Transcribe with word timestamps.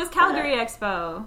was 0.00 0.08
Calgary 0.08 0.56
Expo? 0.56 1.26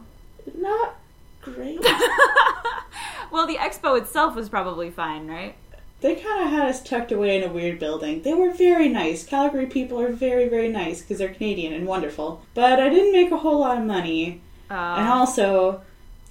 Not 0.55 0.95
great. 1.41 1.79
well, 3.31 3.47
the 3.47 3.55
expo 3.55 3.97
itself 3.97 4.35
was 4.35 4.49
probably 4.49 4.89
fine, 4.89 5.27
right? 5.27 5.55
they 6.01 6.15
kind 6.15 6.45
of 6.45 6.51
had 6.51 6.67
us 6.69 6.81
tucked 6.81 7.11
away 7.11 7.37
in 7.37 7.49
a 7.49 7.51
weird 7.51 7.77
building. 7.77 8.21
They 8.21 8.33
were 8.33 8.51
very 8.51 8.87
nice. 8.87 9.25
Calgary 9.25 9.65
people 9.65 9.99
are 9.99 10.11
very, 10.11 10.47
very 10.47 10.69
nice 10.69 11.01
because 11.01 11.17
they're 11.17 11.33
Canadian 11.33 11.73
and 11.73 11.85
wonderful. 11.85 12.41
But 12.53 12.79
I 12.79 12.89
didn't 12.89 13.11
make 13.11 13.31
a 13.31 13.37
whole 13.37 13.59
lot 13.59 13.77
of 13.77 13.83
money. 13.83 14.41
Uh, 14.71 14.73
and 14.73 15.09
also, 15.09 15.81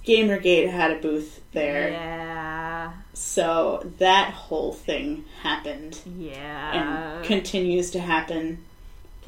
Gamergate 0.05 0.71
had 0.71 0.91
a 0.91 0.95
booth 0.95 1.41
there. 1.51 1.91
yeah, 1.91 2.93
So 3.13 3.91
that 3.99 4.33
whole 4.33 4.73
thing 4.73 5.25
happened 5.43 5.99
yeah. 6.17 7.17
and 7.17 7.25
continues 7.25 7.91
to 7.91 7.99
happen. 7.99 8.65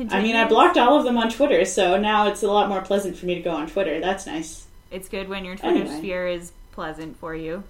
I 0.09 0.21
mean, 0.21 0.36
I 0.36 0.47
blocked 0.47 0.77
all 0.77 0.97
of 0.97 1.04
them 1.05 1.17
on 1.17 1.29
Twitter, 1.29 1.65
so 1.65 1.97
now 1.99 2.27
it's 2.27 2.43
a 2.43 2.47
lot 2.47 2.70
more 2.70 2.81
pleasant 2.81 3.17
for 3.17 3.25
me 3.25 3.36
to 3.36 3.41
go 3.41 3.52
on 3.52 3.67
Twitter. 3.67 3.99
That's 3.99 4.25
nice. 4.25 4.66
It's 4.89 5.08
good 5.09 5.30
when 5.30 5.45
your 5.45 5.55
Twitter 5.55 5.75
Anyway. 5.81 5.98
sphere 5.98 6.27
is 6.27 6.52
pleasant 6.71 7.17
for 7.17 7.35
you. 7.35 7.63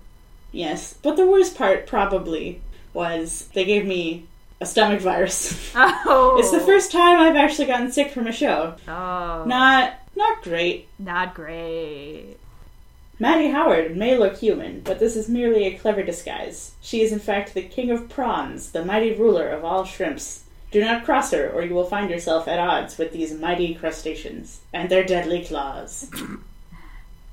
Yes. 0.52 0.94
But 1.02 1.16
the 1.18 1.26
worst 1.28 1.58
part 1.58 1.88
probably 1.88 2.62
was 2.94 3.48
they 3.54 3.66
gave 3.66 3.86
me 3.86 4.26
a 4.60 4.66
stomach 4.66 5.02
virus. 5.02 5.72
Oh, 5.76 6.38
It's 6.40 6.52
the 6.52 6.60
first 6.60 6.92
time 6.92 7.20
I've 7.20 7.36
actually 7.36 7.66
gotten 7.68 7.92
sick 7.92 8.12
from 8.12 8.28
a 8.28 8.32
show. 8.32 8.76
Oh, 8.88 9.44
Not 9.46 9.94
not 10.16 10.44
great. 10.44 10.88
not 11.00 11.34
great. 11.34 12.36
Maddie 13.20 13.50
Howard 13.52 13.96
may 13.96 14.18
look 14.18 14.38
human, 14.38 14.82
but 14.82 15.00
this 15.00 15.16
is 15.16 15.30
merely 15.30 15.66
a 15.66 15.78
clever 15.78 16.02
disguise. 16.04 16.72
She 16.82 17.02
is 17.02 17.12
in 17.12 17.20
fact 17.20 17.54
the 17.54 17.62
king 17.62 17.92
of 17.92 18.10
prawns, 18.10 18.72
the 18.72 18.84
mighty 18.84 19.14
ruler 19.14 19.48
of 19.48 19.64
all 19.64 19.86
shrimps. 19.86 20.44
Do 20.72 20.80
not 20.80 21.04
cross 21.04 21.32
her, 21.32 21.50
or 21.50 21.64
you 21.64 21.74
will 21.74 21.86
find 21.86 22.10
yourself 22.10 22.48
at 22.48 22.58
odds 22.58 22.98
with 22.98 23.12
these 23.12 23.38
mighty 23.38 23.76
crustaceans 23.76 24.62
and 24.72 24.90
their 24.90 25.04
deadly 25.04 25.44
claws. 25.44 26.10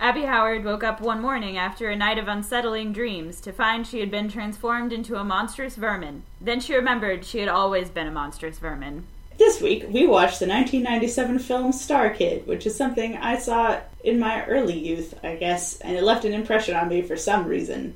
Abby 0.00 0.22
Howard 0.22 0.64
woke 0.64 0.84
up 0.84 1.00
one 1.00 1.20
morning 1.20 1.56
after 1.56 1.88
a 1.88 1.96
night 1.96 2.18
of 2.18 2.28
unsettling 2.28 2.92
dreams 2.92 3.40
to 3.40 3.52
find 3.52 3.86
she 3.86 4.00
had 4.00 4.10
been 4.10 4.28
transformed 4.28 4.92
into 4.92 5.16
a 5.16 5.24
monstrous 5.24 5.76
vermin. 5.76 6.22
Then 6.40 6.60
she 6.60 6.74
remembered 6.74 7.24
she 7.24 7.38
had 7.38 7.48
always 7.48 7.90
been 7.90 8.06
a 8.06 8.12
monstrous 8.12 8.58
vermin. 8.58 9.06
This 9.38 9.60
week, 9.60 9.86
we 9.88 10.06
watched 10.06 10.40
the 10.40 10.48
1997 10.48 11.38
film 11.38 11.72
Star 11.72 12.10
Kid, 12.10 12.46
which 12.46 12.66
is 12.66 12.76
something 12.76 13.16
I 13.16 13.38
saw 13.38 13.78
in 14.02 14.18
my 14.18 14.44
early 14.46 14.78
youth, 14.78 15.14
I 15.22 15.36
guess, 15.36 15.80
and 15.80 15.96
it 15.96 16.02
left 16.02 16.24
an 16.24 16.32
impression 16.32 16.74
on 16.74 16.88
me 16.88 17.02
for 17.02 17.16
some 17.16 17.46
reason. 17.46 17.94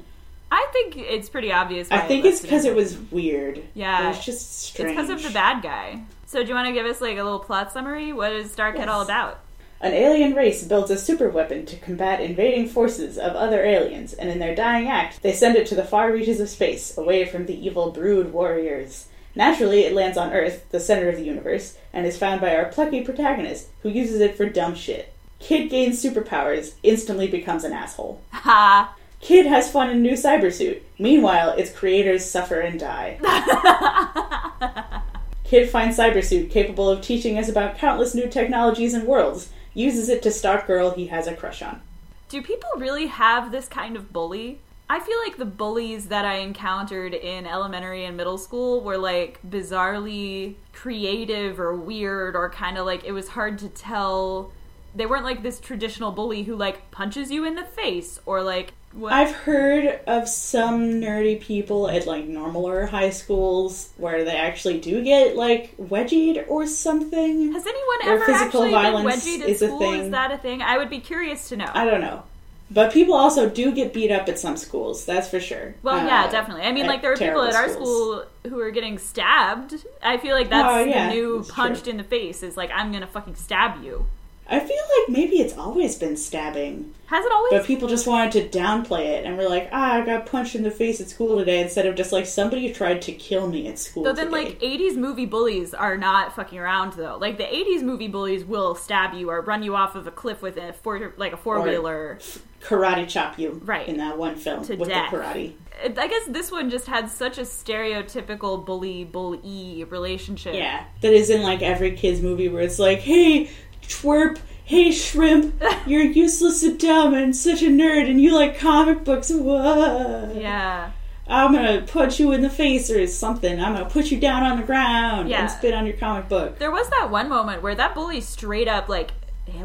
I 0.55 0.67
think 0.71 0.99
it's 0.99 1.31
pretty 1.31 1.51
obvious. 1.51 1.89
Why 1.89 1.97
I 1.97 2.01
think 2.07 2.27
it's 2.27 2.41
because 2.43 2.67
it 2.67 2.75
was 2.77 2.99
weird. 3.11 3.63
Yeah. 3.73 4.05
It 4.05 4.09
was 4.09 4.25
just 4.25 4.61
strange. 4.65 4.91
It's 4.91 5.01
because 5.01 5.11
of 5.11 5.23
the 5.27 5.33
bad 5.33 5.63
guy. 5.63 6.03
So 6.27 6.43
do 6.43 6.49
you 6.51 6.55
want 6.55 6.67
to 6.69 6.75
give 6.75 6.85
us 6.85 7.01
like 7.01 7.17
a 7.17 7.23
little 7.25 7.39
plot 7.39 7.73
summary? 7.73 8.13
What 8.13 8.33
is 8.33 8.53
Star 8.53 8.71
Kid 8.73 8.81
Yes. 8.81 8.89
all 8.89 9.01
about? 9.01 9.41
An 9.81 9.95
alien 9.95 10.35
race 10.35 10.63
builds 10.63 10.91
a 10.91 10.97
superweapon 10.97 11.67
to 11.69 11.77
combat 11.77 12.21
invading 12.21 12.69
forces 12.69 13.17
of 13.17 13.33
other 13.33 13.65
aliens, 13.65 14.13
and 14.13 14.29
in 14.29 14.39
their 14.39 14.55
dying 14.55 14.89
act, 14.89 15.23
they 15.23 15.33
send 15.33 15.57
it 15.57 15.67
to 15.69 15.75
the 15.75 15.85
far 15.85 16.13
reaches 16.13 16.39
of 16.39 16.49
space, 16.51 16.97
away 16.99 17.25
from 17.25 17.47
the 17.47 17.67
evil 17.67 17.91
brood 17.91 18.33
warriors. 18.33 19.09
Naturally, 19.35 19.81
it 19.85 19.95
lands 19.95 20.19
on 20.19 20.33
Earth, 20.33 20.67
the 20.71 20.79
center 20.81 21.09
of 21.09 21.17
the 21.17 21.25
universe, 21.25 21.79
and 21.95 22.07
is 22.07 22.19
found 22.19 22.41
by 22.43 22.55
our 22.55 22.67
plucky 22.67 23.03
protagonist, 23.03 23.71
who 23.83 23.89
uses 23.89 24.21
it 24.21 24.37
for 24.37 24.47
dumb 24.47 24.75
shit. 24.75 25.13
Kid 25.41 25.69
gains 25.71 26.01
superpowers, 26.05 26.75
instantly 26.83 27.27
becomes 27.27 27.65
an 27.65 27.73
asshole. 27.73 28.21
Ha! 28.33 28.95
Kid 29.23 29.47
has 29.47 29.71
fun 29.71 29.89
in 29.89 30.03
new 30.03 30.15
cybersuit. 30.15 30.83
Meanwhile, 30.99 31.51
its 31.51 31.71
creators 31.71 32.25
suffer 32.25 32.59
and 32.59 32.79
die. 32.79 33.19
Kid 35.45 35.71
finds 35.71 35.97
cybersuit 35.97 36.51
capable 36.51 36.91
of 36.91 37.01
teaching 37.01 37.39
us 37.39 37.49
about 37.49 37.79
countless 37.79 38.17
new 38.17 38.29
technologies 38.29 38.95
and 38.95 39.07
worlds. 39.07 39.51
Uses 39.75 40.09
it 40.09 40.23
to 40.25 40.33
stalk 40.33 40.67
girl 40.67 40.91
he 40.91 41.07
has 41.07 41.29
a 41.29 41.37
crush 41.37 41.63
on. 41.63 41.81
Do 42.29 42.43
people 42.43 42.69
really 42.77 43.07
have 43.07 43.53
this 43.53 43.69
kind 43.69 43.95
of 43.95 44.13
bully? 44.13 44.59
I 44.91 44.99
feel 44.99 45.19
like 45.25 45.37
the 45.37 45.45
bullies 45.45 46.09
that 46.09 46.25
I 46.25 46.39
encountered 46.39 47.15
in 47.15 47.47
elementary 47.47 48.05
and 48.05 48.17
middle 48.17 48.39
school 48.39 48.81
were 48.81 48.99
like 48.99 49.39
bizarrely 49.49 50.57
creative 50.73 51.61
or 51.61 51.77
weird 51.77 52.35
or 52.35 52.51
kind 52.51 52.77
of 52.77 52.87
like 52.87 53.05
it 53.05 53.13
was 53.13 53.29
hard 53.29 53.61
to 53.61 53.69
tell. 53.69 54.51
They 54.97 55.07
weren't 55.07 55.25
like 55.25 55.45
this 55.45 55.61
traditional 55.61 56.11
bully 56.11 56.43
who 56.43 56.57
like 56.57 56.91
punches 56.91 57.31
you 57.31 57.45
in 57.45 57.55
the 57.55 57.65
face 57.65 58.19
or 58.27 58.43
like 58.43 58.75
what 58.95 59.13
I've 59.13 59.33
heard 59.33 60.01
of 60.07 60.29
some 60.29 60.83
nerdy 61.01 61.41
people 61.41 61.89
at 61.89 62.07
like 62.07 62.27
normal 62.27 62.67
or 62.69 62.87
high 62.87 63.11
schools 63.11 63.91
where 63.97 64.25
they 64.25 64.37
actually 64.37 64.79
do 64.81 65.03
get 65.03 65.37
like 65.37 65.77
wedgied 65.79 66.45
or 66.49 66.67
something. 66.67 67.53
Has 67.53 67.67
anyone 67.67 67.99
ever 68.05 68.25
physical 68.27 68.45
actually 68.45 68.71
been 68.71 68.83
violence 68.83 69.25
wedgied 69.27 69.41
at 69.43 69.49
is 69.49 69.63
a 69.63 69.67
school? 69.67 69.79
thing. 69.79 69.95
Is 70.01 70.11
that 70.11 70.31
a 70.31 70.39
thing? 70.39 70.63
I 70.63 70.79
would 70.79 70.91
be 70.91 71.01
curious 71.01 71.49
to 71.49 71.57
know. 71.57 71.71
I 71.73 71.85
don't 71.85 72.01
know. 72.01 72.23
But 72.71 72.91
people 72.91 73.13
also 73.15 73.51
do 73.51 73.71
get 73.73 73.93
beat 73.93 74.11
up 74.11 74.29
at 74.31 74.39
some 74.39 74.57
schools, 74.57 75.05
that's 75.05 75.29
for 75.29 75.41
sure. 75.41 75.75
Well, 75.83 75.97
Uh, 76.01 76.07
yeah, 76.07 76.31
definitely. 76.31 76.63
I 76.63 76.73
mean, 76.73 76.87
like 76.87 77.03
there 77.03 77.11
were 77.11 77.17
people 77.19 77.43
at 77.43 77.55
our 77.55 77.69
schools. 77.69 78.25
school 78.43 78.51
who 78.51 78.57
were 78.57 78.71
getting 78.71 78.99
stabbed. 78.99 79.85
I 80.03 80.17
feel 80.17 80.35
like 80.35 80.49
that's 80.49 80.69
Oh, 80.71 80.83
yeah, 80.85 81.09
the 81.09 81.15
new 81.15 81.37
that's 81.39 81.51
punched 81.51 81.85
true. 81.85 81.91
in 81.91 81.97
the 81.99 82.05
face. 82.05 82.43
Is 82.43 82.57
like 82.57 82.71
I'm 82.75 82.91
gonna 82.91 83.07
fucking 83.07 83.35
stab 83.35 83.83
you. 83.85 84.07
I 84.49 84.59
feel 84.61 84.77
like 84.99 85.09
maybe 85.09 85.37
it's 85.37 85.57
always 85.57 85.97
been 85.97 86.17
stabbing, 86.17 86.93
Has 87.07 87.25
it 87.25 87.33
always? 87.33 87.53
but 87.53 87.65
people 87.65 87.89
just 87.89 88.07
wanted 88.07 88.33
to 88.51 88.59
downplay 88.59 89.07
it 89.07 89.25
and 89.25 89.37
were 89.39 89.49
like, 89.49 89.69
ah, 89.73 89.95
I 89.95 90.01
got 90.05 90.27
punched 90.27 90.55
in 90.57 90.63
the 90.63 90.71
face 90.71 91.01
at 91.01 91.09
school 91.09 91.39
today, 91.39 91.61
instead 91.63 91.87
of 91.87 91.95
just 91.95 92.13
like 92.13 92.27
somebody 92.27 92.71
tried 92.73 93.01
to 93.03 93.13
kill 93.13 93.47
me 93.49 93.67
at 93.69 93.79
school. 93.79 94.05
So 94.05 94.13
then, 94.13 94.27
today. 94.31 94.45
like, 94.45 94.61
80s 94.61 94.97
movie 94.97 95.27
bullies 95.27 95.73
are 95.73 95.97
not 95.97 96.35
fucking 96.35 96.59
around, 96.59 96.95
though. 96.95 97.17
Like, 97.19 97.39
the 97.39 97.45
80s 97.45 97.83
movie 97.83 98.09
bullies 98.09 98.45
will 98.45 98.75
stab 98.75 99.15
you 99.15 99.31
or 99.31 99.41
run 99.41 99.63
you 99.63 99.75
off 99.77 99.95
of 99.95 100.07
a 100.07 100.11
cliff 100.11 100.43
with 100.43 100.57
a 100.59 100.73
four, 100.75 101.15
like 101.17 101.33
a 101.33 101.37
four 101.39 101.63
wheeler. 101.63 102.19
karate 102.61 103.09
chop 103.09 103.39
you 103.39 103.61
Right. 103.65 103.89
in 103.89 103.97
that 103.99 104.19
one 104.19 104.35
film 104.37 104.65
To 104.67 104.75
with 104.75 104.89
death. 104.89 105.11
the 105.13 105.17
karate. 105.19 105.53
I 105.85 106.07
guess 106.09 106.27
this 106.29 106.51
one 106.53 106.69
just 106.69 106.87
had 106.87 107.11
such 107.11 107.39
a 107.39 107.43
stereotypical 107.43 108.65
bully 108.65 109.05
bully 109.05 109.85
relationship. 109.89 110.55
Yeah, 110.55 110.85
that 111.01 111.13
is 111.13 111.31
in 111.31 111.43
like 111.43 111.63
every 111.63 111.93
kids 111.97 112.21
movie 112.21 112.49
where 112.49 112.63
it's 112.63 112.79
like, 112.79 112.99
hey, 113.01 113.51
twerp, 113.83 114.39
hey, 114.65 114.91
shrimp, 114.93 115.63
you're 115.87 116.03
useless 116.03 116.63
and 116.63 116.79
dumb 116.79 117.15
and 117.15 117.35
such 117.37 117.63
a 117.63 117.67
nerd, 117.67 118.09
and 118.09 118.21
you 118.21 118.35
like 118.35 118.59
comic 118.59 119.05
books. 119.05 119.31
What? 119.31 120.35
Yeah. 120.37 120.93
I'm 121.29 121.53
gonna 121.53 121.83
punch 121.83 122.19
you 122.19 122.33
in 122.33 122.43
the 122.43 122.51
face 122.51 122.91
or 122.91 123.07
something. 123.07 123.61
I'm 123.61 123.75
gonna 123.75 123.89
put 123.89 124.11
you 124.11 124.19
down 124.19 124.43
on 124.43 124.57
the 124.59 124.65
ground 124.65 125.29
Yeah. 125.29 125.43
and 125.43 125.51
spit 125.51 125.73
on 125.73 125.87
your 125.87 125.97
comic 125.97 126.29
book. 126.29 126.59
There 126.59 126.73
was 126.73 126.89
that 126.91 127.11
one 127.11 127.29
moment 127.29 127.63
where 127.63 127.75
that 127.75 127.95
bully 127.95 128.21
straight 128.21 128.69
up, 128.69 128.89
like, 128.89 129.13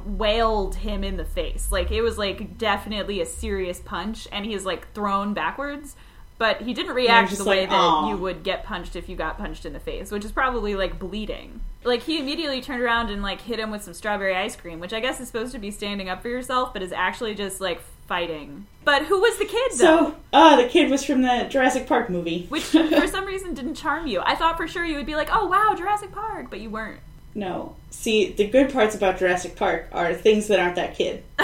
wailed 0.06 0.76
him 0.76 1.04
in 1.04 1.18
the 1.18 1.26
face. 1.26 1.72
Like, 1.72 1.92
it 1.92 2.02
was, 2.02 2.18
like, 2.18 2.58
definitely 2.58 3.22
a 3.22 3.26
serious 3.26 3.80
punch, 3.80 4.28
and 4.32 4.46
he's, 4.46 4.66
like, 4.66 4.92
thrown 4.94 5.34
backwards. 5.34 5.96
But 6.38 6.62
he 6.62 6.74
didn't 6.74 6.94
react 6.94 7.36
the 7.36 7.44
way 7.44 7.62
like, 7.62 7.70
that 7.72 8.08
you 8.10 8.18
would 8.18 8.44
get 8.44 8.64
punched 8.64 8.96
if 8.96 9.10
you 9.10 9.16
got 9.16 9.38
punched 9.38 9.66
in 9.66 9.74
the 9.74 9.80
face, 9.80 10.12
which 10.12 10.24
is 10.24 10.32
probably, 10.32 10.76
like, 10.76 11.00
bleeding. 11.00 11.62
Like, 11.84 12.04
he 12.04 12.20
immediately 12.20 12.62
turned 12.62 12.82
around 12.84 13.10
and, 13.10 13.24
like, 13.24 13.42
hit 13.42 13.60
him 13.60 13.72
with 13.72 13.82
some 13.82 13.96
strawberry 13.96 14.36
ice 14.36 14.56
cream, 14.56 14.80
which 14.80 14.94
I 14.94 15.00
guess 15.00 15.20
is 15.20 15.28
supposed 15.28 15.52
to 15.54 15.60
be 15.60 15.72
standing 15.72 16.10
up 16.10 16.22
for 16.22 16.30
yourself, 16.30 16.74
but 16.74 16.84
is 16.84 16.92
actually 16.92 17.34
just, 17.34 17.60
like, 17.60 17.82
fighting. 18.08 18.68
But 18.86 19.06
who 19.06 19.20
was 19.20 19.38
the 19.38 19.46
kid, 19.46 19.72
though? 19.72 19.78
So, 19.78 20.16
uh, 20.32 20.62
the 20.62 20.68
kid 20.68 20.92
was 20.92 21.04
from 21.04 21.24
the 21.24 21.48
Jurassic 21.50 21.88
Park 21.88 22.10
movie. 22.10 22.46
which, 22.50 22.66
for 22.66 23.08
some 23.08 23.26
reason, 23.26 23.56
didn't 23.56 23.76
charm 23.76 24.06
you. 24.06 24.22
I 24.24 24.36
thought 24.36 24.58
for 24.58 24.68
sure 24.68 24.86
you 24.86 24.96
would 24.98 25.06
be 25.08 25.16
like, 25.16 25.30
oh, 25.32 25.48
wow, 25.48 25.74
Jurassic 25.76 26.12
Park, 26.12 26.52
but 26.52 26.60
you 26.60 26.70
weren't. 26.70 27.00
No. 27.34 27.76
See, 27.92 28.32
the 28.32 28.48
good 28.48 28.72
parts 28.72 28.96
about 28.96 29.20
Jurassic 29.20 29.56
Park 29.56 29.88
are 29.92 30.14
things 30.14 30.48
that 30.48 30.60
aren't 30.60 30.76
that 30.76 30.96
kid. 30.96 31.24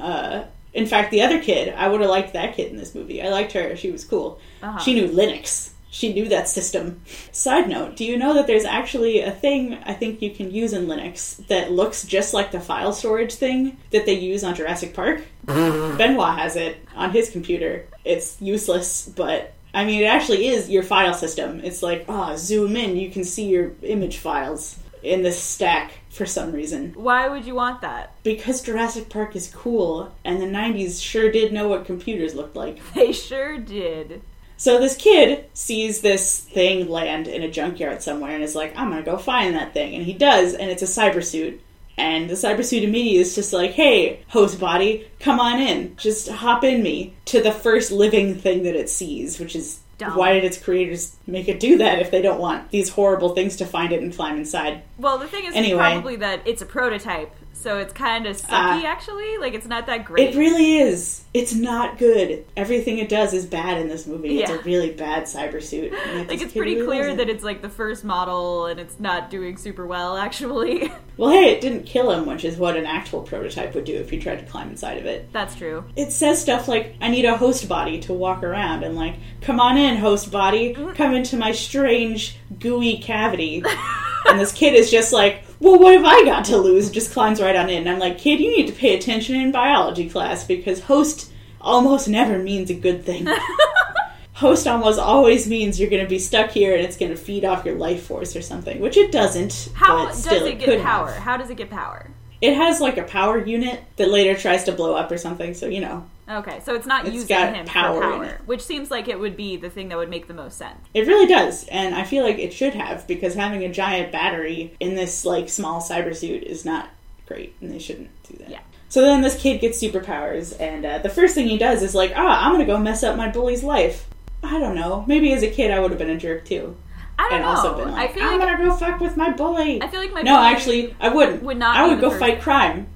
uh, 0.00 0.44
in 0.72 0.86
fact, 0.86 1.10
the 1.10 1.22
other 1.22 1.42
kid, 1.42 1.74
I 1.74 1.88
would 1.88 2.00
have 2.00 2.10
liked 2.10 2.34
that 2.34 2.54
kid 2.54 2.70
in 2.70 2.76
this 2.76 2.94
movie. 2.94 3.22
I 3.22 3.28
liked 3.28 3.52
her. 3.52 3.76
She 3.76 3.90
was 3.90 4.04
cool. 4.04 4.40
Uh-huh. 4.62 4.78
She 4.78 4.94
knew 4.94 5.08
Linux. 5.08 5.70
She 5.90 6.12
knew 6.12 6.28
that 6.28 6.48
system. 6.48 7.00
Side 7.32 7.68
note, 7.68 7.96
do 7.96 8.04
you 8.04 8.18
know 8.18 8.34
that 8.34 8.46
there's 8.46 8.66
actually 8.66 9.20
a 9.20 9.30
thing 9.30 9.78
I 9.84 9.94
think 9.94 10.20
you 10.20 10.30
can 10.30 10.50
use 10.50 10.74
in 10.74 10.86
Linux 10.86 11.46
that 11.46 11.72
looks 11.72 12.04
just 12.04 12.34
like 12.34 12.50
the 12.50 12.60
file 12.60 12.92
storage 12.92 13.34
thing 13.34 13.78
that 13.90 14.04
they 14.04 14.12
use 14.12 14.44
on 14.44 14.54
Jurassic 14.54 14.92
Park? 14.92 15.22
Benoit 15.46 16.38
has 16.38 16.56
it 16.56 16.76
on 16.94 17.10
his 17.10 17.30
computer. 17.30 17.86
It's 18.04 18.40
useless, 18.40 19.08
but 19.08 19.54
I 19.72 19.86
mean, 19.86 20.02
it 20.02 20.06
actually 20.06 20.48
is 20.48 20.68
your 20.68 20.82
file 20.82 21.14
system. 21.14 21.60
It's 21.64 21.82
like, 21.82 22.04
ah, 22.08 22.36
zoom 22.36 22.76
in, 22.76 22.96
you 22.96 23.10
can 23.10 23.24
see 23.24 23.48
your 23.48 23.72
image 23.82 24.18
files 24.18 24.78
in 25.02 25.22
this 25.22 25.42
stack 25.42 25.98
for 26.10 26.26
some 26.26 26.52
reason. 26.52 26.92
Why 26.94 27.28
would 27.28 27.44
you 27.44 27.54
want 27.54 27.80
that? 27.82 28.14
Because 28.22 28.62
Jurassic 28.62 29.08
Park 29.08 29.36
is 29.36 29.52
cool, 29.54 30.12
and 30.24 30.40
the 30.40 30.46
90s 30.46 31.02
sure 31.02 31.30
did 31.30 31.52
know 31.52 31.68
what 31.68 31.84
computers 31.84 32.34
looked 32.34 32.56
like. 32.56 32.80
They 32.94 33.12
sure 33.12 33.58
did. 33.58 34.22
So 34.56 34.80
this 34.80 34.96
kid 34.96 35.46
sees 35.54 36.00
this 36.00 36.40
thing 36.40 36.88
land 36.88 37.28
in 37.28 37.44
a 37.44 37.50
junkyard 37.50 38.02
somewhere 38.02 38.34
and 38.34 38.42
is 38.42 38.56
like, 38.56 38.76
I'm 38.76 38.90
gonna 38.90 39.02
go 39.02 39.16
find 39.16 39.54
that 39.54 39.72
thing. 39.72 39.94
And 39.94 40.04
he 40.04 40.12
does, 40.12 40.54
and 40.54 40.68
it's 40.68 40.82
a 40.82 40.86
cyber 40.86 41.22
suit. 41.22 41.60
And 41.96 42.28
the 42.28 42.34
cyber 42.34 42.64
suit 42.64 42.82
immediately 42.82 43.20
is 43.20 43.34
just 43.34 43.52
like, 43.52 43.72
hey, 43.72 44.24
host 44.28 44.58
body, 44.58 45.08
come 45.20 45.38
on 45.40 45.60
in. 45.60 45.96
Just 45.96 46.28
hop 46.28 46.64
in 46.64 46.82
me 46.82 47.14
to 47.26 47.40
the 47.40 47.52
first 47.52 47.92
living 47.92 48.34
thing 48.34 48.64
that 48.64 48.76
it 48.76 48.90
sees, 48.90 49.38
which 49.38 49.54
is 49.54 49.80
Dumb. 49.98 50.16
why 50.16 50.32
did 50.34 50.44
its 50.44 50.56
creators 50.56 51.16
make 51.26 51.48
it 51.48 51.58
do 51.58 51.76
that 51.78 51.98
if 51.98 52.10
they 52.12 52.22
don't 52.22 52.38
want 52.40 52.70
these 52.70 52.90
horrible 52.90 53.34
things 53.34 53.56
to 53.56 53.66
find 53.66 53.92
it 53.92 54.00
and 54.00 54.14
climb 54.14 54.36
inside? 54.36 54.82
Well, 54.96 55.18
the 55.18 55.26
thing 55.26 55.44
is 55.44 55.54
Anyway. 55.56 55.78
probably 55.78 56.16
that 56.16 56.40
it's 56.46 56.62
a 56.62 56.66
prototype, 56.66 57.34
So 57.60 57.78
it's 57.78 57.92
kind 57.92 58.26
of 58.26 58.36
sucky, 58.36 58.46
Ah. 58.50 58.82
actually. 58.86 59.36
Like 59.38 59.52
it's 59.54 59.66
not 59.66 59.86
that 59.86 60.04
great. 60.04 60.30
It 60.34 60.38
really 60.38 60.78
is. 60.78 61.24
It's 61.34 61.54
not 61.54 61.98
good. 61.98 62.44
Everything 62.56 62.98
it 62.98 63.08
does 63.08 63.34
is 63.34 63.46
bad 63.46 63.80
in 63.80 63.88
this 63.88 64.06
movie. 64.06 64.40
It's 64.40 64.50
a 64.50 64.58
really 64.60 64.90
bad 64.90 65.24
cyber 65.24 65.60
suit. 65.62 65.92
like 66.28 66.40
it's 66.40 66.52
pretty 66.52 66.82
clear 66.84 67.16
that 67.16 67.28
it's 67.28 67.42
like 67.42 67.60
the 67.60 67.68
first 67.68 68.04
model 68.04 68.66
and 68.66 68.78
it's 68.78 69.00
not 69.00 69.28
doing 69.28 69.56
super 69.56 69.86
well, 69.86 70.16
actually. 70.16 70.90
Well, 71.18 71.30
hey, 71.30 71.50
it 71.50 71.60
didn't 71.60 71.82
kill 71.82 72.12
him, 72.12 72.26
which 72.26 72.44
is 72.44 72.58
what 72.58 72.76
an 72.76 72.86
actual 72.86 73.22
prototype 73.22 73.74
would 73.74 73.84
do 73.84 73.96
if 73.96 74.12
you 74.12 74.20
tried 74.20 74.38
to 74.38 74.44
climb 74.46 74.70
inside 74.70 74.98
of 74.98 75.04
it. 75.06 75.32
That's 75.32 75.56
true. 75.56 75.82
It 75.96 76.12
says 76.12 76.40
stuff 76.40 76.68
like, 76.68 76.94
I 77.00 77.08
need 77.08 77.24
a 77.24 77.36
host 77.36 77.68
body 77.68 77.98
to 78.02 78.12
walk 78.12 78.44
around, 78.44 78.84
and 78.84 78.94
like, 78.94 79.16
come 79.40 79.58
on 79.58 79.76
in, 79.76 79.96
host 79.96 80.30
body, 80.30 80.74
come 80.94 81.14
into 81.16 81.36
my 81.36 81.50
strange, 81.50 82.38
gooey 82.60 82.98
cavity. 82.98 83.64
and 84.28 84.38
this 84.38 84.52
kid 84.52 84.74
is 84.74 84.92
just 84.92 85.12
like, 85.12 85.42
well, 85.60 85.78
what 85.78 85.94
have 85.94 86.04
I 86.04 86.24
got 86.24 86.44
to 86.46 86.56
lose? 86.56 86.90
Just 86.90 87.12
climbs 87.12 87.40
right 87.40 87.56
on 87.56 87.68
in. 87.68 87.78
And 87.78 87.88
I'm 87.88 87.98
like, 87.98 88.18
kid, 88.18 88.40
you 88.40 88.56
need 88.56 88.68
to 88.68 88.72
pay 88.72 88.96
attention 88.96 89.36
in 89.36 89.52
biology 89.52 90.08
class 90.08 90.46
because 90.46 90.80
host 90.80 91.32
almost 91.60 92.08
never 92.08 92.38
means 92.38 92.70
a 92.70 92.74
good 92.74 93.04
thing. 93.04 93.26
host 94.34 94.68
almost 94.68 95.00
always 95.00 95.48
means 95.48 95.80
you're 95.80 95.90
going 95.90 96.04
to 96.04 96.08
be 96.08 96.18
stuck 96.18 96.50
here 96.50 96.76
and 96.76 96.84
it's 96.84 96.96
going 96.96 97.10
to 97.10 97.16
feed 97.16 97.44
off 97.44 97.64
your 97.64 97.74
life 97.74 98.04
force 98.04 98.36
or 98.36 98.42
something, 98.42 98.80
which 98.80 98.96
it 98.96 99.10
doesn't. 99.10 99.70
How 99.74 100.06
does 100.06 100.26
it 100.26 100.60
get 100.60 100.80
power? 100.80 101.10
have. 101.10 101.22
How 101.22 101.36
does 101.36 101.50
it 101.50 101.56
get 101.56 101.70
power? 101.70 102.08
It 102.40 102.54
has 102.54 102.80
like 102.80 102.96
a 102.98 103.02
power 103.02 103.44
unit 103.44 103.82
that 103.96 104.10
later 104.10 104.38
tries 104.38 104.62
to 104.64 104.72
blow 104.72 104.94
up 104.94 105.10
or 105.10 105.18
something, 105.18 105.54
so 105.54 105.66
you 105.66 105.80
know. 105.80 106.08
Okay, 106.28 106.60
so 106.60 106.74
it's 106.74 106.86
not 106.86 107.06
It's 107.06 107.14
using 107.14 107.54
him 107.54 107.64
power 107.66 108.02
for 108.02 108.10
power, 108.10 108.40
which 108.44 108.62
seems 108.62 108.90
like 108.90 109.08
it 109.08 109.18
would 109.18 109.36
be 109.36 109.56
the 109.56 109.70
thing 109.70 109.88
that 109.88 109.96
would 109.96 110.10
make 110.10 110.26
the 110.26 110.34
most 110.34 110.58
sense. 110.58 110.78
It 110.92 111.06
really 111.06 111.26
does, 111.26 111.66
and 111.68 111.94
I 111.94 112.04
feel 112.04 112.22
like 112.22 112.38
it 112.38 112.52
should 112.52 112.74
have 112.74 113.06
because 113.06 113.34
having 113.34 113.64
a 113.64 113.72
giant 113.72 114.12
battery 114.12 114.74
in 114.78 114.94
this 114.94 115.24
like 115.24 115.48
small 115.48 115.80
cyber 115.80 116.14
suit 116.14 116.42
is 116.42 116.64
not 116.64 116.90
great, 117.26 117.54
and 117.60 117.70
they 117.70 117.78
shouldn't 117.78 118.10
do 118.24 118.36
that. 118.38 118.50
Yeah. 118.50 118.60
So 118.90 119.02
then 119.02 119.22
this 119.22 119.40
kid 119.40 119.60
gets 119.60 119.82
superpowers, 119.82 120.58
and 120.60 120.84
uh, 120.84 120.98
the 120.98 121.08
first 121.10 121.34
thing 121.34 121.48
he 121.48 121.58
does 121.58 121.82
is 121.82 121.94
like, 121.94 122.12
ah, 122.14 122.44
I'm 122.44 122.52
gonna 122.52 122.66
go 122.66 122.78
mess 122.78 123.02
up 123.02 123.16
my 123.16 123.30
bully's 123.30 123.62
life. 123.62 124.06
I 124.42 124.58
don't 124.58 124.74
know. 124.76 125.04
Maybe 125.06 125.32
as 125.32 125.42
a 125.42 125.50
kid 125.50 125.70
I 125.70 125.80
would 125.80 125.90
have 125.90 125.98
been 125.98 126.10
a 126.10 126.18
jerk 126.18 126.44
too, 126.44 126.76
I 127.18 127.22
don't 127.24 127.32
and 127.34 127.42
know. 127.42 127.48
also 127.48 127.76
been 127.76 127.90
like, 127.92 128.10
I 128.10 128.12
feel 128.12 128.22
I'm 128.24 128.38
like 128.38 128.48
gonna 128.58 128.68
go 128.70 128.76
fuck 128.76 129.00
with 129.00 129.16
my 129.16 129.30
bully. 129.32 129.82
I 129.82 129.88
feel 129.88 130.00
like 130.00 130.12
my 130.12 130.22
no, 130.22 130.38
actually, 130.38 130.94
I 131.00 131.08
wouldn't. 131.08 131.42
would 131.42 131.56
not 131.58 131.76
I 131.76 131.88
would 131.88 132.00
go 132.00 132.10
fight 132.10 132.40
crime. 132.40 132.86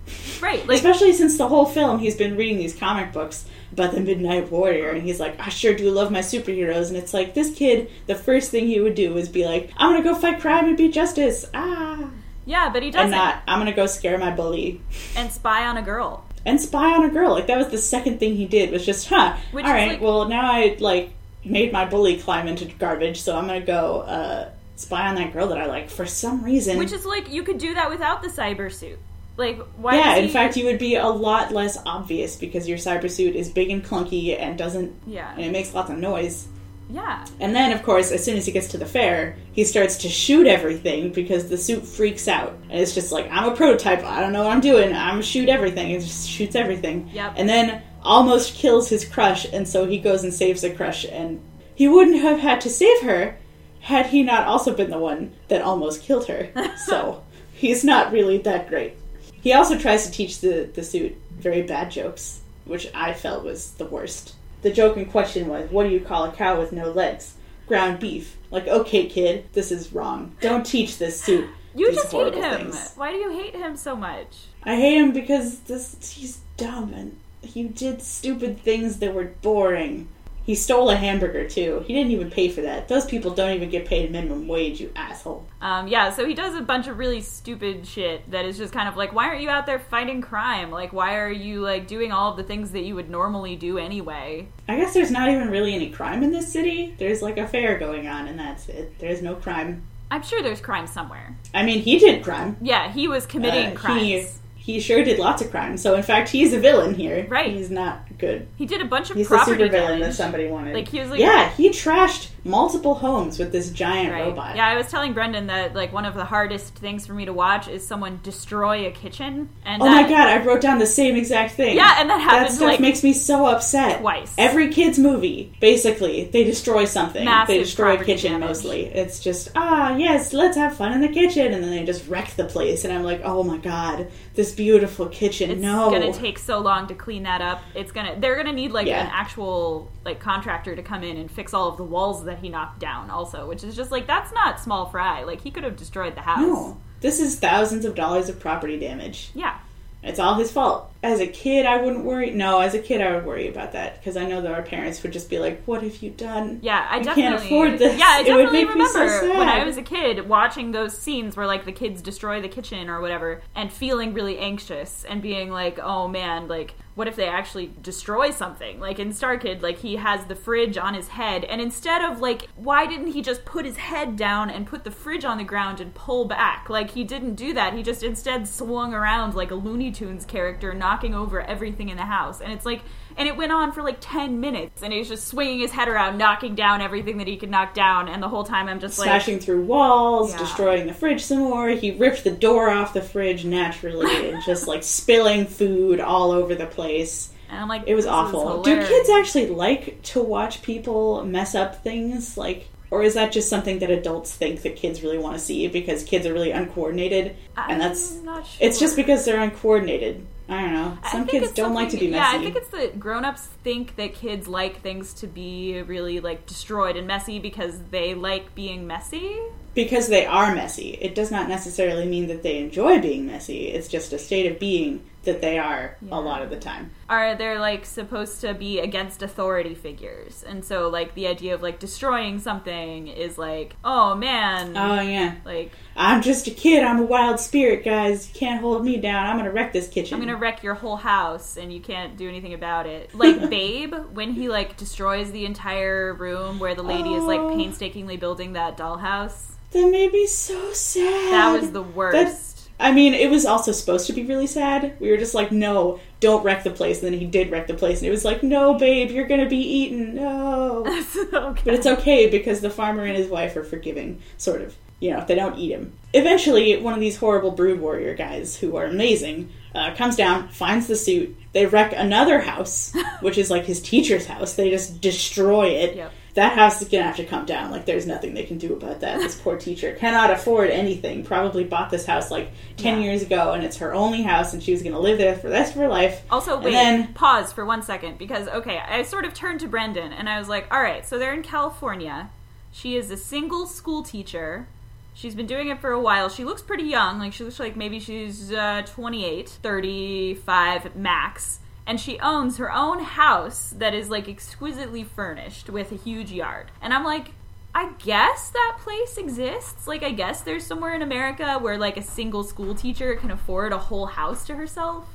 right. 0.41 0.67
Like 0.67 0.77
Especially 0.77 1.13
since 1.13 1.37
the 1.39 1.49
whole 1.49 1.67
film 1.67 1.99
he's 1.99 2.17
been 2.17 2.37
reading 2.37 2.59
these 2.59 2.75
comic 2.77 3.13
books 3.13 3.45
about 3.73 3.93
the 3.95 4.01
Midnight 4.01 4.51
Warrior, 4.53 4.91
and 4.91 5.03
he's 5.03 5.19
like, 5.19 5.41
I 5.41 5.49
sure 5.49 5.75
do 5.75 5.91
love 5.91 6.13
my 6.13 6.21
superheroes. 6.21 6.89
And 6.89 6.97
it's 6.97 7.15
like, 7.15 7.33
this 7.35 7.55
kid, 7.55 7.91
the 8.07 8.15
first 8.15 8.51
thing 8.51 8.67
he 8.67 8.81
would 8.81 8.95
do 8.95 9.17
is 9.17 9.29
be 9.31 9.45
like, 9.47 9.71
I'm 9.79 9.93
gonna 9.93 10.05
go 10.05 10.15
fight 10.15 10.41
crime 10.41 10.67
and 10.67 10.77
beat 10.77 10.93
justice. 10.93 11.47
Ah. 11.55 12.11
yeah, 12.45 12.69
but 12.69 12.83
he 12.83 12.89
And 12.89 12.95
doesn't. 12.95 13.11
not, 13.13 13.43
I'm 13.49 13.59
gonna 13.59 13.73
go 13.73 13.87
scare 13.87 14.19
my 14.19 14.31
bully. 14.31 14.83
and 15.17 15.33
spy 15.33 15.65
on 15.67 15.79
a 15.79 15.83
girl. 15.83 16.25
And 16.45 16.61
spy 16.61 16.93
on 16.93 17.05
a 17.05 17.09
girl. 17.09 17.31
Like, 17.31 17.47
that 17.47 17.57
was 17.57 17.69
the 17.69 17.79
second 17.79 18.19
thing 18.19 18.37
he 18.37 18.45
did, 18.47 18.71
was 18.73 18.85
just, 18.85 19.09
huh, 19.09 19.37
Which 19.53 19.65
is 19.65 19.69
alright, 19.71 19.89
like- 19.93 20.01
well, 20.03 20.29
now 20.29 20.53
I, 20.53 20.77
like, 20.79 21.13
made 21.45 21.73
my 21.73 21.85
bully 21.85 22.17
climb 22.19 22.47
into 22.49 22.65
garbage, 22.67 23.21
so 23.21 23.37
I'm 23.37 23.47
gonna 23.47 23.61
go, 23.61 24.01
uh, 24.03 24.51
spy 24.77 25.09
on 25.09 25.15
that 25.17 25.33
girl 25.33 25.49
that 25.49 25.59
I 25.59 25.67
like 25.67 25.91
for 25.91 26.07
some 26.07 26.43
reason. 26.45 26.79
Which 26.79 26.93
is 26.93 27.05
like 27.05 27.31
you 27.33 27.43
could 27.43 27.59
do 27.59 27.75
that 27.75 27.91
without 27.91 28.23
the 28.23 28.29
cyber 28.29 28.73
suit. 28.73 28.99
Like 29.37 29.59
why? 29.77 29.97
yeah, 29.97 30.17
in 30.17 30.29
fact, 30.29 30.57
you 30.57 30.67
would 30.67 30.79
be 30.79 30.97
a 30.97 31.09
lot 31.09 31.53
less 31.53 31.79
obvious 31.87 32.37
because 32.37 32.69
your 32.69 32.79
cyber 32.79 33.11
suit 33.11 33.35
is 33.35 33.49
big 33.49 33.71
and 33.71 33.83
clunky 33.85 34.39
and 34.39 34.59
doesn't, 34.59 34.93
Yeah. 35.07 35.33
and 35.35 35.41
it 35.45 35.53
makes 35.53 35.73
lots 35.75 35.91
of 35.91 35.99
noise. 35.99 36.49
Yeah. 36.91 37.25
And 37.41 37.55
then, 37.57 37.73
of 37.73 37.83
course, 37.83 38.13
as 38.13 38.23
soon 38.23 38.37
as 38.37 38.45
he 38.45 38.53
gets 38.53 38.69
to 38.69 38.77
the 38.79 38.85
fair, 38.85 39.37
he 39.55 39.65
starts 39.65 39.97
to 39.99 40.11
shoot 40.11 40.47
everything 40.47 41.11
because 41.13 41.49
the 41.49 41.57
suit 41.57 41.87
freaks 41.87 42.29
out. 42.29 42.59
And 42.69 42.79
it's 42.81 42.95
just 42.95 43.11
like, 43.13 43.31
I'm 43.31 43.51
a 43.51 43.57
prototype, 43.57 44.05
I 44.05 44.21
don't 44.21 44.35
know 44.35 44.43
what 44.45 44.53
I'm 44.53 44.61
doing, 44.61 44.93
I'm 44.95 45.15
gonna 45.15 45.23
shoot 45.23 45.49
everything. 45.49 45.91
It 45.93 46.01
just 46.01 46.29
shoots 46.29 46.55
everything. 46.55 47.09
Yep. 47.15 47.35
And 47.37 47.49
then 47.49 47.83
almost 48.05 48.55
kills 48.55 48.89
his 48.89 49.05
crush, 49.05 49.45
and 49.53 49.67
so 49.67 49.87
he 49.87 49.99
goes 49.99 50.25
and 50.25 50.33
saves 50.33 50.63
the 50.63 50.71
crush. 50.71 51.05
And 51.05 51.41
he 51.75 51.89
wouldn't 51.89 52.21
have 52.21 52.39
had 52.39 52.61
to 52.63 52.71
save 52.71 53.03
her 53.03 53.37
had 53.81 54.07
he 54.07 54.23
not 54.23 54.47
also 54.47 54.75
been 54.75 54.91
the 54.91 54.99
one 54.99 55.33
that 55.49 55.63
almost 55.63 56.03
killed 56.03 56.27
her. 56.27 56.51
so 56.87 57.23
he's 57.53 57.85
not 57.85 58.13
really 58.13 58.39
that 58.39 58.69
great. 58.69 58.95
He 59.41 59.53
also 59.53 59.79
tries 59.79 60.07
to 60.07 60.13
teach 60.13 60.41
the, 60.41 60.71
the 60.73 60.85
suit 60.85 61.17
very 61.39 61.63
bad 61.63 61.91
jokes, 61.91 62.41
which 62.65 62.89
I 62.95 63.13
felt 63.13 63.45
was 63.45 63.73
the 63.73 63.87
worst. 63.87 64.37
The 64.63 64.73
joke 64.73 64.97
in 64.97 65.07
question 65.07 65.49
was, 65.49 65.71
What 65.71 65.85
do 65.85 65.91
you 65.91 66.01
call 66.01 66.25
a 66.25 66.33
cow 66.33 66.59
with 66.59 66.73
no 66.73 66.91
legs? 66.91 67.35
Ground 67.67 67.99
beef. 67.99 68.37
Like, 68.51 68.69
okay, 68.69 69.07
kid, 69.07 69.47
this 69.53 69.73
is 69.73 69.93
wrong. 69.93 70.37
Don't 70.41 70.65
teach 70.65 70.99
this 70.99 71.21
suit. 71.21 71.49
You 71.75 71.93
just 71.93 72.13
hate 72.13 72.35
him. 72.35 72.71
things." 72.71 72.93
Why 72.97 73.11
do 73.11 73.17
you 73.17 73.31
hate 73.31 73.57
him 73.57 73.77
so 73.77 73.97
much? 73.97 74.47
I 74.63 74.77
hate 74.77 74.99
him 74.99 75.13
because 75.13 75.61
this 75.61 75.97
he's 76.13 76.41
dumb 76.57 76.93
and 76.95 77.19
he 77.43 77.65
did 77.65 78.03
stupid 78.03 78.61
things 78.61 78.99
that 78.99 79.15
were 79.15 79.33
boring. 79.43 80.09
He 80.45 80.57
stole 80.57 80.91
a 80.91 80.97
hamburger 80.97 81.49
too. 81.49 81.85
He 81.87 81.95
didn't 81.95 82.11
even 82.11 82.29
pay 82.29 82.49
for 82.49 82.63
that. 82.63 82.89
Those 82.89 83.05
people 83.05 83.31
don't 83.31 83.53
even 83.55 83.71
get 83.71 83.87
paid 83.87 84.11
minimum 84.11 84.49
wage, 84.49 84.81
you 84.81 84.91
asshole. 84.97 85.47
Um, 85.61 85.87
yeah, 85.87 86.11
so 86.11 86.27
he 86.27 86.35
does 86.35 86.57
a 86.57 86.61
bunch 86.61 86.89
of 86.89 86.99
really 86.99 87.21
stupid 87.21 87.87
shit 87.87 88.29
that 88.33 88.45
is 88.45 88.59
just 88.59 88.73
kind 88.73 88.89
of 88.89 88.97
like, 88.97 89.13
why 89.13 89.29
aren't 89.29 89.41
you 89.41 89.51
out 89.51 89.67
there 89.67 89.79
fighting 89.79 90.21
crime? 90.21 90.73
Like, 90.73 90.93
why 90.93 91.15
are 91.15 91.31
you 91.31 91.61
like 91.61 91.87
doing 91.87 92.11
all 92.11 92.33
of 92.33 92.37
the 92.37 92.43
things 92.43 92.73
that 92.73 92.83
you 92.83 92.97
would 92.97 93.09
normally 93.09 93.55
do 93.55 93.79
anyway? 93.79 94.49
I 94.69 94.77
guess 94.79 94.95
there's 94.95 95.13
not 95.13 95.29
even 95.29 95.49
really 95.49 95.75
any 95.75 95.91
crime 95.91 96.25
in 96.25 96.33
this 96.33 96.53
city. 96.53 96.97
There's 96.99 97.23
like 97.23 97.39
a 97.39 97.47
fair 97.47 97.79
going 97.79 98.09
on, 98.09 98.27
and 98.27 98.37
that's 98.37 98.69
it. 98.69 98.99
There's 98.99 99.23
no 99.23 99.37
crime. 99.37 99.83
I'm 100.11 100.23
sure 100.25 100.43
there's 100.43 100.61
crime 100.61 100.89
somewhere. 100.89 101.37
I 101.55 101.63
mean, 101.65 101.83
he 101.83 102.01
did 102.01 102.25
crime. 102.25 102.57
Yeah, 102.61 102.91
he 102.91 103.07
was 103.07 103.27
committing 103.27 103.77
Uh, 103.77 103.81
crimes. 103.81 104.41
He, 104.63 104.79
sure 104.79 105.03
did 105.03 105.19
lots 105.19 105.43
of 105.43 105.51
crimes. 105.51 105.83
So, 105.83 105.95
in 105.97 106.03
fact, 106.05 106.29
he's 106.29 106.53
a 106.53 106.59
villain 106.61 106.95
here. 106.95 107.27
Right. 107.29 107.53
He's 107.53 107.69
not 107.71 108.07
good. 108.19 108.47
He 108.57 108.65
did 108.65 108.81
a 108.81 108.85
bunch 108.85 109.11
of 109.11 109.17
He's 109.17 109.27
property 109.27 109.65
super 109.65 109.69
villain 109.73 109.99
that 110.01 110.15
somebody 110.15 110.47
wanted. 110.47 110.75
Like, 110.75 110.87
he 110.89 111.01
was 111.01 111.11
like- 111.11 111.19
yeah, 111.19 111.51
he 111.51 111.71
trashed 111.71 112.29
multiple 112.45 112.95
homes 112.95 113.39
with 113.39 113.53
this 113.53 113.71
giant 113.71 114.11
Right. 114.13 114.25
robot. 114.27 114.57
Yeah, 114.57 114.67
I 114.67 114.77
was 114.77 114.89
telling 114.89 115.13
Brendan 115.13 115.47
that 115.47 115.75
like 115.75 115.93
one 115.93 116.05
of 116.05 116.15
the 116.15 116.25
hardest 116.25 116.75
things 116.75 117.07
for 117.07 117.15
me 117.15 117.25
to 117.27 117.33
watch 117.33 117.69
is 117.69 117.87
someone 117.87 118.19
destroy 118.23 118.87
a 118.87 118.91
kitchen. 118.91 119.49
And 119.65 119.81
Oh 119.83 119.85
that, 119.87 120.03
my 120.03 120.09
god, 120.09 120.29
I 120.29 120.43
wrote 120.45 120.61
down 120.61 120.79
the 120.79 120.87
same 120.87 121.15
exact 121.17 121.55
thing. 121.55 121.77
Yeah, 121.77 121.97
and 122.01 122.11
that 122.11 122.19
That 122.19 122.51
stuff 122.51 122.67
like 122.69 122.81
makes 122.81 123.05
me 123.05 123.13
so 123.13 123.47
upset. 123.47 124.01
twice. 124.01 124.35
Every 124.39 124.69
kid's 124.73 124.99
movie, 124.99 125.53
basically, 125.61 126.25
they 126.25 126.45
destroy 126.45 126.85
something. 126.85 127.25
Massive 127.25 127.49
they 127.49 127.59
destroy 127.59 127.95
a 128.01 128.05
kitchen 128.05 128.33
damage. 128.33 128.49
mostly. 128.49 128.87
It's 128.87 129.21
just, 129.21 129.51
ah, 129.55 129.97
yes, 129.97 130.33
let's 130.33 130.57
have 130.57 130.77
fun 130.77 130.93
in 130.93 131.01
the 131.01 131.09
kitchen. 131.09 131.53
And 131.53 131.63
then 131.63 131.71
they 131.71 131.85
just 131.85 132.09
wreck 132.09 132.35
the 132.37 132.45
place. 132.45 132.85
And 132.85 132.93
I'm 132.93 133.05
like, 133.05 133.21
oh 133.25 133.43
my 133.45 133.59
god, 133.59 134.09
this 134.35 134.53
beautiful 134.53 135.07
kitchen. 135.07 135.51
it's 135.51 135.61
no. 135.61 135.93
It's 135.95 136.01
gonna 136.07 136.19
take 136.19 136.39
so 136.39 136.59
long 136.59 136.89
to 136.89 136.95
clean 136.95 137.23
that 137.23 137.41
up. 137.41 137.63
It's 137.75 137.93
gonna 137.93 138.17
they're 138.19 138.37
gonna 138.37 138.53
need 138.53 138.73
like 138.73 138.87
Yeah. 138.89 139.05
an 139.05 139.11
actual 139.13 139.91
like 140.05 140.19
contractor 140.19 140.75
to 140.75 140.83
come 140.83 141.05
in 141.05 141.17
and 141.17 141.31
fix 141.31 141.55
all 141.55 141.69
of 141.69 141.77
the 141.77 141.85
walls 141.85 142.25
that 142.33 142.41
he 142.41 142.49
knocked 142.49 142.79
down 142.79 143.11
also, 143.11 143.47
which 143.47 143.63
is 143.63 143.77
just 143.77 143.91
like 143.91 144.07
that's 144.07 144.33
not 144.33 144.59
small 144.61 144.87
fry. 144.87 145.25
Like 145.25 145.43
he 145.43 145.51
could 145.51 145.65
have 145.65 145.77
destroyed 145.77 146.15
the 146.15 146.23
house. 146.23 146.41
no. 146.41 146.79
This 147.01 147.19
is 147.19 147.39
thousands 147.39 147.85
of 147.85 147.97
dollars 147.97 148.29
of 148.29 148.39
property 148.39 148.79
damage. 148.79 149.31
Yeah. 149.35 149.59
It's 150.05 150.21
all 150.21 150.35
his 150.35 150.53
fault. 150.53 150.92
As 151.03 151.21
a 151.21 151.27
kid, 151.27 151.67
I 151.67 151.79
wouldn't 151.83 152.05
worry. 152.05 152.31
No, 152.31 152.61
as 152.61 152.75
a 152.75 152.79
kid, 152.79 153.01
I 153.01 153.15
would 153.15 153.25
worry 153.25 153.49
about 153.49 153.73
that 153.73 153.99
because 153.99 154.17
I 154.17 154.25
know 154.25 154.41
that 154.41 154.53
our 154.53 154.63
parents 154.63 155.03
would 155.03 155.13
just 155.13 155.29
be 155.29 155.41
like, 155.41 155.63
"What 155.65 155.83
have 155.83 155.97
you 155.97 156.11
done?" 156.11 156.61
Yeah, 156.63 156.87
I 156.89 156.99
definitely 157.01 157.23
can't 157.23 157.35
afford 157.35 157.79
this. 157.79 157.99
Yeah, 157.99 158.07
I 158.09 158.21
It 158.21 158.33
would 158.35 158.43
definitely 158.45 158.65
make 158.67 158.77
me 158.77 158.87
so 158.87 159.01
remember 159.01 159.39
when 159.39 159.49
I 159.49 159.65
was 159.65 159.77
a 159.77 159.83
kid 159.83 160.29
watching 160.29 160.71
those 160.71 160.97
scenes 160.97 161.37
where 161.37 161.47
like 161.47 161.65
the 161.65 161.73
kids 161.73 162.03
destroy 162.03 162.41
the 162.41 162.49
kitchen 162.49 162.89
or 162.89 163.01
whatever 163.01 163.43
and 163.55 163.73
feeling 163.73 164.15
really 164.15 164.39
anxious 164.39 165.05
and 165.05 165.21
being 165.21 165.51
like, 165.51 165.81
"Oh 165.81 166.07
man, 166.07 166.47
like 166.47 166.75
what 166.95 167.09
if 167.09 167.17
they 167.17 167.27
actually 167.27 167.73
destroy 167.83 168.31
something?" 168.31 168.79
Like 168.79 169.01
in 169.01 169.13
Star 169.13 169.37
Kid, 169.39 169.61
like 169.61 169.79
he 169.79 169.97
has 169.97 170.27
the 170.27 170.37
fridge 170.37 170.79
on 170.79 170.95
his 170.95 171.09
head 171.09 171.43
and 171.45 171.61
instead 171.61 172.03
of 172.03 172.21
like 172.21 172.49
why 172.55 172.87
didn't 172.87 173.09
he 173.09 173.23
just 173.23 173.45
put 173.45 173.65
his 173.65 173.77
head 173.77 174.17
down 174.17 174.51
and 174.51 174.69
put 174.69 174.85
the 174.85 174.91
fridge 174.93 175.25
on 175.25 175.39
the 175.39 175.45
ground 175.45 175.81
and 175.81 175.95
pull 175.95 176.27
back? 176.27 176.71
Like 176.71 176.93
he 176.93 177.03
didn't 177.03 177.35
do 177.35 177.53
that. 177.55 177.75
He 177.75 177.83
just 177.83 178.05
instead 178.05 178.47
swung 178.47 178.95
around 178.95 179.35
like 179.35 179.51
a 179.51 179.57
Looney 179.57 179.91
Tunes 179.91 180.25
character 180.25 180.73
knocking 180.93 181.15
over 181.15 181.41
everything 181.41 181.89
in 181.89 181.97
the 181.97 182.05
house. 182.05 182.41
And 182.41 182.53
it's 182.53 182.67
like 182.67 182.83
and 183.17 183.27
it 183.29 183.37
went 183.37 183.51
on 183.53 183.73
for 183.73 183.83
like 183.83 183.97
10 184.01 184.41
minutes 184.41 184.83
and 184.83 184.93
he's 184.93 185.09
just 185.09 185.27
swinging 185.29 185.61
his 185.61 185.71
head 185.71 185.89
around 185.89 186.19
knocking 186.19 186.55
down 186.55 186.81
everything 186.81 187.19
that 187.19 187.27
he 187.27 187.37
could 187.37 187.51
knock 187.51 187.75
down 187.75 188.09
and 188.09 188.23
the 188.23 188.29
whole 188.29 188.45
time 188.45 188.69
i'm 188.69 188.81
just 188.81 188.99
like 188.99 189.07
Smashing 189.07 189.39
through 189.39 189.63
walls, 189.65 190.33
Yeah. 190.33 190.39
destroying 190.39 190.87
the 190.87 190.95
fridge 190.95 191.23
some 191.23 191.39
more. 191.41 191.69
He 191.71 191.91
ripped 191.93 192.25
the 192.25 192.31
door 192.31 192.71
off 192.71 192.93
the 192.95 193.03
fridge 193.03 193.45
naturally 193.45 194.31
and 194.31 194.43
just 194.45 194.67
like 194.67 194.83
spilling 194.83 195.47
food 195.47 196.01
all 196.01 196.31
over 196.31 196.55
the 196.55 196.67
place. 196.67 197.31
and 197.51 197.59
i'm 197.61 197.69
like 197.69 197.85
It 197.87 197.95
was 197.95 198.07
awful. 198.07 198.63
Do 198.63 198.77
kids 198.87 199.09
actually 199.11 199.49
like 199.49 200.03
to 200.13 200.23
watch 200.23 200.63
people 200.63 201.25
mess 201.25 201.55
up 201.55 201.83
things? 201.83 202.37
Like, 202.39 202.69
Or 202.91 203.03
is 203.03 203.15
that 203.15 203.33
just 203.33 203.49
something 203.51 203.79
that 203.81 203.91
adults 203.91 204.31
think 204.35 204.63
that 204.63 204.77
kids 204.77 205.03
really 205.03 205.19
want 205.19 205.35
to 205.39 205.43
see 205.45 205.67
because 205.69 206.03
kids 206.05 206.27
are 206.27 206.33
really 206.33 206.51
uncoordinated? 206.53 207.37
And 207.57 207.79
that's 207.81 208.13
not 208.23 208.47
sure. 208.47 208.67
it's 208.67 208.79
just 208.79 208.97
because 208.97 209.25
they're 209.25 209.41
uncoordinated. 209.41 210.27
I 210.49 210.61
don't 210.63 210.73
know. 210.73 210.99
Some 211.11 211.27
kids 211.27 211.53
don't 211.53 211.73
like 211.73 211.91
to 211.91 211.97
be 211.97 212.09
messy. 212.11 212.17
Yeah, 212.19 212.39
I 212.39 212.43
think 212.43 212.57
it's 212.57 212.69
that 212.69 212.99
grown-ups 212.99 213.47
think 213.63 213.97
that 213.97 214.15
kids 214.15 214.49
like 214.49 214.81
things 214.83 215.15
to 215.15 215.27
be 215.27 215.81
really 215.83 216.21
like 216.21 216.47
destroyed 216.47 216.97
and 216.97 217.07
messy 217.07 217.39
because 217.39 217.79
they 217.91 218.15
like 218.15 218.55
being 218.55 218.87
messy. 218.87 219.39
because 219.75 220.09
they 220.09 220.27
are 220.27 220.55
messy. 220.55 220.99
It 221.01 221.15
does 221.15 221.31
not 221.31 221.49
necessarily 221.49 222.07
mean 222.07 222.27
that 222.27 222.43
they 222.43 222.59
enjoy 222.59 223.01
being 223.01 223.27
messy. 223.27 223.69
It's 223.69 223.89
just 223.89 224.13
a 224.13 224.19
state 224.19 224.51
of 224.51 224.59
being 224.59 225.03
that 225.25 225.41
they 225.41 225.59
are 225.59 225.97
Yeah. 226.03 226.19
a 226.19 226.21
lot 226.21 226.43
of 226.43 226.51
the 226.51 226.59
time. 226.59 226.91
Are 227.09 227.35
they're 227.35 227.59
like 227.61 227.85
supposed 227.87 228.41
to 228.41 228.55
be 228.55 228.81
against 228.81 229.23
authority 229.23 229.75
figures, 229.75 230.43
and 230.47 230.65
so 230.65 230.89
like 230.89 231.15
the 231.15 231.27
idea 231.27 231.55
of 231.55 231.63
like 231.63 231.79
destroying 231.79 232.41
something 232.41 233.07
is 233.09 233.37
like, 233.39 233.77
oh 233.85 234.15
man, 234.15 234.77
Oh 234.77 235.01
yeah. 235.01 235.35
like 235.45 235.73
I'm 235.97 236.23
just 236.23 236.47
a 236.47 236.51
kid. 236.51 236.83
I'm 236.83 236.99
a 237.01 237.05
wild 237.05 237.39
spirit, 237.39 237.85
guys. 237.85 238.29
You 238.29 238.35
can't 238.41 238.61
hold 238.61 238.85
me 238.85 238.97
down. 238.97 239.27
I'm 239.27 239.37
gonna 239.37 239.53
wreck 239.53 239.73
this 239.73 239.89
kitchen. 239.89 240.15
I'm 240.15 240.21
gonna 240.21 240.37
wreck 240.39 240.63
your 240.63 240.75
whole 240.75 240.97
house 240.97 241.57
and 241.57 241.73
you 241.73 241.81
can't 241.81 242.17
do 242.17 242.29
anything 242.29 242.55
about 242.55 242.87
it. 242.87 243.15
Like 243.15 243.51
Babe, 243.51 243.95
when 244.13 244.33
he 244.33 244.49
like 244.49 244.77
destroys 244.77 245.31
the 245.33 245.45
entire 245.45 246.15
room 246.15 246.59
where 246.59 246.75
the 246.75 246.83
lady 246.83 247.13
is 247.15 247.25
like 247.25 247.41
Oh. 247.41 247.55
painstakingly 247.55 248.17
building 248.17 248.55
that 248.55 248.77
dollhouse. 248.79 249.51
That 249.73 249.91
made 249.91 250.13
me 250.13 250.27
so 250.27 250.73
sad. 250.73 251.33
That 251.33 251.61
was 251.61 251.71
the 251.73 251.83
worst. 251.83 252.52
I 252.81 252.93
mean, 252.93 253.15
it 253.15 253.31
was 253.31 253.47
also 253.47 253.73
supposed 253.73 254.07
to 254.09 254.13
be 254.13 254.25
really 254.25 254.47
sad. 254.47 254.97
We 254.99 255.11
were 255.11 255.17
just 255.17 255.35
like, 255.35 255.53
no, 255.53 256.01
don't 256.21 256.43
wreck 256.43 256.65
the 256.65 256.71
place. 256.71 257.03
And 257.03 257.13
then 257.13 257.21
he 257.21 257.27
did 257.27 257.51
wreck 257.51 257.67
the 257.67 257.75
place, 257.75 257.99
and 257.99 258.09
it 258.09 258.11
was 258.11 258.25
like, 258.25 258.43
no, 258.43 258.75
babe, 258.75 259.11
you're 259.11 259.27
gonna 259.27 259.49
be 259.49 259.57
eaten. 259.57 260.17
No. 260.17 260.85
okay. 261.33 261.63
But 261.65 261.75
it's 261.75 261.87
okay 261.87 262.29
because 262.29 262.61
the 262.61 262.71
farmer 262.71 263.05
and 263.05 263.17
his 263.17 263.29
wife 263.29 263.57
are 263.57 263.65
forgiving, 263.65 264.21
sort 264.37 264.63
of. 264.63 264.75
You 265.01 265.11
know, 265.11 265.19
if 265.19 265.27
they 265.27 265.35
don't 265.35 265.59
eat 265.59 265.73
him. 265.73 265.93
Eventually, 266.13 266.77
one 266.81 266.95
of 266.95 267.01
these 267.01 267.17
horrible 267.17 267.51
brood 267.51 267.81
warrior 267.81 268.15
guys, 268.15 268.55
who 268.57 268.77
are 268.77 268.85
amazing, 268.85 269.51
uh, 269.75 269.95
comes 269.97 270.15
down, 270.15 270.49
finds 270.49 270.87
the 270.87 270.95
suit. 270.95 271.37
They 271.53 271.67
wreck 271.67 271.93
another 271.97 272.41
house, 272.41 272.95
which 273.21 273.37
is 273.37 273.51
like 273.51 273.65
his 273.65 273.81
teacher's 273.81 274.27
house. 274.27 274.55
They 274.55 274.71
just 274.71 275.01
destroy 275.01 275.69
it. 275.69 275.97
Yep. 275.97 276.13
That 276.35 276.55
house 276.55 276.81
is 276.81 276.89
gonna 276.89 277.05
have 277.05 277.17
to 277.17 277.25
come 277.27 277.45
down. 277.45 277.71
Like, 277.71 277.85
there's 277.85 278.07
nothing 278.07 278.33
they 278.33 278.45
can 278.45 278.57
do 278.57 278.73
about 278.73 279.01
that. 279.01 279.19
This 279.19 279.37
poor 279.39 279.59
teacher 279.59 279.93
cannot 279.95 280.31
afford 280.31 280.71
anything. 280.71 281.25
Probably 281.25 281.63
bought 281.65 281.91
this 281.91 282.07
house 282.07 282.31
like 282.31 282.51
10 282.79 282.99
Yeah. 282.99 283.05
years 283.05 283.23
ago, 283.23 283.53
and 283.53 283.63
it's 283.63 283.77
her 283.79 283.93
only 283.93 284.23
house, 284.23 284.55
and 284.55 284.63
she 284.63 284.73
was 284.73 284.83
gonna 284.83 284.99
live 284.99 285.19
there 285.19 285.35
for 285.37 285.49
the 285.49 285.53
rest 285.55 285.75
of 285.75 285.81
her 285.83 285.89
life. 285.89 286.23
Also, 286.31 286.55
And 286.57 286.65
wait, 286.65 286.73
then- 286.73 287.13
pause 287.15 287.53
for 287.53 287.67
one 287.67 287.83
second 287.83 288.17
because 288.17 288.49
okay, 288.49 288.79
I 288.79 289.03
sort 289.03 289.27
of 289.27 289.35
turned 289.35 289.61
to 289.61 289.69
Brendan 289.69 290.13
and 290.15 290.29
I 290.29 290.39
was 290.39 290.49
like, 290.49 290.67
all 290.73 290.81
right, 290.83 291.07
so 291.07 291.19
they're 291.19 291.35
in 291.35 291.43
California. 291.43 292.31
She 292.71 292.97
is 292.97 293.11
a 293.11 293.17
single 293.19 293.67
school 293.67 294.03
teacher. 294.03 294.67
She's 295.15 295.35
been 295.35 295.47
doing 295.47 295.69
it 295.69 295.79
for 295.83 295.91
a 295.91 296.01
while. 296.01 296.31
She 296.31 296.43
looks 296.45 296.63
pretty 296.63 296.85
young. 296.85 297.19
Like 297.19 297.35
she 297.35 297.45
looks 297.45 297.61
like 297.61 297.77
maybe 297.77 298.01
she's 298.01 298.51
uh, 298.51 298.81
28, 298.87 299.51
35 299.51 300.97
max. 300.97 301.59
And 301.87 302.01
she 302.01 302.19
owns 302.21 302.59
her 302.59 302.73
own 302.73 303.01
house 303.01 303.75
that 303.79 303.95
is 303.95 304.09
like 304.09 304.29
exquisitely 304.29 305.05
furnished 305.05 305.69
with 305.69 305.91
a 305.93 305.97
huge 305.97 306.31
yard. 306.31 306.71
And 306.81 306.95
I'm 306.95 307.05
like, 307.05 307.33
I 307.75 307.93
guess 307.99 308.51
that 308.51 308.79
place 308.81 309.17
exists. 309.17 309.87
Like, 309.87 310.03
I 310.03 310.11
guess 310.11 310.43
there's 310.43 310.65
somewhere 310.65 310.95
in 310.95 311.03
America 311.03 311.59
where 311.59 311.79
like 311.79 311.97
a 311.97 312.03
single 312.03 312.45
school 312.45 312.75
teacher 312.75 313.17
can 313.17 313.31
afford 313.31 313.73
a 313.73 313.79
whole 313.79 314.07
house 314.07 314.47
to 314.47 314.55
herself. 314.55 315.09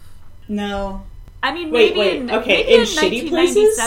No. 0.47 1.03
I 1.41 1.53
mean, 1.53 1.71
Wait, 1.71 1.95
maybe 1.95 1.99
wait, 1.99 2.21
in, 2.21 2.31
okay, 2.31 2.63
maybe 2.63 2.73
in 2.73 2.79
in, 2.81 2.85
shitty 2.85 3.29
places? 3.29 3.79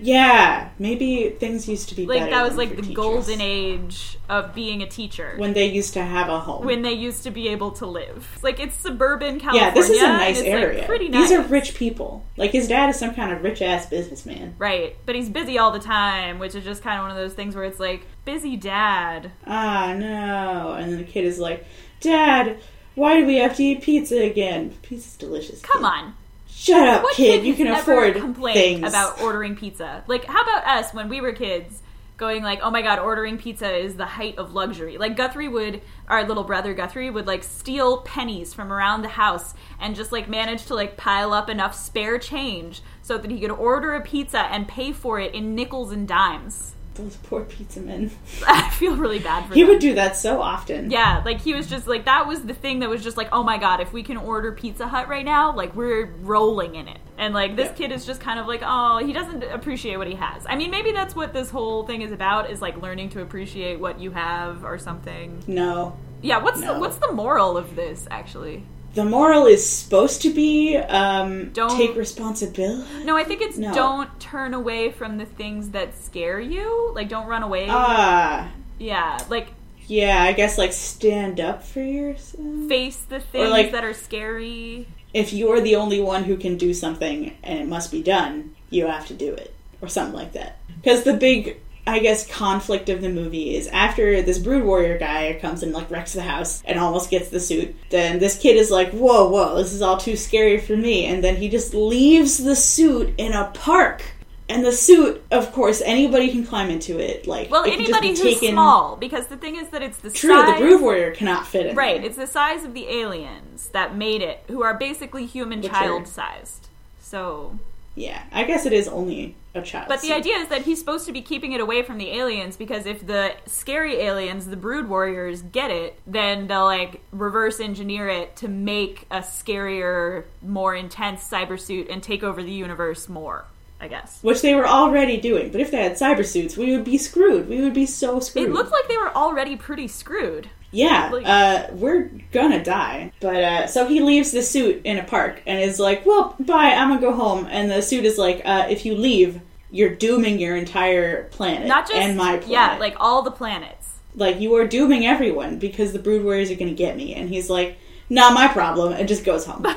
1997. 0.00 0.06
Yeah, 0.06 0.68
maybe 0.78 1.30
things 1.30 1.68
used 1.68 1.88
to 1.90 1.94
be 1.94 2.06
Like 2.06 2.30
that 2.30 2.42
was 2.46 2.56
like 2.56 2.70
the 2.76 2.82
teachers. 2.82 2.94
golden 2.96 3.40
age 3.40 4.18
of 4.28 4.54
being 4.54 4.82
a 4.82 4.86
teacher. 4.86 5.34
when 5.38 5.52
they 5.54 5.66
used 5.66 5.94
to 5.94 6.02
have 6.02 6.28
a 6.28 6.40
home. 6.40 6.64
when 6.64 6.82
they 6.82 6.92
used 6.92 7.22
to 7.24 7.30
be 7.30 7.48
able 7.48 7.72
to 7.72 7.86
live. 7.86 8.38
Like 8.42 8.60
it's 8.60 8.76
suburban 8.76 9.40
California. 9.40 9.68
yeah, 9.68 9.74
this 9.74 9.90
is 9.90 10.00
a 10.02 10.06
nice 10.06 10.38
it's, 10.38 10.48
like, 10.48 10.54
area. 10.62 10.84
pretty 10.86 11.08
nice. 11.08 11.28
These 11.28 11.38
are 11.38 11.42
rich 11.42 11.74
people. 11.74 12.24
Like 12.36 12.52
his 12.52 12.68
dad 12.68 12.90
is 12.90 12.98
some 12.98 13.14
kind 13.14 13.32
of 13.32 13.42
rich 13.42 13.60
ass 13.62 13.86
businessman. 13.86 14.54
right, 14.58 14.96
but 15.06 15.14
he's 15.14 15.28
busy 15.28 15.58
all 15.58 15.70
the 15.72 15.78
time, 15.80 16.38
which 16.38 16.54
is 16.54 16.64
just 16.64 16.82
kind 16.82 16.98
of 16.98 17.02
one 17.04 17.10
of 17.10 17.16
those 17.16 17.34
things 17.34 17.54
where 17.54 17.64
it's 17.64 17.80
like 17.80 18.06
busy 18.24 18.56
dad. 18.56 19.32
Ah 19.46 19.94
no! 19.98 20.74
And 20.78 20.92
then 20.92 20.98
the 20.98 21.04
kid 21.04 21.24
is 21.24 21.38
like, 21.38 21.64
"Dad, 22.00 22.58
why 22.94 23.18
do 23.18 23.26
we 23.26 23.36
have 23.38 23.56
to 23.56 23.64
eat 23.64 23.82
pizza 23.82 24.18
again? 24.18 24.74
Pizza's 24.82 25.16
delicious." 25.16 25.60
Come 25.62 25.82
kid." 25.82 25.86
on, 25.86 26.14
Shut 26.58 26.88
up, 26.88 27.02
what 27.04 27.14
kid. 27.14 27.44
You 27.44 27.54
can 27.54 27.68
afford 27.68 28.20
things. 28.52 28.88
about 28.88 29.20
ordering 29.20 29.54
pizza. 29.54 30.02
Like, 30.08 30.24
how 30.24 30.42
about 30.42 30.66
us 30.66 30.92
when 30.92 31.08
we 31.08 31.20
were 31.20 31.32
kids? 31.32 31.82
Going 32.16 32.42
like, 32.42 32.58
oh 32.64 32.70
my 32.72 32.82
god, 32.82 32.98
ordering 32.98 33.38
pizza 33.38 33.72
is 33.72 33.94
the 33.94 34.04
height 34.04 34.38
of 34.38 34.52
luxury. 34.52 34.98
Like 34.98 35.16
Guthrie 35.16 35.46
would, 35.46 35.82
our 36.08 36.26
little 36.26 36.42
brother 36.42 36.74
Guthrie 36.74 37.10
would 37.10 37.28
like 37.28 37.44
steal 37.44 37.98
pennies 37.98 38.52
from 38.52 38.72
around 38.72 39.02
the 39.02 39.08
house 39.08 39.54
and 39.80 39.94
just 39.94 40.10
like 40.10 40.28
manage 40.28 40.66
to 40.66 40.74
like 40.74 40.96
pile 40.96 41.32
up 41.32 41.48
enough 41.48 41.76
spare 41.76 42.18
change 42.18 42.82
so 43.02 43.18
that 43.18 43.30
he 43.30 43.38
could 43.38 43.52
order 43.52 43.94
a 43.94 44.00
pizza 44.00 44.40
and 44.40 44.66
pay 44.66 44.90
for 44.90 45.20
it 45.20 45.32
in 45.32 45.54
nickels 45.54 45.92
and 45.92 46.08
dimes. 46.08 46.74
Those 46.98 47.16
poor 47.16 47.42
pizza 47.44 47.80
men. 47.80 48.10
I 48.46 48.68
feel 48.70 48.96
really 48.96 49.18
bad 49.20 49.42
for 49.44 49.48
him. 49.48 49.54
He 49.54 49.62
them. 49.62 49.70
would 49.70 49.78
do 49.80 49.94
that 49.94 50.16
so 50.16 50.42
often. 50.42 50.90
Yeah, 50.90 51.22
like 51.24 51.40
he 51.40 51.54
was 51.54 51.66
just 51.68 51.86
like 51.86 52.04
that 52.06 52.26
was 52.26 52.42
the 52.42 52.52
thing 52.54 52.80
that 52.80 52.90
was 52.90 53.02
just 53.02 53.16
like, 53.16 53.28
oh 53.32 53.42
my 53.42 53.56
god, 53.56 53.80
if 53.80 53.92
we 53.92 54.02
can 54.02 54.16
order 54.16 54.52
Pizza 54.52 54.86
Hut 54.88 55.08
right 55.08 55.24
now, 55.24 55.54
like 55.54 55.74
we're 55.74 56.06
rolling 56.22 56.74
in 56.74 56.88
it. 56.88 56.98
And 57.16 57.32
like 57.34 57.56
this 57.56 57.68
Yeah. 57.68 57.72
kid 57.74 57.92
is 57.92 58.04
just 58.04 58.20
kind 58.20 58.38
of 58.38 58.46
like, 58.46 58.62
oh, 58.64 58.98
he 58.98 59.12
doesn't 59.12 59.42
appreciate 59.44 59.96
what 59.96 60.06
he 60.08 60.14
has. 60.16 60.44
I 60.46 60.56
mean, 60.56 60.70
maybe 60.70 60.92
that's 60.92 61.14
what 61.16 61.32
this 61.32 61.50
whole 61.50 61.84
thing 61.86 62.02
is 62.02 62.12
about 62.12 62.50
is 62.50 62.60
like 62.60 62.80
learning 62.82 63.10
to 63.10 63.22
appreciate 63.22 63.78
what 63.80 63.98
you 64.00 64.10
have 64.10 64.64
or 64.64 64.76
something. 64.78 65.42
No. 65.46 65.96
Yeah, 66.20 66.38
what's 66.38 66.60
No. 66.60 66.74
the 66.74 66.80
what's 66.80 66.96
the 66.98 67.12
moral 67.12 67.56
of 67.56 67.76
this 67.76 68.06
actually? 68.10 68.64
The 68.98 69.04
moral 69.04 69.46
is 69.46 69.64
supposed 69.64 70.22
to 70.22 70.30
be 70.30 70.76
um, 70.76 71.50
Don't- 71.50 71.76
take 71.76 71.94
responsibility. 71.94 73.04
No, 73.04 73.16
I 73.16 73.22
think 73.22 73.40
it's 73.42 73.56
No. 73.56 73.72
don't 73.72 74.10
turn 74.18 74.54
away 74.54 74.90
from 74.90 75.18
the 75.18 75.24
things 75.24 75.70
that 75.70 75.96
scare 75.96 76.40
you. 76.40 76.90
Like 76.96 77.08
don't 77.08 77.28
run 77.28 77.44
away. 77.44 77.66
Ah, 77.70 78.50
yeah, 78.76 79.16
like 79.30 79.52
yeah. 79.86 80.20
I 80.24 80.32
guess 80.32 80.58
like 80.58 80.72
stand 80.72 81.38
up 81.38 81.62
for 81.62 81.80
yourself. 81.80 82.44
face 82.68 82.96
the 83.08 83.20
things 83.20 83.50
like- 83.50 83.70
that 83.70 83.84
are 83.84 83.94
scary. 83.94 84.88
if 85.14 85.32
you're 85.32 85.60
the 85.60 85.76
only 85.76 86.00
one 86.00 86.24
who 86.24 86.36
can 86.36 86.56
do 86.56 86.74
something 86.74 87.36
and 87.44 87.60
it 87.60 87.68
must 87.68 87.92
be 87.92 88.02
done, 88.02 88.50
you 88.68 88.88
have 88.88 89.06
to 89.06 89.14
do 89.14 89.32
it. 89.32 89.54
Or 89.80 89.86
something 89.86 90.16
like 90.22 90.32
that. 90.32 90.56
Because 90.82 91.04
the 91.04 91.14
big, 91.14 91.60
I 91.88 91.98
guess, 92.00 92.26
conflict 92.26 92.88
of 92.88 93.00
the 93.00 93.08
movie 93.08 93.56
is 93.56 93.66
after 93.68 94.20
this 94.22 94.38
brood 94.38 94.64
warrior 94.64 94.98
guy 94.98 95.38
comes 95.40 95.62
and, 95.62 95.72
like, 95.72 95.90
wrecks 95.90 96.12
the 96.12 96.22
house 96.22 96.62
and 96.64 96.78
almost 96.78 97.10
gets 97.10 97.30
the 97.30 97.40
suit, 97.40 97.74
then 97.90 98.18
this 98.18 98.38
kid 98.38 98.56
is 98.56 98.70
like, 98.70 98.90
whoa, 98.92 99.28
whoa, 99.28 99.56
this 99.56 99.72
is 99.72 99.82
all 99.82 99.96
too 99.96 100.16
scary 100.16 100.58
for 100.58 100.76
me. 100.76 101.06
And 101.06 101.24
then 101.24 101.36
he 101.36 101.48
just 101.48 101.74
leaves 101.74 102.38
the 102.38 102.54
suit 102.56 103.14
in 103.18 103.32
a 103.32 103.50
park. 103.54 104.02
And 104.50 104.64
the 104.64 104.72
suit, 104.72 105.22
of 105.30 105.52
course, 105.52 105.82
anybody 105.82 106.30
can 106.30 106.46
climb 106.46 106.70
into 106.70 106.98
it. 106.98 107.26
Like, 107.26 107.50
Well, 107.50 107.64
it 107.64 107.72
anybody 107.74 108.08
who's 108.08 108.20
taken- 108.22 108.52
small, 108.52 108.96
because 108.96 109.26
the 109.26 109.36
thing 109.36 109.56
is 109.56 109.68
that 109.68 109.82
it's 109.82 109.98
the 109.98 110.10
True, 110.10 110.30
size. 110.30 110.54
the 110.58 110.64
brood 110.64 110.80
warrior 110.80 111.10
cannot 111.10 111.46
fit 111.46 111.66
in. 111.66 111.76
right, 111.76 111.98
there. 112.00 112.06
it's 112.06 112.16
the 112.16 112.26
size 112.26 112.64
of 112.64 112.72
the 112.72 112.88
aliens 112.88 113.68
that 113.72 113.94
made 113.94 114.22
it, 114.22 114.40
who 114.48 114.62
are 114.62 114.72
basically 114.72 115.26
human 115.26 115.60
Which 115.60 115.70
child 115.70 116.02
are- 116.02 116.06
sized. 116.06 116.68
So, 117.00 117.58
Yeah, 117.98 118.22
I 118.32 118.44
guess 118.44 118.64
it 118.64 118.72
is 118.72 118.86
only 118.86 119.34
a 119.54 119.62
child. 119.62 119.88
but 119.88 120.00
the 120.02 120.12
idea 120.12 120.36
is 120.36 120.48
that 120.48 120.62
he's 120.62 120.78
supposed 120.78 121.06
to 121.06 121.12
be 121.12 121.20
keeping 121.20 121.52
it 121.52 121.60
away 121.60 121.82
from 121.82 121.98
the 121.98 122.10
aliens 122.12 122.56
because 122.56 122.86
if 122.86 123.04
the 123.04 123.34
scary 123.46 123.96
aliens, 123.96 124.46
the 124.46 124.56
brood 124.56 124.88
warriors, 124.88 125.42
get 125.42 125.70
it, 125.72 125.98
then 126.06 126.46
they'll 126.46 126.64
like 126.64 127.00
reverse 127.10 127.58
engineer 127.58 128.08
it 128.08 128.36
to 128.36 128.46
make 128.48 129.06
a 129.10 129.18
scarier, 129.18 130.24
more 130.42 130.76
intense 130.76 131.28
cyber 131.28 131.58
suit 131.58 131.88
and 131.88 132.02
take 132.02 132.22
over 132.22 132.42
the 132.42 132.52
universe 132.52 133.08
more. 133.08 133.44
I 133.80 133.86
guess. 133.86 134.18
which 134.22 134.42
they 134.42 134.56
were 134.56 134.66
already 134.66 135.18
doing. 135.18 135.52
But 135.52 135.60
if 135.60 135.70
they 135.70 135.80
had 135.80 135.92
cyber 135.92 136.26
suits, 136.26 136.56
we 136.56 136.74
would 136.74 136.84
be 136.84 136.98
screwed. 136.98 137.48
We 137.48 137.60
would 137.60 137.74
be 137.74 137.86
so 137.86 138.18
screwed. 138.18 138.48
It 138.48 138.52
looked 138.52 138.72
like 138.72 138.88
they 138.88 138.96
were 138.96 139.14
already 139.14 139.54
pretty 139.54 139.86
screwed. 139.86 140.50
Yeah, 140.70 141.10
like- 141.12 141.26
uh, 141.26 141.66
we're 141.72 142.10
gonna 142.32 142.62
die. 142.62 143.12
But 143.20 143.36
uh, 143.42 143.66
so 143.66 143.86
he 143.86 144.00
leaves 144.00 144.30
the 144.32 144.42
suit 144.42 144.82
in 144.84 144.98
a 144.98 145.04
park 145.04 145.42
and 145.46 145.60
is 145.60 145.78
like, 145.78 146.04
"Well, 146.06 146.34
bye. 146.40 146.72
I'm 146.72 146.88
gonna 146.88 147.00
go 147.00 147.12
home." 147.14 147.46
And 147.50 147.70
the 147.70 147.80
suit 147.82 148.04
is 148.04 148.18
like, 148.18 148.42
uh, 148.44 148.66
"If 148.68 148.84
you 148.86 148.94
leave, 148.94 149.40
you're 149.70 149.94
dooming 149.94 150.38
your 150.38 150.56
entire 150.56 151.24
planet 151.24 151.68
Not 151.68 151.86
just 151.86 151.94
and 151.96 152.16
my 152.16 152.38
planet. 152.38 152.48
yeah, 152.48 152.76
like 152.78 152.96
all 153.00 153.22
the 153.22 153.30
planets. 153.30 153.74
like 154.14 154.40
you 154.40 154.54
are 154.56 154.66
dooming 154.66 155.06
everyone 155.06 155.58
because 155.58 155.92
the 155.92 155.98
brood 155.98 156.24
warriors 156.24 156.50
are 156.50 156.54
gonna 156.56 156.72
get 156.72 156.96
me." 156.96 157.14
And 157.14 157.28
he's 157.28 157.48
like, 157.50 157.76
"Not 158.10 158.32
my 158.34 158.48
problem," 158.48 158.92
and 158.92 159.06
just 159.08 159.24
goes 159.24 159.46
home. 159.46 159.64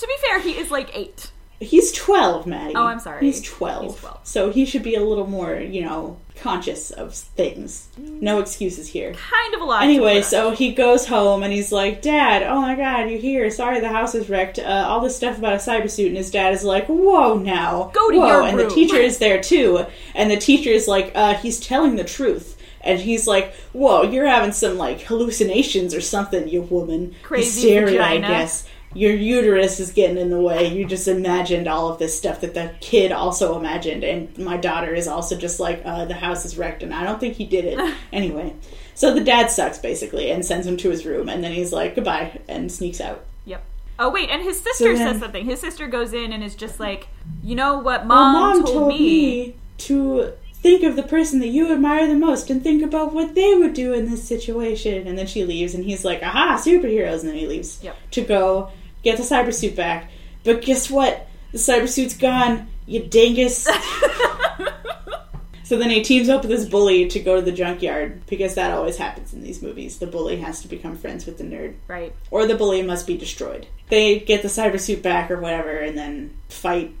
To 0.00 0.06
be 0.06 0.14
fair, 0.26 0.40
he 0.40 0.52
is 0.52 0.70
like 0.70 0.88
eight. 0.96 1.30
He's 1.60 1.92
12, 1.92 2.46
Maddie. 2.46 2.74
Oh, 2.74 2.86
I'm 2.86 3.00
sorry. 3.00 3.20
He's 3.20 3.42
12. 3.42 3.84
He's 3.84 4.00
12. 4.00 4.26
So 4.26 4.50
he 4.50 4.64
should 4.64 4.82
be 4.82 4.94
a 4.94 5.04
little 5.04 5.26
more, 5.26 5.56
you 5.56 5.82
know, 5.82 6.16
conscious 6.36 6.90
of 6.90 7.14
things. 7.14 7.88
No 7.98 8.40
excuses 8.40 8.88
here. 8.88 9.12
Kind 9.12 9.54
of 9.54 9.60
a 9.60 9.64
lot. 9.64 9.82
Anyway, 9.82 10.22
so 10.22 10.52
he 10.52 10.72
goes 10.72 11.06
home 11.06 11.42
and 11.42 11.52
he's 11.52 11.70
like, 11.70 12.00
Dad, 12.00 12.42
oh 12.44 12.62
my 12.62 12.74
god, 12.76 13.10
you're 13.10 13.20
here. 13.20 13.50
Sorry 13.50 13.78
the 13.78 13.88
house 13.88 14.14
is 14.14 14.30
wrecked. 14.30 14.58
Uh, 14.58 14.86
all 14.88 15.00
this 15.02 15.14
stuff 15.16 15.36
about 15.36 15.52
a 15.52 15.56
cyber 15.56 15.90
suit. 15.90 16.08
And 16.08 16.16
his 16.16 16.30
dad 16.30 16.54
is 16.54 16.64
like, 16.64 16.86
Whoa 16.86 17.36
now. 17.36 17.90
Go 17.92 18.10
to 18.10 18.18
Whoa. 18.18 18.26
your 18.26 18.42
And 18.42 18.58
the 18.58 18.68
teacher 18.68 18.96
is 19.10 19.18
there 19.18 19.42
too. 19.42 19.84
And 20.14 20.30
the 20.30 20.38
teacher 20.38 20.70
is 20.70 20.88
like, 20.88 21.12
uh, 21.14 21.34
He's 21.34 21.60
telling 21.60 21.96
the 21.96 22.04
truth. 22.04 22.56
And 22.82 22.98
he's 22.98 23.26
like, 23.26 23.54
"Whoa, 23.74 24.04
you're 24.04 24.26
having 24.26 24.52
some 24.52 24.78
like 24.78 25.02
hallucinations 25.02 25.94
or 25.94 26.00
something, 26.00 26.48
you 26.48 26.62
woman. 26.62 27.14
Crazy 27.22 27.60
Hysteria, 27.60 27.98
vagina." 27.98 28.26
I 28.26 28.30
guess. 28.30 28.66
Your 28.92 29.14
uterus 29.14 29.78
is 29.78 29.92
getting 29.92 30.18
in 30.18 30.30
the 30.30 30.40
way. 30.40 30.66
You 30.66 30.84
just 30.84 31.06
imagined 31.06 31.68
all 31.68 31.90
of 31.92 31.98
this 32.00 32.16
stuff 32.18 32.40
that 32.40 32.54
the 32.54 32.72
kid 32.80 33.12
also 33.12 33.56
imagined, 33.58 34.02
and 34.02 34.36
my 34.38 34.56
daughter 34.56 34.92
is 34.94 35.06
also 35.06 35.36
just 35.36 35.60
like, 35.60 35.80
uh, 35.84 36.06
the 36.06 36.14
house 36.14 36.44
is 36.44 36.58
wrecked, 36.58 36.82
and 36.82 36.92
I 36.92 37.04
don't 37.04 37.20
think 37.20 37.34
he 37.36 37.46
did 37.46 37.64
it 37.66 37.94
anyway. 38.12 38.52
So 38.94 39.14
the 39.14 39.22
dad 39.22 39.50
sucks 39.50 39.78
basically, 39.78 40.30
and 40.32 40.44
sends 40.44 40.66
him 40.66 40.76
to 40.78 40.90
his 40.90 41.06
room, 41.06 41.28
and 41.28 41.42
then 41.44 41.52
he's 41.52 41.72
like, 41.72 41.94
goodbye, 41.94 42.40
and 42.48 42.70
sneaks 42.70 43.00
out. 43.00 43.24
Yep. 43.44 43.62
Oh 44.00 44.10
wait, 44.10 44.28
and 44.28 44.42
his 44.42 44.60
sister 44.60 44.96
then- 44.96 45.12
says 45.12 45.20
something. 45.20 45.44
His 45.44 45.60
sister 45.60 45.86
goes 45.86 46.12
in 46.12 46.32
and 46.32 46.42
is 46.42 46.54
just 46.56 46.80
like, 46.80 47.06
"You 47.44 47.54
know 47.54 47.78
what, 47.78 48.00
Well, 48.06 48.32
mom, 48.32 48.64
told, 48.64 48.88
me." 48.88 49.54
to 49.78 50.32
think 50.54 50.82
of 50.82 50.94
the 50.96 51.02
person 51.02 51.38
that 51.40 51.46
you 51.48 51.72
admire 51.72 52.06
the 52.06 52.14
most 52.14 52.50
and 52.50 52.62
think 52.62 52.82
about 52.82 53.14
what 53.14 53.34
they 53.34 53.54
would 53.54 53.72
do 53.72 53.94
in 53.94 54.10
this 54.10 54.22
situation. 54.22 55.06
And 55.06 55.16
then 55.16 55.26
she 55.26 55.44
leaves, 55.44 55.74
and 55.74 55.84
he's 55.84 56.04
like, 56.04 56.22
aha, 56.22 56.60
superheroes. 56.62 57.20
And 57.20 57.30
then 57.30 57.36
he 57.36 57.46
leaves 57.46 57.78
Yep. 57.82 57.96
to 58.10 58.20
go 58.22 58.70
get 59.02 59.16
the 59.16 59.22
cyber 59.22 59.52
suit 59.54 59.76
back. 59.76 60.10
But 60.44 60.62
guess 60.62 60.90
what? 60.90 61.26
The 61.52 61.58
cyber 61.58 61.88
suit's 61.88 62.16
gone, 62.16 62.68
you 62.86 63.02
dingus. 63.02 63.68
so 65.64 65.76
then 65.78 65.90
he 65.90 66.02
teams 66.02 66.28
up 66.28 66.42
with 66.42 66.50
this 66.50 66.64
bully 66.68 67.06
to 67.08 67.20
go 67.20 67.36
to 67.36 67.42
the 67.42 67.52
junkyard 67.52 68.24
because 68.26 68.54
that 68.54 68.72
always 68.72 68.96
happens 68.96 69.32
in 69.32 69.42
these 69.42 69.62
movies. 69.62 69.98
The 69.98 70.06
bully 70.06 70.36
has 70.38 70.62
to 70.62 70.68
become 70.68 70.96
friends 70.96 71.26
with 71.26 71.38
the 71.38 71.44
nerd 71.44 71.74
Right. 71.88 72.14
or 72.30 72.46
the 72.46 72.56
bully 72.56 72.82
must 72.82 73.06
be 73.06 73.16
destroyed. 73.16 73.66
They 73.88 74.18
get 74.20 74.42
the 74.42 74.48
cyber 74.48 74.80
suit 74.80 75.02
back 75.02 75.30
or 75.30 75.40
whatever, 75.40 75.70
and 75.70 75.96
then 75.98 76.36
fight. 76.48 76.94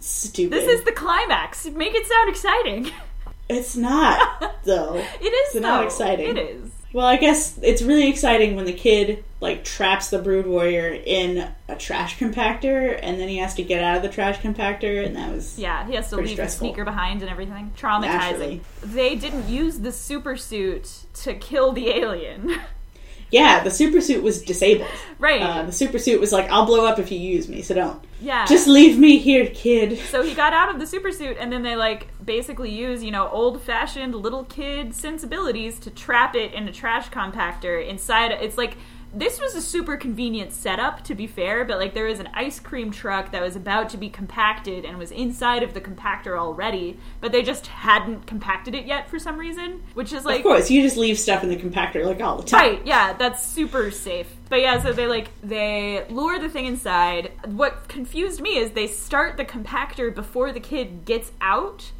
Stupid. 0.00 0.52
This 0.52 0.68
is 0.78 0.84
the 0.84 0.92
climax. 0.92 1.66
Make 1.66 1.94
it 1.94 2.06
sound 2.06 2.28
exciting. 2.30 2.90
It's 3.48 3.76
not 3.76 4.54
though. 4.64 4.94
It 4.96 5.24
is 5.24 5.54
It's 5.56 5.62
not 5.62 5.84
exciting. 5.84 6.30
It 6.30 6.38
is. 6.38 6.70
Well, 6.92 7.06
I 7.06 7.16
guess 7.16 7.58
it's 7.62 7.82
really 7.82 8.08
exciting 8.08 8.56
when 8.56 8.64
the 8.64 8.72
kid 8.72 9.24
like 9.40 9.62
traps 9.62 10.08
the 10.10 10.18
brood 10.18 10.46
warrior 10.46 10.88
in 10.88 11.48
a 11.68 11.76
trash 11.76 12.18
compactor, 12.18 12.98
and 13.02 13.20
then 13.20 13.28
he 13.28 13.36
has 13.38 13.54
to 13.54 13.62
get 13.62 13.82
out 13.82 13.96
of 13.96 14.02
the 14.02 14.08
trash 14.08 14.38
compactor, 14.38 15.04
and 15.04 15.14
that 15.16 15.30
was 15.32 15.58
Yeah, 15.58 15.86
he 15.86 15.94
has 15.94 16.08
to 16.10 16.16
leave 16.16 16.30
stressful. 16.30 16.66
the 16.68 16.72
sneaker 16.72 16.84
behind 16.84 17.20
and 17.22 17.30
everything. 17.30 17.72
Traumatizing. 17.78 18.00
Naturally. 18.02 18.60
They 18.82 19.14
didn't 19.16 19.48
use 19.48 19.80
the 19.80 19.92
super 19.92 20.36
suit 20.36 21.04
to 21.22 21.34
kill 21.34 21.72
the 21.72 21.90
alien. 21.90 22.56
yeah. 23.30 23.62
The 23.62 23.70
super 23.70 24.00
suit 24.00 24.22
was 24.22 24.42
disabled. 24.42 24.88
right. 25.18 25.42
Uh, 25.42 25.62
the 25.64 25.72
super 25.72 25.98
suit 25.98 26.20
was 26.20 26.32
like, 26.32 26.50
"I'll 26.50 26.66
blow 26.66 26.86
up 26.86 26.98
if 26.98 27.10
you 27.12 27.18
use 27.18 27.48
me, 27.48 27.62
so 27.62 27.74
don't. 27.74 28.02
yeah. 28.20 28.46
Just 28.46 28.66
leave 28.66 28.98
me 28.98 29.18
here, 29.18 29.46
kid." 29.54 29.98
so 30.10 30.22
he 30.22 30.34
got 30.34 30.52
out 30.52 30.72
of 30.72 30.80
the 30.80 30.86
super 30.86 31.12
suit 31.12 31.36
and 31.38 31.52
then 31.52 31.62
they 31.62 31.76
like 31.76 32.08
basically 32.24 32.70
use, 32.70 33.02
you 33.02 33.10
know, 33.10 33.28
old 33.28 33.62
fashioned 33.62 34.14
little 34.14 34.44
kid 34.44 34.94
sensibilities 34.94 35.78
to 35.80 35.90
trap 35.90 36.34
it 36.34 36.52
in 36.54 36.68
a 36.68 36.72
trash 36.72 37.08
compactor 37.10 37.86
inside 37.86 38.32
it's 38.32 38.58
like 38.58 38.76
this 39.12 39.40
was 39.40 39.54
a 39.54 39.62
super 39.62 39.96
convenient 39.96 40.52
setup 40.52 41.02
to 41.04 41.14
be 41.14 41.26
fair, 41.26 41.64
but 41.64 41.78
like 41.78 41.94
there 41.94 42.04
was 42.04 42.20
an 42.20 42.28
ice 42.34 42.60
cream 42.60 42.90
truck 42.90 43.32
that 43.32 43.42
was 43.42 43.56
about 43.56 43.88
to 43.90 43.96
be 43.96 44.08
compacted 44.08 44.84
and 44.84 44.98
was 44.98 45.10
inside 45.10 45.62
of 45.62 45.74
the 45.74 45.80
compactor 45.80 46.38
already, 46.38 46.98
but 47.20 47.32
they 47.32 47.42
just 47.42 47.66
hadn't 47.68 48.26
compacted 48.26 48.74
it 48.74 48.84
yet 48.84 49.08
for 49.08 49.18
some 49.18 49.38
reason, 49.38 49.82
which 49.94 50.12
is 50.12 50.24
like 50.24 50.38
of 50.38 50.42
course, 50.42 50.70
you 50.70 50.82
just 50.82 50.96
leave 50.96 51.18
stuff 51.18 51.42
in 51.42 51.48
the 51.48 51.56
compactor 51.56 52.04
like 52.04 52.20
all 52.20 52.36
the 52.36 52.44
time. 52.44 52.60
Right, 52.60 52.86
yeah, 52.86 53.14
that's 53.14 53.44
super 53.44 53.90
safe. 53.90 54.28
But 54.48 54.60
yeah, 54.60 54.82
so 54.82 54.92
they 54.92 55.06
like 55.06 55.30
they 55.42 56.06
lure 56.10 56.38
the 56.38 56.48
thing 56.48 56.66
inside. 56.66 57.32
What 57.46 57.88
confused 57.88 58.40
me 58.40 58.58
is 58.58 58.72
they 58.72 58.86
start 58.86 59.36
the 59.36 59.44
compactor 59.44 60.14
before 60.14 60.52
the 60.52 60.60
kid 60.60 61.04
gets 61.04 61.32
out 61.40 61.92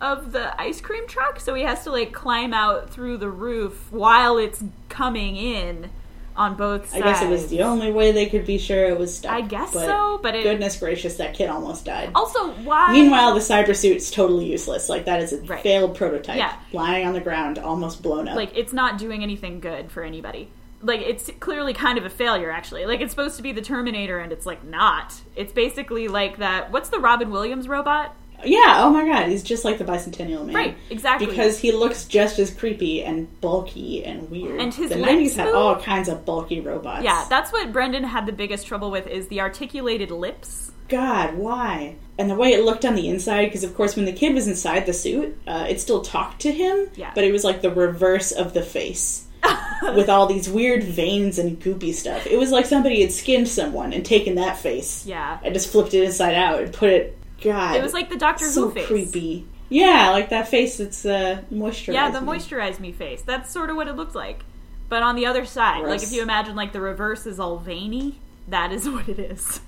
of 0.00 0.32
the 0.32 0.60
ice 0.60 0.80
cream 0.80 1.06
truck, 1.06 1.40
so 1.40 1.54
he 1.54 1.62
has 1.62 1.84
to 1.84 1.90
like 1.90 2.12
climb 2.12 2.54
out 2.54 2.90
through 2.90 3.18
the 3.18 3.30
roof 3.30 3.92
while 3.92 4.38
it's 4.38 4.64
coming 4.88 5.36
in 5.36 5.90
on 6.36 6.56
both 6.56 6.90
sides. 6.90 7.02
I 7.02 7.06
guess 7.06 7.22
it 7.22 7.28
was 7.28 7.46
the 7.48 7.62
only 7.62 7.92
way 7.92 8.12
they 8.12 8.26
could 8.26 8.44
be 8.44 8.58
sure 8.58 8.86
it 8.86 8.98
was 8.98 9.16
stuck. 9.16 9.32
I 9.32 9.40
guess 9.42 9.72
but 9.72 9.86
so, 9.86 10.18
but 10.22 10.34
it 10.34 10.42
Goodness 10.42 10.76
gracious, 10.78 11.16
that 11.16 11.34
kid 11.34 11.48
almost 11.48 11.84
died. 11.84 12.10
also 12.14 12.50
why 12.64 12.92
Meanwhile, 12.92 13.34
the 13.34 13.40
cyber 13.40 13.76
suit's 13.76 14.10
totally 14.10 14.46
useless. 14.50 14.88
Like 14.88 15.04
that 15.04 15.20
is 15.22 15.32
a 15.32 15.40
Right. 15.42 15.62
failed 15.62 15.96
prototype, 15.96 16.36
Yeah. 16.36 16.56
lying 16.72 17.06
on 17.06 17.12
the 17.14 17.20
ground, 17.20 17.58
almost 17.58 18.02
blown 18.02 18.28
up. 18.28 18.36
like 18.36 18.56
it's 18.56 18.72
not 18.72 18.98
doing 18.98 19.22
anything 19.22 19.60
good 19.60 19.90
for 19.90 20.02
anybody 20.02 20.48
like 20.82 21.00
it's 21.00 21.30
clearly 21.40 21.72
kind 21.72 21.96
of 21.96 22.04
a 22.04 22.10
failure 22.10 22.50
actually 22.50 22.84
like 22.84 23.00
it's 23.00 23.10
supposed 23.10 23.36
to 23.38 23.42
be 23.42 23.52
the 23.52 23.62
terminator 23.62 24.18
and 24.18 24.32
it's 24.32 24.44
like 24.44 24.62
not 24.64 25.14
it's 25.34 25.50
basically 25.52 26.08
like 26.08 26.36
that 26.38 26.70
what's 26.70 26.90
the 26.90 26.98
robin 26.98 27.30
williams 27.30 27.66
robot 27.68 28.14
yeah. 28.46 28.76
Oh 28.84 28.90
my 28.90 29.04
god, 29.04 29.28
he's 29.28 29.42
just 29.42 29.64
like 29.64 29.78
the 29.78 29.84
bicentennial 29.84 30.44
man, 30.46 30.54
right 30.54 30.76
exactly 30.90 31.26
Because 31.26 31.58
he 31.58 31.72
looks 31.72 32.04
just 32.04 32.38
as 32.38 32.52
creepy 32.52 33.02
and 33.02 33.40
bulky 33.40 34.04
and 34.04 34.30
weird. 34.30 34.60
And 34.60 34.72
his 34.72 34.90
the 34.90 34.96
nineties 34.96 35.36
had 35.36 35.48
all 35.54 35.80
kinds 35.80 36.08
of 36.08 36.24
bulky 36.24 36.60
robots. 36.60 37.04
yeah 37.04 37.26
that's 37.28 37.52
what 37.52 37.72
brendan 37.72 38.04
had 38.04 38.26
the 38.26 38.32
biggest 38.32 38.66
trouble 38.66 38.90
with 38.90 39.06
is 39.06 39.28
the 39.28 39.40
articulated 39.40 40.10
lips 40.10 40.72
God, 40.88 41.36
why? 41.36 41.96
And 42.18 42.30
the 42.30 42.34
way 42.34 42.52
it 42.52 42.62
looked 42.64 42.84
on 42.84 42.94
the 42.94 43.08
inside, 43.08 43.46
because 43.46 43.64
of 43.64 43.74
course, 43.74 43.96
when 43.96 44.04
the 44.04 44.12
kid 44.12 44.34
was 44.34 44.46
inside 44.46 44.84
the 44.84 44.92
suit, 44.92 45.36
uh, 45.46 45.66
it 45.68 45.80
still 45.80 46.02
talked 46.02 46.42
to 46.42 46.52
him, 46.52 46.88
Yeah. 46.94 47.10
but 47.14 47.24
it 47.24 47.32
was 47.32 47.42
like 47.42 47.62
the 47.62 47.70
reverse 47.70 48.32
of 48.32 48.52
the 48.52 48.62
face. 48.62 49.26
with 49.94 50.08
all 50.08 50.26
these 50.26 50.48
weird 50.48 50.82
veins 50.84 51.38
and 51.38 51.60
goopy 51.60 51.92
stuff. 51.92 52.26
It 52.26 52.38
was 52.38 52.50
like 52.50 52.64
somebody 52.66 53.02
had 53.02 53.12
skinned 53.12 53.48
someone 53.48 53.92
and 53.92 54.04
taken 54.04 54.36
that 54.36 54.56
face 54.56 55.04
yeah 55.04 55.38
and 55.42 55.52
just 55.52 55.70
flipped 55.70 55.92
it 55.92 56.02
inside 56.02 56.34
out 56.34 56.62
and 56.62 56.72
put 56.72 56.88
it. 56.90 57.18
God, 57.44 57.76
it 57.76 57.82
was 57.82 57.92
like 57.92 58.08
the 58.08 58.16
doctor 58.16 58.46
so 58.46 58.68
who 58.68 58.74
face 58.74 58.86
creepy. 58.86 59.46
Yeah, 59.68 60.10
like 60.10 60.30
that 60.30 60.48
face 60.48 60.78
that's 60.78 61.04
uh, 61.06 61.42
moisturized. 61.52 61.94
yeah 61.94 62.10
the 62.10 62.20
me. 62.20 62.26
moisturize 62.32 62.80
me 62.80 62.90
face 62.92 63.22
that's 63.22 63.50
sort 63.50 63.70
of 63.70 63.76
what 63.76 63.86
it 63.88 63.94
looked 63.94 64.14
like 64.14 64.44
but 64.88 65.02
on 65.02 65.16
the 65.16 65.26
other 65.26 65.44
side 65.44 65.84
like 65.84 66.02
if 66.02 66.12
you 66.12 66.22
imagine 66.22 66.54
like 66.54 66.72
the 66.72 66.80
reverse 66.80 67.26
is 67.26 67.40
all 67.40 67.58
veiny 67.58 68.18
that 68.48 68.70
is 68.72 68.88
what 68.94 69.08
it 69.08 69.18
is 69.18 69.60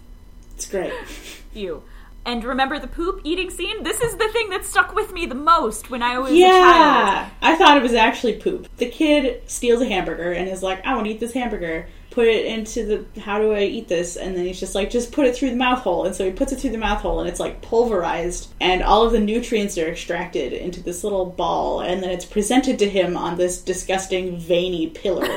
It's 0.55 0.67
great. 0.69 0.93
you 1.55 1.83
and 2.25 2.45
remember 2.45 2.79
the 2.79 2.87
poop 2.89 3.21
eating 3.25 3.51
scene 3.51 3.83
this 3.85 4.01
is 4.01 4.17
the 4.17 4.29
thing 4.33 4.51
that 4.51 4.65
stuck 4.65 4.95
with 4.95 5.13
me 5.13 5.27
the 5.27 5.35
most 5.35 5.91
when 5.91 6.03
i 6.03 6.19
was 6.19 6.31
a 6.31 6.35
child 6.35 6.41
Yeah, 6.41 7.31
I 7.41 7.57
thought 7.57 7.77
it 7.77 7.83
was 7.83 7.95
actually 7.95 8.35
poop. 8.35 8.69
The 8.77 8.91
kid 8.91 9.43
steals 9.49 9.81
a 9.81 9.87
hamburger 9.87 10.33
and 10.33 10.49
is 10.49 10.63
like, 10.63 10.85
"I 10.87 10.95
want 10.95 11.07
to 11.07 11.13
eat 11.13 11.21
this 11.21 11.33
hamburger." 11.33 11.89
Put 12.17 12.29
it 12.29 12.47
into 12.47 12.87
the. 12.87 13.21
How 13.21 13.39
do 13.39 13.53
I 13.53 13.65
eat 13.65 13.89
this? 13.89 14.17
And 14.17 14.35
then 14.35 14.47
he's 14.47 14.59
just 14.59 14.75
like, 14.75 14.89
"Just 14.89 15.13
put 15.13 15.27
it 15.27 15.37
through 15.37 15.51
the 15.51 15.57
mouth 15.57 15.81
hole." 15.81 16.07
And 16.07 16.15
so 16.15 16.25
he 16.25 16.31
puts 16.31 16.51
it 16.51 16.59
through 16.59 16.71
the 16.71 16.79
mouth 16.79 17.03
hole, 17.03 17.21
and 17.21 17.29
it's 17.29 17.39
like 17.39 17.61
pulverized, 17.61 18.49
and 18.59 18.83
all 18.83 19.05
of 19.05 19.13
the 19.13 19.21
nutrients 19.21 19.77
are 19.77 19.87
extracted 19.89 20.55
into 20.55 20.83
this 20.83 21.05
little 21.05 21.27
ball, 21.27 21.81
and 21.81 22.03
then 22.03 22.09
it's 22.09 22.25
presented 22.25 22.79
to 22.79 22.89
him 22.89 23.19
on 23.19 23.37
this 23.37 23.61
disgusting 23.61 24.39
veiny 24.39 24.87
pillar, 24.87 25.29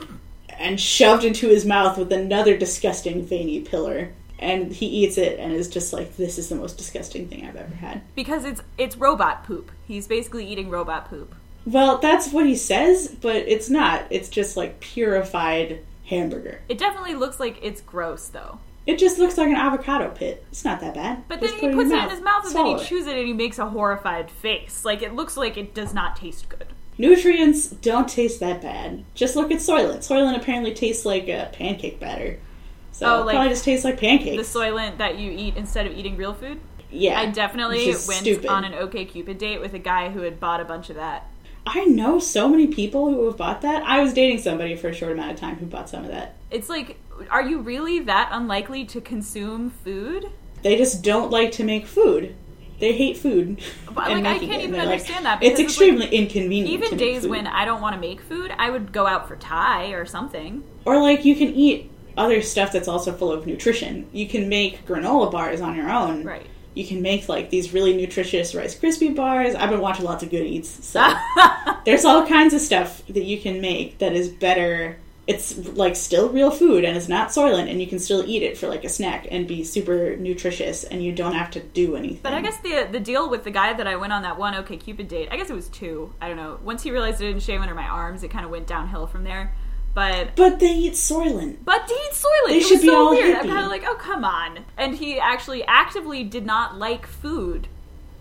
and 0.58 0.80
shoved 0.80 1.22
into 1.22 1.50
his 1.50 1.66
mouth 1.66 1.98
with 1.98 2.10
another 2.10 2.56
disgusting 2.56 3.26
veiny 3.26 3.60
pillar. 3.60 4.14
And 4.38 4.72
he 4.72 4.86
eats 4.86 5.18
it 5.18 5.38
and 5.38 5.52
is 5.52 5.68
just 5.68 5.92
like, 5.92 6.16
"This 6.16 6.38
is 6.38 6.48
the 6.48 6.54
most 6.56 6.78
disgusting 6.78 7.28
thing 7.28 7.44
I've 7.46 7.56
ever 7.56 7.74
had." 7.74 8.00
because 8.14 8.46
it's 8.46 8.62
it's 8.78 8.96
robot 8.96 9.44
poop 9.44 9.70
he's 9.86 10.08
basically 10.08 10.46
eating 10.46 10.70
robot 10.70 11.10
poop 11.10 11.34
Well, 11.66 11.98
that's 11.98 12.32
what 12.32 12.46
he 12.46 12.56
says, 12.56 13.14
but 13.20 13.36
it's 13.36 13.68
not. 13.68 14.06
It's 14.08 14.30
just 14.30 14.56
like 14.56 14.80
purified 14.80 15.80
hamburger. 16.12 16.60
it 16.68 16.78
definitely 16.78 17.14
looks 17.14 17.40
like 17.40 17.58
it's 17.62 17.80
gross 17.80 18.28
though 18.28 18.58
It 18.86 18.98
just 18.98 19.18
looks 19.18 19.38
like 19.38 19.48
an 19.48 19.54
avocado 19.56 20.10
pit. 20.10 20.44
It's 20.50 20.64
not 20.64 20.80
that 20.80 20.94
bad. 20.94 21.22
But 21.28 21.40
Just 21.40 21.52
then 21.54 21.60
put 21.60 21.70
he 21.70 21.76
puts 21.76 21.90
your 21.90 21.98
it 22.00 22.02
in 22.04 22.10
his 22.10 22.20
mouth 22.20 22.42
and 22.44 22.52
Swallow 22.52 22.70
then 22.76 22.78
he 22.82 22.88
chews 22.88 23.06
it 23.06 23.16
and 23.16 23.26
he 23.26 23.32
makes 23.32 23.58
a 23.60 23.66
horrified 23.68 24.28
face. 24.30 24.84
Like 24.84 25.02
it 25.02 25.14
looks 25.14 25.36
like 25.36 25.56
it 25.56 25.72
does 25.74 25.94
not 25.94 26.16
taste 26.16 26.48
good. 26.48 26.66
Nutrients 26.98 27.68
don't 27.70 28.08
taste 28.08 28.40
that 28.40 28.60
bad. 28.60 29.04
Just 29.14 29.34
look 29.36 29.50
at 29.50 29.58
Soylent. 29.58 29.98
Soylent 29.98 30.36
apparently 30.36 30.74
tastes 30.74 31.04
like 31.06 31.28
a 31.28 31.48
pancake 31.52 31.98
batter. 32.00 32.38
So 32.92 33.06
Oh, 33.06 33.20
it 33.22 33.26
like 33.26 33.34
probably 33.34 33.50
just 33.50 33.64
tastes 33.64 33.84
like 33.84 33.98
pancakes. 33.98 34.52
The 34.52 34.58
soylent 34.58 34.98
that 34.98 35.16
you 35.18 35.30
eat 35.32 35.56
instead 35.56 35.86
of 35.86 35.96
eating 35.96 36.16
real 36.16 36.34
food. 36.34 36.60
yeah. 36.90 37.18
I 37.20 37.26
definitely 37.26 37.86
went 37.86 37.98
stupid. 38.26 38.46
on 38.46 38.64
an 38.64 38.74
OK 38.74 39.04
Cupid 39.06 39.38
date 39.38 39.60
with 39.60 39.72
a 39.74 39.78
guy 39.78 40.10
who 40.10 40.20
had 40.22 40.38
bought 40.38 40.60
a 40.60 40.64
bunch 40.64 40.90
of 40.90 40.96
that. 40.96 41.26
I 41.66 41.84
know 41.84 42.18
so 42.18 42.48
many 42.48 42.66
people 42.66 43.08
who 43.10 43.24
have 43.26 43.36
bought 43.36 43.62
that. 43.62 43.82
I 43.84 44.02
was 44.02 44.12
dating 44.12 44.38
somebody 44.38 44.74
for 44.74 44.88
a 44.88 44.94
short 44.94 45.12
amount 45.12 45.32
of 45.32 45.38
time 45.38 45.56
who 45.56 45.66
bought 45.66 45.88
some 45.88 46.04
of 46.04 46.10
that. 46.10 46.36
It's 46.50 46.68
like, 46.68 46.98
are 47.30 47.42
you 47.42 47.60
really 47.60 48.00
that 48.00 48.30
unlikely 48.32 48.84
to 48.86 49.00
consume 49.00 49.70
food? 49.70 50.26
They 50.62 50.76
just 50.76 51.02
don't 51.02 51.30
like 51.30 51.52
to 51.52 51.64
make 51.64 51.86
food. 51.86 52.34
They 52.80 52.92
hate 52.92 53.16
food. 53.16 53.60
But, 53.92 54.10
and 54.10 54.24
like, 54.24 54.36
I 54.36 54.38
can't 54.40 54.52
it, 54.54 54.64
even 54.64 54.64
and 54.64 54.74
they're 54.74 54.80
like, 54.86 54.92
understand 55.00 55.24
that 55.26 55.42
It's 55.42 55.50
it's 55.50 55.58
like- 55.60 55.66
extremely 55.68 56.08
inconvenient. 56.08 56.68
to 56.80 56.86
Even 56.86 56.98
days 56.98 57.26
when 57.28 57.46
I 57.46 57.64
don't 57.64 57.80
want 57.80 57.94
to 57.94 58.00
make 58.00 58.20
food, 58.20 58.52
I 58.58 58.70
would 58.70 58.92
go 58.92 59.06
out 59.06 59.28
for 59.28 59.36
Thai 59.36 59.90
or 59.92 60.04
something. 60.04 60.64
Or 60.84 61.00
like 61.00 61.24
you 61.24 61.36
can 61.36 61.48
eat 61.48 61.90
other 62.16 62.42
stuff 62.42 62.72
that's 62.72 62.88
also 62.88 63.12
full 63.12 63.30
of 63.32 63.46
nutrition. 63.46 64.08
You 64.12 64.26
can 64.28 64.48
make 64.48 64.84
granola 64.84 65.30
bars 65.30 65.60
on 65.60 65.76
your 65.76 65.90
own. 65.90 66.24
Right. 66.24 66.46
You 66.74 66.86
can 66.86 67.02
make 67.02 67.28
like 67.28 67.50
these 67.50 67.72
really 67.72 67.94
nutritious 67.94 68.54
Rice 68.54 68.78
Krispie 68.78 69.14
bars. 69.14 69.54
I've 69.54 69.70
been 69.70 69.80
watching 69.80 70.04
lots 70.04 70.22
of 70.22 70.30
Good 70.30 70.46
Eats, 70.46 70.84
so 70.84 71.12
there's 71.84 72.04
all 72.04 72.26
kinds 72.26 72.54
of 72.54 72.60
stuff 72.60 73.04
that 73.06 73.24
you 73.24 73.40
can 73.40 73.60
make 73.60 73.98
that 73.98 74.12
is 74.12 74.28
better 74.28 74.98
it's 75.26 75.56
like 75.76 75.94
still 75.94 76.28
real 76.30 76.50
food 76.50 76.84
and 76.84 76.96
it's 76.96 77.08
not 77.08 77.28
soylent 77.28 77.70
and 77.70 77.80
you 77.80 77.86
can 77.86 77.98
still 78.00 78.24
eat 78.26 78.42
it 78.42 78.58
for 78.58 78.66
like 78.66 78.84
a 78.84 78.88
snack 78.88 79.26
and 79.30 79.46
be 79.46 79.62
super 79.62 80.16
nutritious 80.16 80.82
and 80.82 81.02
you 81.02 81.12
don't 81.12 81.34
have 81.34 81.50
to 81.50 81.60
do 81.60 81.94
anything. 81.94 82.18
But 82.22 82.34
I 82.34 82.40
guess 82.40 82.58
the 82.58 82.88
the 82.90 82.98
deal 82.98 83.30
with 83.30 83.44
the 83.44 83.50
guy 83.50 83.72
that 83.72 83.86
I 83.86 83.96
went 83.96 84.12
on 84.12 84.22
that 84.22 84.38
one 84.38 84.54
OK 84.54 84.76
Cupid 84.76 85.08
date, 85.08 85.28
I 85.30 85.36
guess 85.36 85.48
it 85.48 85.54
was 85.54 85.68
two. 85.68 86.12
I 86.20 86.26
don't 86.26 86.36
know. 86.36 86.58
Once 86.64 86.82
he 86.82 86.90
realized 86.90 87.20
it 87.20 87.26
didn't 87.26 87.42
shave 87.42 87.60
under 87.60 87.74
my 87.74 87.86
arms, 87.86 88.24
it 88.24 88.30
kind 88.30 88.44
of 88.44 88.50
went 88.50 88.66
downhill 88.66 89.06
from 89.06 89.22
there. 89.22 89.54
But 89.94 90.36
But 90.36 90.58
they 90.58 90.72
eat 90.72 90.94
soylent. 90.94 91.58
but 91.64 91.86
they 91.86 91.94
eat 91.94 92.12
soylent. 92.12 92.48
They 92.48 92.56
it 92.58 92.62
should 92.66 92.80
be 92.80 92.86
so 92.86 92.96
all 93.08 93.10
weird. 93.10 93.36
I'm 93.36 93.46
kind 93.48 93.64
of 93.64 93.70
like, 93.70 93.84
oh 93.86 93.94
come 93.96 94.24
on. 94.24 94.60
And 94.78 94.94
he 94.94 95.18
actually 95.18 95.64
actively 95.64 96.24
did 96.24 96.46
not 96.46 96.78
like 96.78 97.06
food, 97.06 97.68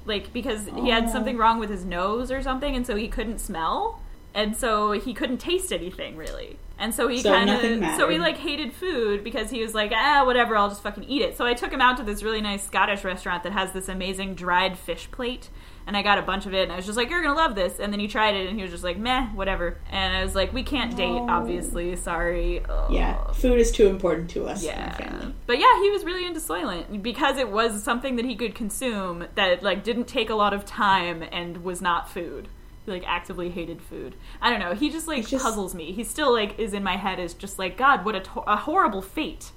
like 0.05 0.33
because 0.33 0.67
he 0.75 0.89
had 0.89 1.05
Oh. 1.05 1.11
something 1.11 1.37
wrong 1.37 1.59
with 1.59 1.69
his 1.69 1.85
nose 1.85 2.29
or 2.31 2.41
something, 2.41 2.75
and 2.75 2.85
so 2.85 2.95
he 2.95 3.07
couldn't 3.07 3.39
smell, 3.39 4.01
and 4.33 4.55
so 4.55 4.91
he 4.91 5.13
couldn't 5.13 5.37
taste 5.37 5.71
anything 5.71 6.17
really. 6.17 6.57
And 6.77 6.93
so 6.95 7.07
he 7.07 7.21
So 7.21 7.31
kind 7.31 7.49
of 7.49 7.95
so 7.95 8.09
he 8.09 8.17
like 8.17 8.37
hated 8.37 8.73
food 8.73 9.23
because 9.23 9.49
he 9.51 9.61
was 9.61 9.73
like 9.75 9.91
ah 9.95 10.23
whatever 10.25 10.57
I'll 10.57 10.67
just 10.69 10.81
fucking 10.83 11.03
eat 11.05 11.21
it. 11.21 11.37
So 11.37 11.45
I 11.45 11.53
took 11.53 11.71
him 11.71 11.79
out 11.79 11.95
to 11.97 12.03
this 12.03 12.21
really 12.23 12.41
nice 12.41 12.65
Scottish 12.65 13.03
restaurant 13.05 13.43
that 13.43 13.51
has 13.53 13.71
this 13.71 13.87
amazing 13.87 14.33
dried 14.35 14.77
fish 14.79 15.09
plate. 15.11 15.49
And 15.87 15.97
I 15.97 16.03
got 16.03 16.19
a 16.19 16.21
bunch 16.21 16.45
of 16.45 16.53
it, 16.53 16.63
and 16.63 16.71
I 16.71 16.75
was 16.75 16.85
just 16.85 16.97
like, 16.97 17.09
"You're 17.09 17.21
gonna 17.23 17.35
love 17.35 17.55
this." 17.55 17.79
And 17.79 17.91
then 17.91 17.99
he 17.99 18.07
tried 18.07 18.35
it, 18.35 18.47
and 18.47 18.55
he 18.55 18.61
was 18.61 18.71
just 18.71 18.83
like, 18.83 18.97
"Meh, 18.97 19.27
whatever." 19.27 19.77
And 19.89 20.15
I 20.15 20.23
was 20.23 20.35
like, 20.35 20.53
"We 20.53 20.63
can't 20.63 20.95
date, 20.95 21.21
obviously. 21.27 21.95
Sorry." 21.95 22.61
Yeah, 22.89 23.31
food 23.31 23.59
is 23.59 23.71
too 23.71 23.87
important 23.87 24.29
to 24.31 24.45
us 24.47 24.63
Yeah. 24.63 25.31
But 25.47 25.59
yeah, 25.59 25.81
he 25.81 25.89
was 25.89 26.03
really 26.05 26.25
into 26.25 26.39
Soylent 26.39 27.01
because 27.01 27.37
it 27.37 27.49
was 27.49 27.83
something 27.83 28.15
that 28.17 28.25
he 28.25 28.35
could 28.35 28.55
consume 28.55 29.25
that 29.35 29.63
like 29.63 29.83
didn't 29.83 30.07
take 30.07 30.29
a 30.29 30.35
lot 30.35 30.53
of 30.53 30.65
time 30.65 31.23
and 31.31 31.63
was 31.63 31.81
not 31.81 32.09
food. 32.09 32.47
He 32.85 32.91
like 32.91 33.03
actively 33.05 33.49
hated 33.49 33.81
food. 33.81 34.15
I 34.41 34.49
don't 34.49 34.59
know. 34.59 34.73
He 34.73 34.89
just 34.89 35.07
like 35.07 35.27
just- 35.27 35.43
puzzles 35.43 35.75
me. 35.75 35.91
He 35.91 36.03
still 36.03 36.31
like 36.31 36.57
is 36.59 36.73
in 36.73 36.83
my 36.83 36.97
head 36.97 37.19
as 37.19 37.33
just 37.33 37.59
like 37.59 37.75
God, 37.77 38.05
what 38.05 38.15
a, 38.15 38.19
to- 38.21 38.39
a 38.41 38.55
horrible 38.55 39.01
fate 39.01 39.51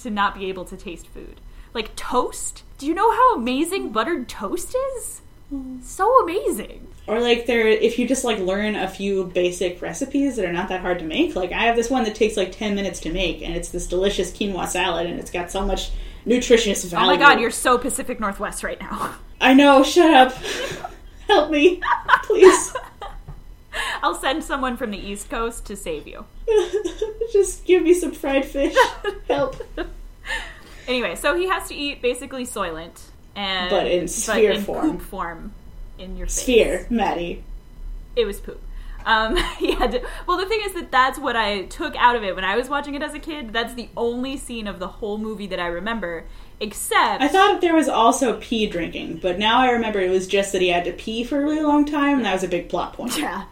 to 0.00 0.10
not 0.10 0.34
be 0.38 0.46
able 0.46 0.64
to 0.66 0.76
taste 0.76 1.06
food. 1.06 1.40
Like 1.74 1.96
toast? 1.96 2.62
Do 2.78 2.86
you 2.86 2.94
know 2.94 3.10
how 3.10 3.36
amazing 3.36 3.90
buttered 3.92 4.28
toast 4.28 4.74
is? 4.96 5.22
So 5.82 6.22
amazing. 6.22 6.88
Or 7.06 7.20
like 7.20 7.46
there 7.46 7.66
if 7.66 7.98
you 7.98 8.06
just 8.06 8.24
like 8.24 8.38
learn 8.38 8.76
a 8.76 8.88
few 8.88 9.24
basic 9.24 9.82
recipes 9.82 10.36
that 10.36 10.44
are 10.44 10.52
not 10.52 10.68
that 10.68 10.80
hard 10.80 10.98
to 11.00 11.04
make. 11.04 11.34
Like 11.34 11.52
I 11.52 11.64
have 11.64 11.76
this 11.76 11.90
one 11.90 12.04
that 12.04 12.14
takes 12.14 12.36
like 12.36 12.52
10 12.52 12.74
minutes 12.74 13.00
to 13.00 13.12
make 13.12 13.42
and 13.42 13.54
it's 13.54 13.70
this 13.70 13.86
delicious 13.86 14.30
quinoa 14.30 14.68
salad 14.68 15.06
and 15.06 15.18
it's 15.18 15.30
got 15.30 15.50
so 15.50 15.66
much 15.66 15.90
nutritious 16.24 16.84
value. 16.84 17.06
Oh 17.06 17.10
my 17.10 17.16
God, 17.16 17.40
you're 17.40 17.50
so 17.50 17.76
Pacific 17.76 18.20
Northwest 18.20 18.62
right 18.62 18.80
now. 18.80 19.16
I 19.40 19.54
know, 19.54 19.82
shut 19.82 20.12
up. 20.14 20.32
Help 21.26 21.50
me, 21.50 21.80
please. 22.24 22.74
I'll 24.02 24.14
send 24.14 24.44
someone 24.44 24.76
from 24.76 24.90
the 24.90 24.98
East 24.98 25.30
Coast 25.30 25.64
to 25.66 25.76
save 25.76 26.06
you. 26.06 26.24
just 27.32 27.64
give 27.64 27.82
me 27.82 27.94
some 27.94 28.12
fried 28.12 28.44
fish. 28.44 28.76
Help. 29.28 29.56
Anyway, 30.86 31.14
so 31.14 31.36
he 31.36 31.48
has 31.48 31.68
to 31.68 31.74
eat 31.74 32.02
basically 32.02 32.44
Soylent, 32.44 33.00
and 33.36 33.70
But 33.70 33.86
in 33.86 34.08
sphere 34.08 34.52
in 34.52 34.62
form. 34.62 34.92
poop 34.92 35.02
form, 35.02 35.52
in 35.98 36.16
your 36.16 36.26
face. 36.26 36.42
Sphere, 36.42 36.86
Maddie. 36.90 37.42
It 38.16 38.24
was 38.26 38.40
poop. 38.40 38.60
Um, 39.04 39.36
he 39.58 39.72
had 39.72 39.90
to. 39.92 40.02
Well, 40.26 40.36
the 40.38 40.46
thing 40.46 40.60
is 40.64 40.74
that 40.74 40.90
that's 40.90 41.18
what 41.18 41.34
I 41.36 41.62
took 41.64 41.96
out 41.96 42.14
of 42.16 42.22
it 42.22 42.34
when 42.36 42.44
I 42.44 42.56
was 42.56 42.68
watching 42.68 42.94
it 42.94 43.02
as 43.02 43.14
a 43.14 43.18
kid. 43.18 43.52
That's 43.52 43.74
the 43.74 43.88
only 43.96 44.36
scene 44.36 44.66
of 44.66 44.78
the 44.78 44.88
whole 44.88 45.18
movie 45.18 45.46
that 45.48 45.58
I 45.58 45.66
remember, 45.66 46.24
except 46.60 47.22
I 47.22 47.28
thought 47.28 47.60
there 47.60 47.74
was 47.74 47.88
also 47.88 48.38
pee 48.40 48.66
drinking, 48.66 49.18
but 49.18 49.38
now 49.38 49.58
I 49.60 49.70
remember 49.70 49.98
it 50.00 50.10
was 50.10 50.26
just 50.28 50.52
that 50.52 50.62
he 50.62 50.68
had 50.68 50.84
to 50.84 50.92
pee 50.92 51.24
for 51.24 51.38
a 51.40 51.42
really 51.42 51.62
long 51.62 51.84
time, 51.84 52.18
and 52.18 52.24
that 52.26 52.32
was 52.34 52.44
a 52.44 52.48
big 52.48 52.68
plot 52.68 52.92
point. 52.92 53.18
yeah, 53.18 53.44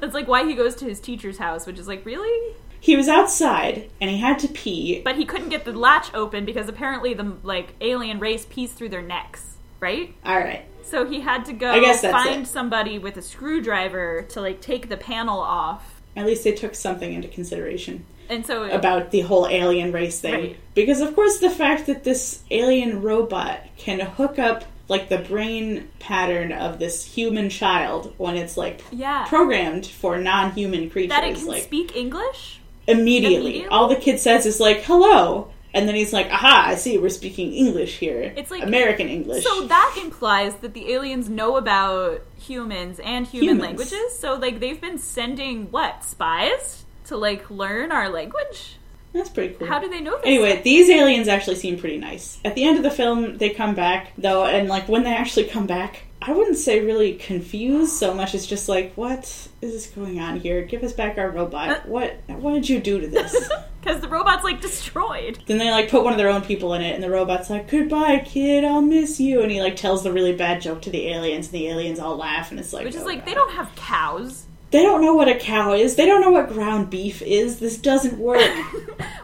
that's 0.00 0.14
like 0.14 0.26
why 0.26 0.44
he 0.44 0.54
goes 0.54 0.74
to 0.76 0.84
his 0.86 0.98
teacher's 0.98 1.38
house, 1.38 1.66
which 1.66 1.78
is 1.78 1.86
like 1.86 2.04
really. 2.04 2.54
He 2.80 2.96
was 2.96 3.08
outside 3.08 3.90
and 4.00 4.10
he 4.10 4.18
had 4.18 4.38
to 4.40 4.48
pee. 4.48 5.02
But 5.04 5.16
he 5.16 5.24
couldn't 5.24 5.50
get 5.50 5.64
the 5.64 5.72
latch 5.72 6.12
open 6.14 6.44
because 6.44 6.68
apparently 6.68 7.14
the 7.14 7.36
like 7.42 7.74
alien 7.80 8.18
race 8.18 8.46
pees 8.48 8.72
through 8.72 8.88
their 8.88 9.02
necks, 9.02 9.56
right? 9.80 10.14
All 10.24 10.38
right. 10.38 10.64
So 10.82 11.06
he 11.06 11.20
had 11.20 11.44
to 11.44 11.52
go 11.52 11.70
I 11.70 11.80
guess 11.80 12.00
that's 12.00 12.12
find 12.12 12.42
it. 12.42 12.46
somebody 12.48 12.98
with 12.98 13.16
a 13.16 13.22
screwdriver 13.22 14.22
to 14.30 14.40
like 14.40 14.60
take 14.60 14.88
the 14.88 14.96
panel 14.96 15.38
off. 15.38 16.00
At 16.16 16.26
least 16.26 16.42
they 16.42 16.52
took 16.52 16.74
something 16.74 17.12
into 17.12 17.28
consideration 17.28 18.04
And 18.28 18.44
so 18.44 18.64
about 18.64 19.10
the 19.10 19.20
whole 19.20 19.46
alien 19.46 19.92
race 19.92 20.20
thing. 20.20 20.34
Right. 20.34 20.56
Because, 20.74 21.00
of 21.00 21.14
course, 21.14 21.38
the 21.38 21.50
fact 21.50 21.86
that 21.86 22.02
this 22.04 22.42
alien 22.50 23.02
robot 23.02 23.60
can 23.76 24.00
hook 24.00 24.38
up, 24.38 24.64
like, 24.88 25.08
the 25.08 25.18
brain 25.18 25.88
pattern 25.98 26.52
of 26.52 26.78
this 26.78 27.04
human 27.04 27.48
child 27.48 28.12
when 28.16 28.36
it's, 28.36 28.56
like, 28.56 28.82
yeah, 28.90 29.24
programmed 29.28 29.86
for 29.86 30.18
non 30.18 30.52
human 30.52 30.90
creatures. 30.90 31.10
that 31.10 31.24
it 31.24 31.36
can 31.36 31.46
like, 31.46 31.62
speak 31.62 31.94
English. 31.94 32.59
Immediately. 32.90 33.36
immediately? 33.36 33.66
All 33.68 33.88
the 33.88 33.96
kid 33.96 34.18
says 34.18 34.46
is, 34.46 34.60
like, 34.60 34.82
hello. 34.82 35.50
And 35.72 35.86
then 35.86 35.94
he's 35.94 36.12
like, 36.12 36.26
aha, 36.32 36.64
I 36.66 36.74
see, 36.74 36.98
we're 36.98 37.10
speaking 37.10 37.52
English 37.52 37.98
here. 37.98 38.32
It's 38.36 38.50
like- 38.50 38.64
American 38.64 39.08
English. 39.08 39.44
So 39.44 39.66
that 39.68 39.96
implies 40.02 40.56
that 40.56 40.74
the 40.74 40.92
aliens 40.92 41.28
know 41.28 41.56
about 41.56 42.22
humans 42.36 42.98
and 42.98 43.24
human 43.26 43.50
Humans. 43.50 43.62
languages. 43.66 44.18
So 44.18 44.34
like 44.34 44.58
they've 44.58 44.80
been 44.80 44.98
sending 44.98 45.70
what 45.70 46.02
spies 46.04 46.84
to 47.06 47.16
like 47.16 47.48
learn 47.50 47.92
our 47.92 48.08
language. 48.08 48.76
That's 49.12 49.28
pretty 49.28 49.54
cool. 49.54 49.68
How 49.68 49.78
do 49.78 49.88
they 49.88 50.00
know 50.00 50.16
this? 50.16 50.26
Anyway, 50.26 50.60
these 50.62 50.88
aliens 50.90 51.28
actually 51.28 51.56
seem 51.56 51.78
pretty 51.78 51.98
nice. 51.98 52.38
At 52.44 52.54
the 52.56 52.64
end 52.64 52.76
of 52.76 52.82
the 52.82 52.90
film, 52.90 53.38
they 53.38 53.50
come 53.50 53.74
back, 53.74 54.12
though, 54.18 54.44
and 54.44 54.68
like 54.68 54.88
when 54.88 55.02
they 55.04 55.12
actually 55.14 55.44
come 55.46 55.66
back, 55.66 56.02
I 56.22 56.32
wouldn't 56.32 56.58
say 56.58 56.84
really 56.84 57.14
confused 57.14 57.92
so 57.92 58.12
much 58.12 58.34
as 58.34 58.46
just 58.46 58.68
like, 58.68 58.92
what 58.94 59.20
is 59.62 59.72
this 59.72 59.86
going 59.86 60.20
on 60.20 60.38
here? 60.40 60.62
Give 60.62 60.82
us 60.82 60.92
back 60.92 61.16
our 61.18 61.30
Uh. 61.30 61.34
robot. 61.34 61.88
What 61.88 62.16
what 62.28 62.52
did 62.54 62.68
you 62.68 62.78
do 62.80 63.00
to 63.00 63.06
this? 63.06 63.34
because 63.80 64.00
the 64.02 64.08
robot's 64.08 64.44
like 64.44 64.60
destroyed. 64.60 65.38
then 65.46 65.56
they 65.56 65.70
like 65.70 65.88
put 65.90 66.04
one 66.04 66.12
of 66.12 66.18
their 66.18 66.28
own 66.28 66.42
people 66.42 66.74
in 66.74 66.82
it, 66.82 66.94
and 66.94 67.02
the 67.02 67.08
robot's 67.10 67.48
like, 67.48 67.68
goodbye, 67.70 68.18
kid, 68.26 68.64
I'll 68.64 68.82
miss 68.82 69.18
you. 69.18 69.40
And 69.42 69.50
he 69.50 69.60
like 69.62 69.76
tells 69.76 70.02
the 70.02 70.12
really 70.12 70.34
bad 70.34 70.60
joke 70.60 70.82
to 70.82 70.90
the 70.90 71.08
aliens, 71.08 71.46
and 71.46 71.54
the 71.54 71.68
aliens 71.68 71.98
all 71.98 72.16
laugh, 72.16 72.50
and 72.50 72.60
it's 72.60 72.72
like, 72.74 72.84
Which 72.84 72.94
is 72.94 73.02
oh, 73.02 73.06
like 73.06 73.24
they 73.24 73.34
don't 73.34 73.52
have 73.52 73.74
cows. 73.76 74.44
They 74.70 74.82
don't 74.82 75.02
know 75.02 75.14
what 75.14 75.28
a 75.28 75.36
cow 75.36 75.72
is. 75.72 75.96
They 75.96 76.06
don't 76.06 76.20
know 76.20 76.30
what 76.30 76.48
ground 76.48 76.90
beef 76.90 77.22
is. 77.22 77.58
This 77.58 77.76
doesn't 77.78 78.18
work. 78.18 78.40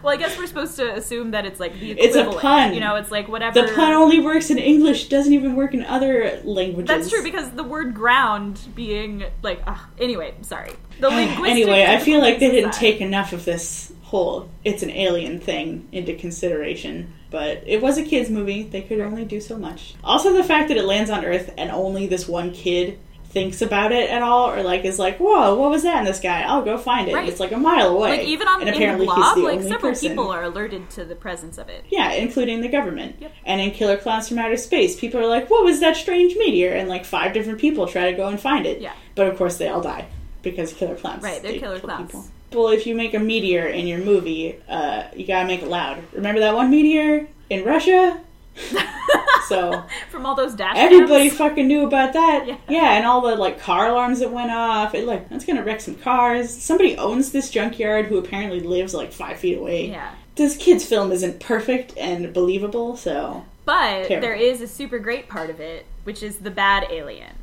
Well, 0.03 0.15
I 0.15 0.19
guess 0.19 0.39
we're 0.39 0.47
supposed 0.47 0.77
to 0.77 0.95
assume 0.95 1.33
that 1.33 1.47
it's 1.47 1.59
like 1.59 1.81
the 1.81 1.91
It's 1.91 2.15
a 2.15 2.27
pun. 2.27 2.75
You 2.75 2.79
know, 2.79 2.95
it's 2.95 3.11
like 3.11 3.27
whatever. 3.27 3.61
the 3.61 3.73
pun 3.73 3.93
only 3.93 4.21
works 4.21 4.51
in 4.51 4.59
English. 4.59 5.09
Doesn't 5.09 5.33
even 5.33 5.57
work 5.57 5.75
in 5.75 5.83
other 5.85 6.41
languages. 6.45 6.87
That's 6.87 7.11
true 7.11 7.25
because 7.25 7.51
the 7.51 7.65
word 7.65 7.93
ground 7.93 8.61
being 8.77 9.25
like 9.43 9.63
ugh, 9.67 9.81
anyway, 9.99 10.35
sorry. 10.43 10.71
The 11.01 11.09
linguistic 11.11 11.51
anyway, 11.51 11.87
I 11.89 11.99
feel 11.99 12.21
like 12.21 12.39
they 12.39 12.53
didn't 12.53 12.73
take 12.73 13.01
enough 13.01 13.33
of 13.33 13.45
this 13.45 13.93
whole 14.03 14.49
it's 14.63 14.85
an 14.85 14.91
alien 14.91 15.41
thing 15.41 15.89
into 15.91 16.15
consideration. 16.15 17.13
But 17.31 17.65
it 17.67 17.83
was 17.83 17.99
a 17.99 18.05
kids 18.05 18.31
movie. 18.31 18.63
They 18.63 18.83
could 18.83 19.01
only 19.01 19.25
do 19.25 19.41
so 19.41 19.59
much. 19.59 19.97
Also 20.05 20.33
the 20.33 20.45
fact 20.45 20.69
that 20.69 20.77
it 20.77 20.85
lands 20.85 21.11
on 21.11 21.25
Earth 21.25 21.53
and 21.59 21.73
only 21.73 22.07
this 22.07 22.29
one 22.29 22.53
kid 22.53 23.01
thinks 23.37 23.61
about 23.61 23.93
it 23.93 24.09
at 24.09 24.23
all 24.23 24.51
or 24.51 24.63
like 24.63 24.87
is 24.87 24.99
like, 24.99 25.19
Whoa, 25.19 25.57
what 25.57 25.71
was 25.71 25.83
that 25.83 25.99
in 25.99 26.07
the 26.07 26.15
sky? 26.15 26.41
I'll 26.41 26.63
go 26.63 26.79
find 26.79 27.07
it. 27.07 27.15
Right. 27.15 27.29
It's 27.29 27.39
like 27.39 27.53
a 27.53 27.59
mile 27.59 27.89
away. 27.89 28.13
Like 28.13 28.27
even 28.29 28.49
on 28.49 28.61
and 28.61 28.71
in 28.71 28.75
apparently 28.75 29.05
the 29.05 29.15
he's 29.15 29.23
blob, 29.23 29.37
the 29.37 29.43
like 29.43 29.59
only 29.59 29.69
several 29.69 29.93
person. 29.93 30.09
people 30.09 30.31
are 30.31 30.43
alerted 30.43 30.89
to 30.93 31.05
the 31.05 31.15
presence 31.15 31.59
of 31.59 31.69
it. 31.69 31.85
Yeah, 31.91 32.13
including 32.13 32.63
the 32.63 32.71
government. 32.71 33.17
Yep. 33.21 33.35
And 33.45 33.61
in 33.61 33.73
Killer 33.73 33.99
Clowns 33.99 34.27
from 34.27 34.39
Outer 34.39 34.57
Space, 34.57 34.99
people 34.99 35.21
are 35.21 35.27
like, 35.27 35.51
"What 35.51 35.65
was 35.65 35.81
that 35.81 35.97
strange 35.97 36.35
meteor?" 36.39 36.73
And 36.73 36.89
like 36.89 37.05
five 37.05 37.35
different 37.35 37.61
people 37.61 37.87
try 37.87 38.11
to 38.11 38.17
go 38.17 38.27
and 38.27 38.41
find 38.41 38.65
it. 38.65 38.81
Yeah. 38.81 38.95
But 39.15 39.27
of 39.27 39.37
course, 39.37 39.59
they 39.59 39.69
all 39.69 39.83
die 39.83 40.09
because 40.41 40.73
killer 40.73 40.97
clowns. 40.97 41.23
Right, 41.23 41.43
they're 41.43 41.53
they 41.53 41.59
killer 41.59 41.79
kill 41.79 41.91
clowns. 41.91 42.31
Well, 42.53 42.69
if 42.69 42.87
you 42.87 42.95
make 42.95 43.13
a 43.13 43.19
meteor 43.19 43.67
in 43.67 43.87
your 43.87 43.99
movie, 43.99 44.59
uh, 44.67 45.09
you 45.15 45.27
gotta 45.27 45.47
make 45.47 45.61
it 45.61 45.69
loud. 45.69 46.03
Remember 46.15 46.41
that 46.41 46.55
one 46.55 46.71
meteor 46.71 47.29
in 47.51 47.65
Russia? 47.65 48.19
so 49.49 49.85
From 50.11 50.27
all 50.27 50.35
those 50.35 50.55
dash 50.55 50.77
everybody 50.77 51.29
cams. 51.29 51.39
fucking 51.39 51.67
knew 51.67 51.87
about 51.87 52.13
that. 52.15 52.47
Yeah. 52.47 52.57
yeah. 52.69 52.93
and 52.97 53.07
all 53.07 53.21
the 53.21 53.37
like 53.37 53.61
car 53.61 53.89
alarms 53.89 54.21
that 54.21 54.31
went 54.33 54.51
off. 54.51 54.95
It 54.95 55.07
like 55.07 55.29
that's 55.29 55.45
gonna 55.45 55.63
wreck 55.63 55.81
some 55.81 55.95
cars. 55.97 56.51
Somebody 56.51 56.97
owns 56.97 57.33
this 57.33 57.51
junkyard 57.51 58.07
who 58.07 58.19
apparently 58.19 58.61
lives 58.61 58.95
like 58.95 59.13
five 59.13 59.39
feet 59.39 59.59
away 59.59 59.91
Yeah. 59.91 60.15
this 60.37 60.57
kid's 60.57 60.85
film 60.85 61.13
isn't 61.13 61.41
perfect 61.41 61.97
and 61.97 62.33
believable, 62.33 62.97
so 62.97 63.45
But 63.65 64.09
Terrible. 64.09 64.21
there 64.21 64.35
is 64.35 64.61
a 64.61 64.67
super 64.69 64.99
great 64.99 65.29
part 65.29 65.51
of 65.51 65.61
it, 65.61 65.87
which 66.05 66.23
is 66.23 66.39
the 66.39 66.51
bad 66.51 66.87
alien. 66.91 67.35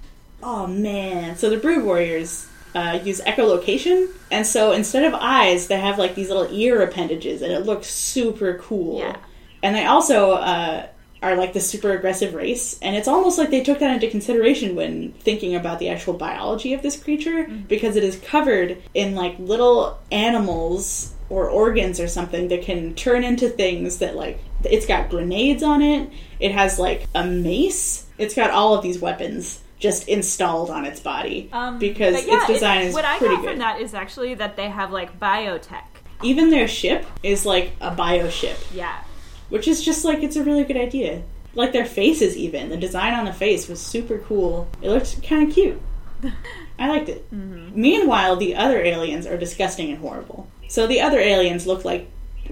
oh 0.42 0.68
man. 0.68 1.36
So 1.38 1.50
the 1.50 1.58
Brood 1.58 1.84
Warriors 1.84 2.48
uh, 2.76 3.00
use 3.04 3.22
echolocation, 3.22 4.10
and 4.32 4.48
so 4.48 4.72
instead 4.72 5.04
of 5.06 5.14
eyes, 5.14 5.68
they 5.68 5.80
have 5.80 6.00
like 6.00 6.16
these 6.16 6.30
little 6.30 6.48
ear 6.52 6.82
appendages, 6.82 7.42
and 7.44 7.52
it 7.52 7.66
looks 7.68 7.88
super 7.88 8.56
cool. 8.56 8.98
Yeah. 9.00 9.16
And 9.62 9.76
they 9.76 9.86
also 9.86 10.32
uh, 10.32 10.88
are 11.24 11.36
like 11.36 11.54
the 11.54 11.60
super 11.60 11.92
aggressive 11.92 12.34
race, 12.34 12.78
and 12.82 12.96
it's 12.96 13.08
almost 13.08 13.38
like 13.38 13.50
they 13.50 13.64
took 13.64 13.80
that 13.80 13.94
into 13.94 14.10
consideration 14.10 14.76
when 14.76 15.14
thinking 15.14 15.56
about 15.56 15.80
the 15.80 15.90
actual 15.90 16.14
biology 16.14 16.74
of 16.74 16.82
this 16.82 17.02
creature, 17.02 17.46
because 17.68 17.96
it 17.96 18.04
is 18.04 18.18
covered 18.20 18.78
in 18.94 19.16
like 19.16 19.40
little 19.40 19.98
animals 20.12 21.14
or 21.30 21.50
organs 21.50 22.00
or 22.00 22.08
something 22.08 22.50
that 22.50 22.62
can 22.62 22.94
turn 22.96 23.24
into 23.24 23.50
things 23.50 23.98
that 24.00 24.16
like 24.16 24.38
it's 24.66 24.86
got 24.86 25.10
grenades 25.10 25.64
on 25.64 25.82
it. 25.82 26.10
It 26.40 26.52
has 26.52 26.78
like 26.78 27.08
a 27.16 27.26
mace. 27.26 28.06
It's 28.18 28.36
got 28.36 28.52
all 28.52 28.76
of 28.76 28.84
these 28.84 29.00
weapons 29.00 29.60
just 29.80 30.08
installed 30.08 30.70
on 30.70 30.86
its 30.86 31.00
body 31.00 31.50
Um, 31.52 31.78
because 31.80 32.26
yeah, 32.26 32.38
its 32.38 32.48
design 32.48 32.82
it- 32.84 32.88
is 32.88 32.94
what 32.94 33.06
I 33.06 33.20
got 33.20 33.42
good. 33.42 33.50
from 33.50 33.58
that 33.60 33.82
is 33.82 33.94
actually 33.94 34.34
that 34.36 34.56
they 34.56 34.70
have 34.70 34.92
like 34.92 35.20
biotech. 35.20 35.84
Even 36.22 36.50
their 36.52 36.68
ship 36.70 37.06
is 37.22 37.46
like 37.46 37.72
a 37.82 37.92
bioship, 37.92 38.56
Yeah. 38.74 38.94
Which 39.54 39.68
is 39.68 39.84
just 39.86 40.04
like 40.04 40.24
it's 40.24 40.36
a 40.36 40.44
really 40.44 40.63
good 40.63 40.78
idea. 40.78 41.22
Like 41.54 41.74
their 41.74 41.86
faces, 41.86 42.36
even 42.36 42.70
the 42.70 42.76
design 42.76 43.13
on 43.13 43.26
the 43.26 43.32
face 43.32 43.68
was 43.68 43.80
super 43.80 44.18
cool. 44.18 44.68
It 44.82 44.89
looked 44.89 45.22
kind 45.22 45.48
of 45.48 45.54
cute. 45.54 45.80
I 46.80 46.89
liked 46.89 47.08
it. 47.10 47.32
Mm-hmm. 47.32 47.80
Meanwhile, 47.80 48.38
the 48.38 48.56
other 48.56 48.82
aliens 48.82 49.28
are 49.28 49.38
disgusting 49.38 49.92
and 49.92 50.00
horrible. 50.00 50.50
So 50.70 50.88
the 50.88 51.02
other 51.02 51.20
aliens 51.20 51.68
look 51.68 51.86
like 51.86 52.10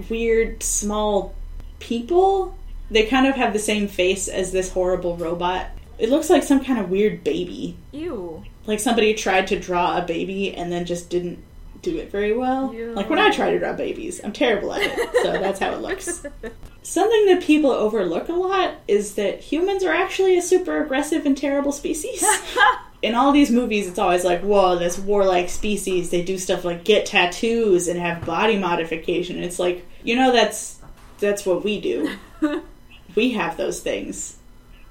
weird, 0.08 0.62
small 0.62 1.34
people. 1.80 2.56
They 2.88 3.06
kind 3.06 3.26
of 3.26 3.34
have 3.34 3.52
the 3.52 3.58
same 3.58 3.88
face 3.88 4.28
as 4.28 4.52
this 4.52 4.70
horrible 4.70 5.16
robot. 5.16 5.70
It 5.98 6.08
looks 6.08 6.30
like 6.30 6.44
some 6.44 6.64
kind 6.64 6.78
of 6.78 6.88
weird 6.88 7.24
baby. 7.24 7.76
Ew. 7.90 8.44
Like 8.66 8.78
somebody 8.78 9.14
tried 9.14 9.48
to 9.48 9.58
draw 9.58 9.98
a 9.98 10.02
baby 10.02 10.54
and 10.54 10.70
then 10.70 10.84
just 10.84 11.10
didn't 11.10 11.42
do 11.82 11.98
it 11.98 12.10
very 12.10 12.32
well. 12.32 12.72
Ew. 12.72 12.92
Like 12.92 13.10
when 13.10 13.18
I 13.18 13.30
try 13.30 13.50
to 13.50 13.58
draw 13.58 13.72
babies, 13.72 14.20
I'm 14.22 14.32
terrible 14.32 14.72
at 14.72 14.82
it. 14.82 15.22
So 15.22 15.32
that's 15.32 15.58
how 15.58 15.72
it 15.72 15.80
looks. 15.80 16.24
Something 16.82 17.26
that 17.26 17.42
people 17.42 17.70
overlook 17.70 18.28
a 18.28 18.32
lot 18.32 18.74
is 18.88 19.16
that 19.16 19.40
humans 19.40 19.84
are 19.84 19.92
actually 19.92 20.38
a 20.38 20.42
super 20.42 20.82
aggressive 20.82 21.26
and 21.26 21.36
terrible 21.36 21.72
species. 21.72 22.24
In 23.02 23.16
all 23.16 23.32
these 23.32 23.50
movies, 23.50 23.88
it's 23.88 23.98
always 23.98 24.24
like, 24.24 24.42
whoa, 24.42 24.78
this 24.78 24.96
warlike 24.96 25.48
species. 25.48 26.10
They 26.10 26.22
do 26.22 26.38
stuff 26.38 26.64
like 26.64 26.84
get 26.84 27.04
tattoos 27.04 27.88
and 27.88 27.98
have 27.98 28.24
body 28.24 28.56
modification. 28.56 29.42
It's 29.42 29.58
like, 29.58 29.84
you 30.04 30.14
know, 30.14 30.32
that's 30.32 30.80
that's 31.18 31.44
what 31.44 31.64
we 31.64 31.80
do. 31.80 32.16
we 33.16 33.32
have 33.32 33.56
those 33.56 33.80
things, 33.80 34.38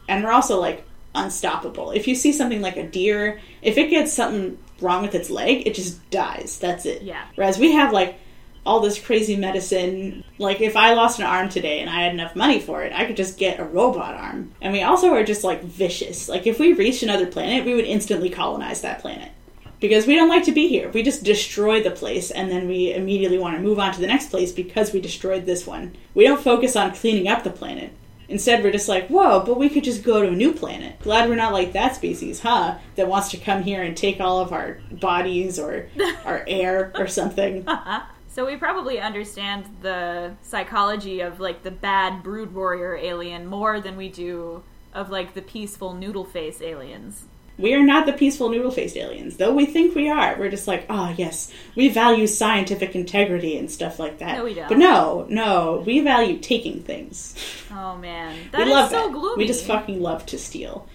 and 0.10 0.26
we're 0.26 0.32
also 0.32 0.60
like 0.60 0.86
unstoppable. 1.16 1.92
If 1.92 2.08
you 2.08 2.16
see 2.16 2.32
something 2.32 2.62
like 2.62 2.78
a 2.78 2.88
deer, 2.88 3.40
if 3.62 3.78
it 3.78 3.90
gets 3.90 4.14
something 4.14 4.58
wrong 4.80 5.02
with 5.02 5.16
its 5.16 5.30
leg, 5.30 5.68
it 5.68 5.76
just 5.76 6.10
dies. 6.10 6.58
That's 6.60 6.86
it. 6.86 7.04
Yeah. 7.04 7.26
Whereas 7.36 7.58
we 7.58 7.74
have 7.74 7.94
like 7.94 8.18
all 8.66 8.80
this 8.80 9.00
crazy 9.04 9.36
medicine. 9.36 10.24
Like 10.38 10.62
if 10.62 10.76
I 10.76 10.94
lost 10.94 11.20
an 11.20 11.26
arm 11.26 11.50
today 11.50 11.80
and 11.80 11.90
I 11.90 12.02
had 12.02 12.14
enough 12.14 12.36
money 12.36 12.60
for 12.60 12.84
it, 12.84 12.94
I 12.94 13.06
could 13.06 13.18
just 13.18 13.38
get 13.38 13.60
a 13.60 13.64
robot 13.64 14.16
arm. 14.16 14.52
And 14.62 14.74
we 14.74 14.84
also 14.84 15.14
are 15.14 15.24
just 15.24 15.44
like 15.44 15.64
vicious. 15.64 16.30
Like 16.30 16.48
if 16.48 16.60
we 16.60 16.74
reached 16.74 17.04
another 17.04 17.28
planet, 17.28 17.66
we 17.66 17.74
would 17.74 17.86
instantly 17.86 18.30
colonize 18.30 18.82
that 18.82 19.00
planet. 19.00 19.32
Because 19.80 20.06
we 20.06 20.16
don't 20.16 20.30
like 20.30 20.44
to 20.44 20.52
be 20.52 20.68
here. 20.68 20.90
We 20.92 21.02
just 21.02 21.24
destroy 21.24 21.82
the 21.82 21.90
place 21.90 22.30
and 22.30 22.52
then 22.52 22.68
we 22.68 22.94
immediately 22.94 23.40
want 23.40 23.56
to 23.56 23.64
move 23.64 23.80
on 23.80 23.92
to 23.94 24.00
the 24.00 24.06
next 24.06 24.30
place 24.30 24.52
because 24.52 24.94
we 24.94 25.02
destroyed 25.02 25.48
this 25.48 25.66
one. 25.66 25.96
We 26.14 26.24
don't 26.24 26.40
focus 26.42 26.76
on 26.76 26.94
cleaning 26.94 27.28
up 27.28 27.44
the 27.44 27.50
planet. 27.50 27.92
Instead, 28.32 28.64
we're 28.64 28.72
just 28.72 28.88
like, 28.88 29.08
whoa, 29.10 29.44
but 29.46 29.58
we 29.58 29.70
could 29.70 29.84
just 29.84 30.04
go 30.04 30.22
to 30.22 30.30
a 30.30 30.36
new 30.36 30.54
planet. 30.54 31.00
Glad 31.02 31.30
we're 31.30 31.36
not 31.36 31.54
like 31.54 31.74
that 31.74 31.96
species, 31.96 32.40
huh? 32.40 32.78
That 32.96 33.08
wants 33.08 33.30
to 33.32 33.38
come 33.38 33.64
here 33.64 33.84
and 33.84 33.96
take 33.96 34.20
all 34.20 34.40
of 34.40 34.54
our 34.54 34.80
bodies 34.92 35.60
or 35.60 35.90
our 36.26 36.44
air 36.48 36.92
or 36.96 37.08
something. 37.08 37.68
So 38.34 38.46
we 38.46 38.56
probably 38.56 38.98
understand 38.98 39.66
the 39.82 40.36
psychology 40.42 41.20
of 41.20 41.42
like 41.42 41.64
the 41.64 41.70
bad 41.70 42.24
brood 42.24 42.54
warrior 42.56 42.96
alien 42.96 43.46
more 43.46 43.82
than 43.82 43.98
we 43.98 44.08
do 44.08 44.64
of 44.94 45.10
like 45.10 45.34
the 45.34 45.42
peaceful 45.42 45.94
noodle 45.94 46.24
face 46.24 46.62
aliens. 46.62 47.26
We 47.62 47.74
are 47.76 47.84
not 47.84 48.06
the 48.06 48.14
peaceful 48.14 48.50
noodle 48.50 48.72
faced 48.72 48.98
aliens, 48.98 49.38
though 49.38 49.54
we 49.54 49.66
think 49.66 49.96
we 49.96 50.10
are. 50.10 50.38
We're 50.38 50.50
just 50.50 50.68
like, 50.68 50.86
oh, 50.90 51.14
yes, 51.18 51.52
we 51.76 51.90
value 51.90 52.28
scientific 52.28 52.96
integrity 52.96 53.58
and 53.58 53.70
stuff 53.70 54.00
like 54.00 54.18
that. 54.20 54.38
No, 54.38 54.44
we 54.44 54.54
don't. 54.56 54.68
But 54.68 54.78
no, 54.80 55.26
no, 55.30 55.84
we 55.86 56.00
value 56.00 56.40
taking 56.40 56.82
things. 56.82 57.36
Oh 57.72 57.98
man, 57.98 58.36
we 58.36 58.50
that 58.52 58.68
is 58.68 58.74
love 58.74 58.90
so 58.90 59.12
gloomy. 59.12 59.44
We 59.44 59.48
just 59.48 59.66
fucking 59.66 60.02
love 60.02 60.26
to 60.28 60.38
steal. 60.38 60.88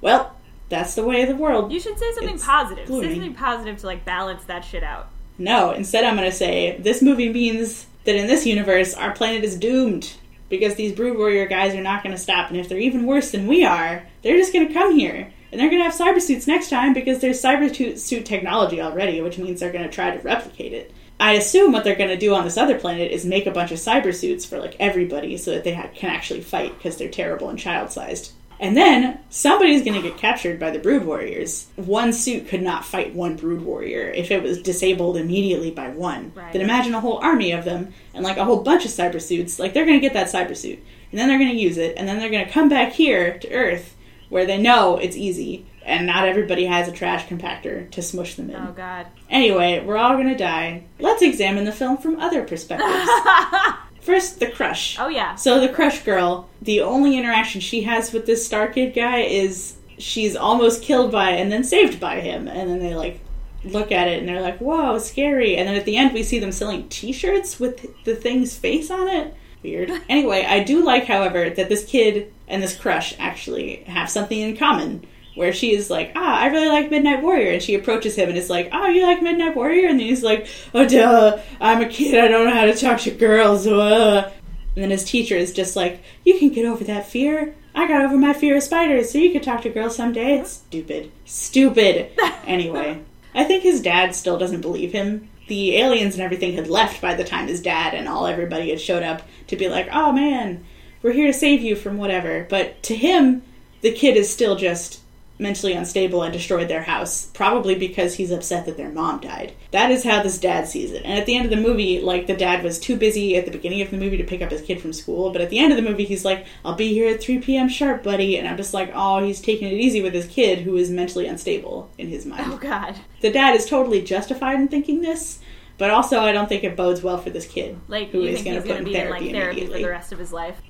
Well, 0.00 0.36
that's 0.68 0.94
the 0.94 1.04
way 1.04 1.22
of 1.22 1.28
the 1.28 1.36
world. 1.36 1.72
You 1.72 1.80
should 1.80 1.98
say 1.98 2.12
something 2.12 2.34
It's 2.34 2.44
positive. 2.44 2.86
gloomy. 2.86 3.08
Say 3.08 3.14
something 3.14 3.34
positive 3.34 3.78
to 3.78 3.86
like 3.86 4.04
balance 4.04 4.44
that 4.44 4.64
shit 4.64 4.82
out. 4.84 5.08
No, 5.38 5.72
instead 5.72 6.04
I'm 6.04 6.16
going 6.16 6.30
to 6.30 6.36
say 6.36 6.76
this 6.78 7.02
movie 7.02 7.32
means 7.32 7.86
that 8.04 8.16
in 8.16 8.26
this 8.26 8.46
universe, 8.46 8.94
our 8.94 9.12
planet 9.12 9.44
is 9.44 9.56
doomed. 9.56 10.14
Because 10.48 10.74
these 10.74 10.92
Brood 10.92 11.16
Warrior 11.16 11.46
guys 11.46 11.74
are 11.74 11.80
not 11.80 12.02
going 12.02 12.14
to 12.14 12.20
stop, 12.20 12.50
and 12.50 12.58
if 12.58 12.68
they're 12.68 12.76
even 12.76 13.06
worse 13.06 13.30
than 13.30 13.46
we 13.46 13.64
are, 13.64 14.06
they're 14.20 14.36
just 14.36 14.52
going 14.52 14.68
to 14.68 14.74
come 14.74 14.98
here. 14.98 15.32
And 15.52 15.60
they're 15.60 15.68
going 15.68 15.82
to 15.82 15.88
have 15.90 15.94
cyber 15.94 16.20
suits 16.20 16.46
next 16.46 16.70
time 16.70 16.94
because 16.94 17.20
there's 17.20 17.42
cyber 17.42 17.98
suit 17.98 18.24
technology 18.24 18.80
already, 18.80 19.20
which 19.20 19.36
means 19.36 19.60
they're 19.60 19.70
going 19.70 19.84
to 19.84 19.94
try 19.94 20.10
to 20.10 20.22
replicate 20.22 20.72
it. 20.72 20.92
I 21.20 21.34
assume 21.34 21.72
what 21.72 21.84
they're 21.84 21.94
going 21.94 22.10
to 22.10 22.16
do 22.16 22.34
on 22.34 22.44
this 22.44 22.56
other 22.56 22.78
planet 22.78 23.12
is 23.12 23.24
make 23.24 23.46
a 23.46 23.52
bunch 23.52 23.70
of 23.70 23.78
cyber 23.78 24.14
suits 24.14 24.46
for 24.46 24.58
like 24.58 24.74
everybody 24.80 25.36
so 25.36 25.52
that 25.52 25.62
they 25.62 25.74
ha- 25.74 25.90
can 25.94 26.10
actually 26.10 26.40
fight 26.40 26.76
because 26.76 26.96
they're 26.96 27.08
terrible 27.08 27.50
and 27.50 27.58
child 27.58 27.92
sized. 27.92 28.32
And 28.58 28.76
then 28.76 29.18
somebody's 29.28 29.82
going 29.82 30.00
to 30.00 30.08
get 30.08 30.18
captured 30.18 30.58
by 30.58 30.70
the 30.70 30.78
Brood 30.78 31.04
Warriors. 31.04 31.66
One 31.76 32.12
suit 32.12 32.48
could 32.48 32.62
not 32.62 32.84
fight 32.84 33.14
one 33.14 33.36
Brood 33.36 33.62
Warrior 33.62 34.10
if 34.10 34.30
it 34.30 34.42
was 34.42 34.62
disabled 34.62 35.16
immediately 35.16 35.70
by 35.70 35.88
one. 35.90 36.32
Right. 36.34 36.52
Then 36.52 36.62
imagine 36.62 36.94
a 36.94 37.00
whole 37.00 37.18
army 37.18 37.52
of 37.52 37.64
them 37.64 37.92
and 38.14 38.24
like 38.24 38.36
a 38.36 38.44
whole 38.44 38.62
bunch 38.62 38.84
of 38.84 38.90
cyber 38.90 39.20
suits. 39.20 39.58
Like 39.58 39.74
they're 39.74 39.84
going 39.84 40.00
to 40.00 40.06
get 40.06 40.14
that 40.14 40.28
cyber 40.28 40.56
suit 40.56 40.78
and 41.10 41.20
then 41.20 41.28
they're 41.28 41.38
going 41.38 41.50
to 41.50 41.56
use 41.56 41.76
it 41.76 41.94
and 41.96 42.08
then 42.08 42.18
they're 42.18 42.30
going 42.30 42.46
to 42.46 42.52
come 42.52 42.68
back 42.68 42.92
here 42.92 43.38
to 43.38 43.52
Earth 43.52 43.96
where 44.32 44.46
they 44.46 44.56
know 44.56 44.96
it's 44.96 45.14
easy 45.14 45.66
and 45.84 46.06
not 46.06 46.26
everybody 46.26 46.64
has 46.64 46.88
a 46.88 46.92
trash 46.92 47.26
compactor 47.26 47.90
to 47.90 48.00
smush 48.00 48.34
them 48.36 48.48
in. 48.48 48.56
Oh 48.56 48.72
god. 48.72 49.06
Anyway, 49.28 49.84
we're 49.84 49.98
all 49.98 50.16
to 50.16 50.34
die. 50.34 50.84
Let's 50.98 51.20
examine 51.20 51.66
the 51.66 51.72
film 51.72 51.98
from 51.98 52.18
other 52.18 52.42
perspectives. 52.42 53.10
First, 54.00 54.40
the 54.40 54.50
crush. 54.50 54.98
Oh 54.98 55.08
yeah. 55.08 55.34
So 55.34 55.60
the 55.60 55.68
crush 55.68 56.02
girl, 56.02 56.48
the 56.62 56.80
only 56.80 57.18
interaction 57.18 57.60
she 57.60 57.82
has 57.82 58.10
with 58.10 58.24
this 58.24 58.46
Star 58.46 58.68
Kid 58.68 58.94
guy 58.94 59.18
is 59.18 59.76
she's 59.98 60.34
almost 60.34 60.82
killed 60.82 61.12
by 61.12 61.32
and 61.32 61.52
then 61.52 61.62
saved 61.62 62.00
by 62.00 62.20
him, 62.20 62.48
and 62.48 62.70
then 62.70 62.78
they 62.78 62.94
like 62.94 63.20
look 63.64 63.92
at 63.92 64.08
it 64.08 64.18
and 64.18 64.26
they're 64.26 64.40
like, 64.40 64.60
"Whoa, 64.60 64.96
scary!" 64.96 65.58
And 65.58 65.68
then 65.68 65.76
at 65.76 65.84
the 65.84 65.98
end, 65.98 66.14
we 66.14 66.22
see 66.22 66.38
them 66.38 66.52
selling 66.52 66.88
T-shirts 66.88 67.60
with 67.60 67.86
the 68.04 68.16
thing's 68.16 68.56
face 68.56 68.90
on 68.90 69.08
it. 69.08 69.34
Weird. 69.62 69.90
Anyway, 70.08 70.44
I 70.48 70.64
do 70.64 70.84
like, 70.84 71.06
however, 71.06 71.50
that 71.50 71.68
this 71.68 71.84
kid 71.84 72.32
and 72.48 72.62
this 72.62 72.76
crush 72.76 73.14
actually 73.18 73.84
have 73.84 74.10
something 74.10 74.38
in 74.38 74.56
common. 74.56 75.06
Where 75.34 75.54
she 75.54 75.74
is 75.74 75.88
like, 75.88 76.12
ah, 76.14 76.40
I 76.40 76.48
really 76.48 76.68
like 76.68 76.90
Midnight 76.90 77.22
Warrior, 77.22 77.52
and 77.52 77.62
she 77.62 77.74
approaches 77.74 78.16
him 78.16 78.28
and 78.28 78.36
is 78.36 78.50
like, 78.50 78.68
oh, 78.70 78.88
you 78.88 79.02
like 79.06 79.22
Midnight 79.22 79.56
Warrior? 79.56 79.88
And 79.88 79.98
he's 79.98 80.22
like, 80.22 80.46
oh, 80.74 80.86
duh, 80.86 81.40
I'm 81.58 81.80
a 81.80 81.88
kid, 81.88 82.22
I 82.22 82.28
don't 82.28 82.44
know 82.46 82.54
how 82.54 82.66
to 82.66 82.74
talk 82.74 83.00
to 83.00 83.10
girls. 83.12 83.66
Uh. 83.66 84.30
And 84.74 84.82
then 84.82 84.90
his 84.90 85.04
teacher 85.04 85.36
is 85.36 85.52
just 85.52 85.76
like, 85.76 86.02
You 86.24 86.38
can 86.38 86.50
get 86.50 86.66
over 86.66 86.84
that 86.84 87.06
fear. 87.06 87.54
I 87.74 87.88
got 87.88 88.02
over 88.02 88.16
my 88.16 88.32
fear 88.32 88.56
of 88.56 88.62
spiders, 88.62 89.10
so 89.10 89.18
you 89.18 89.32
could 89.32 89.42
talk 89.42 89.62
to 89.62 89.70
girls 89.70 89.96
someday. 89.96 90.38
It's 90.38 90.52
stupid. 90.52 91.10
Stupid. 91.24 92.10
Anyway, 92.44 93.00
I 93.36 93.44
think 93.44 93.62
his 93.62 93.80
dad 93.80 94.16
still 94.16 94.36
doesn't 94.36 94.62
believe 94.62 94.90
him. 94.90 95.30
The 95.48 95.76
aliens 95.76 96.14
and 96.14 96.22
everything 96.22 96.54
had 96.54 96.68
left 96.68 97.00
by 97.00 97.14
the 97.14 97.24
time 97.24 97.48
his 97.48 97.60
dad 97.60 97.94
and 97.94 98.08
all 98.08 98.26
everybody 98.26 98.70
had 98.70 98.80
showed 98.80 99.02
up 99.02 99.26
to 99.48 99.56
be 99.56 99.68
like, 99.68 99.88
Oh 99.92 100.12
man, 100.12 100.64
we're 101.02 101.12
here 101.12 101.26
to 101.26 101.32
save 101.32 101.62
you 101.62 101.76
from 101.76 101.98
whatever. 101.98 102.46
But 102.48 102.82
to 102.84 102.94
him, 102.94 103.42
the 103.80 103.92
kid 103.92 104.16
is 104.16 104.32
still 104.32 104.56
just 104.56 105.01
mentally 105.42 105.72
unstable 105.74 106.22
and 106.22 106.32
destroyed 106.32 106.68
their 106.68 106.84
house, 106.84 107.26
probably 107.34 107.74
because 107.74 108.14
he's 108.14 108.30
upset 108.30 108.64
that 108.64 108.76
their 108.76 108.88
mom 108.88 109.20
died. 109.20 109.52
That 109.72 109.90
is 109.90 110.04
how 110.04 110.22
this 110.22 110.38
dad 110.38 110.68
sees 110.68 110.92
it. 110.92 111.02
And 111.04 111.18
at 111.18 111.26
the 111.26 111.36
end 111.36 111.44
of 111.44 111.50
the 111.50 111.56
movie, 111.56 112.00
like 112.00 112.26
the 112.26 112.36
dad 112.36 112.62
was 112.62 112.78
too 112.78 112.96
busy 112.96 113.36
at 113.36 113.44
the 113.44 113.50
beginning 113.50 113.82
of 113.82 113.90
the 113.90 113.98
movie 113.98 114.16
to 114.16 114.24
pick 114.24 114.40
up 114.40 114.50
his 114.50 114.62
kid 114.62 114.80
from 114.80 114.92
school, 114.92 115.30
but 115.32 115.42
at 115.42 115.50
the 115.50 115.58
end 115.58 115.72
of 115.72 115.76
the 115.76 115.88
movie, 115.88 116.04
he's 116.04 116.24
like, 116.24 116.46
"I'll 116.64 116.74
be 116.74 116.94
here 116.94 117.12
at 117.12 117.22
3 117.22 117.40
p.m. 117.40 117.68
sharp, 117.68 118.02
buddy." 118.02 118.38
And 118.38 118.48
I'm 118.48 118.56
just 118.56 118.72
like, 118.72 118.92
"Oh, 118.94 119.22
he's 119.22 119.40
taking 119.40 119.68
it 119.68 119.80
easy 119.80 120.00
with 120.00 120.14
his 120.14 120.26
kid 120.26 120.60
who 120.60 120.76
is 120.76 120.90
mentally 120.90 121.26
unstable 121.26 121.90
in 121.98 122.08
his 122.08 122.24
mind." 122.24 122.44
Oh 122.46 122.56
god. 122.56 122.96
The 123.20 123.30
dad 123.30 123.54
is 123.56 123.66
totally 123.66 124.02
justified 124.02 124.60
in 124.60 124.68
thinking 124.68 125.00
this. 125.00 125.40
But 125.78 125.90
also, 125.90 126.20
I 126.20 126.32
don't 126.32 126.48
think 126.48 126.62
it 126.62 126.76
bodes 126.76 127.02
well 127.02 127.18
for 127.18 127.30
this 127.30 127.46
kid, 127.46 127.76
Like 127.88 128.10
who 128.10 128.22
is 128.22 128.42
going 128.42 128.62
to 128.62 128.68
gonna 128.68 128.74
put 128.74 128.78
in 128.78 128.84
be 128.84 128.94
in 128.94 129.00
therapy 129.00 129.24
like 129.24 129.34
therapy 129.34 129.66
for 129.66 129.78
the 129.78 129.88
rest 129.88 130.12
of 130.12 130.18
his 130.18 130.32
life. 130.32 130.60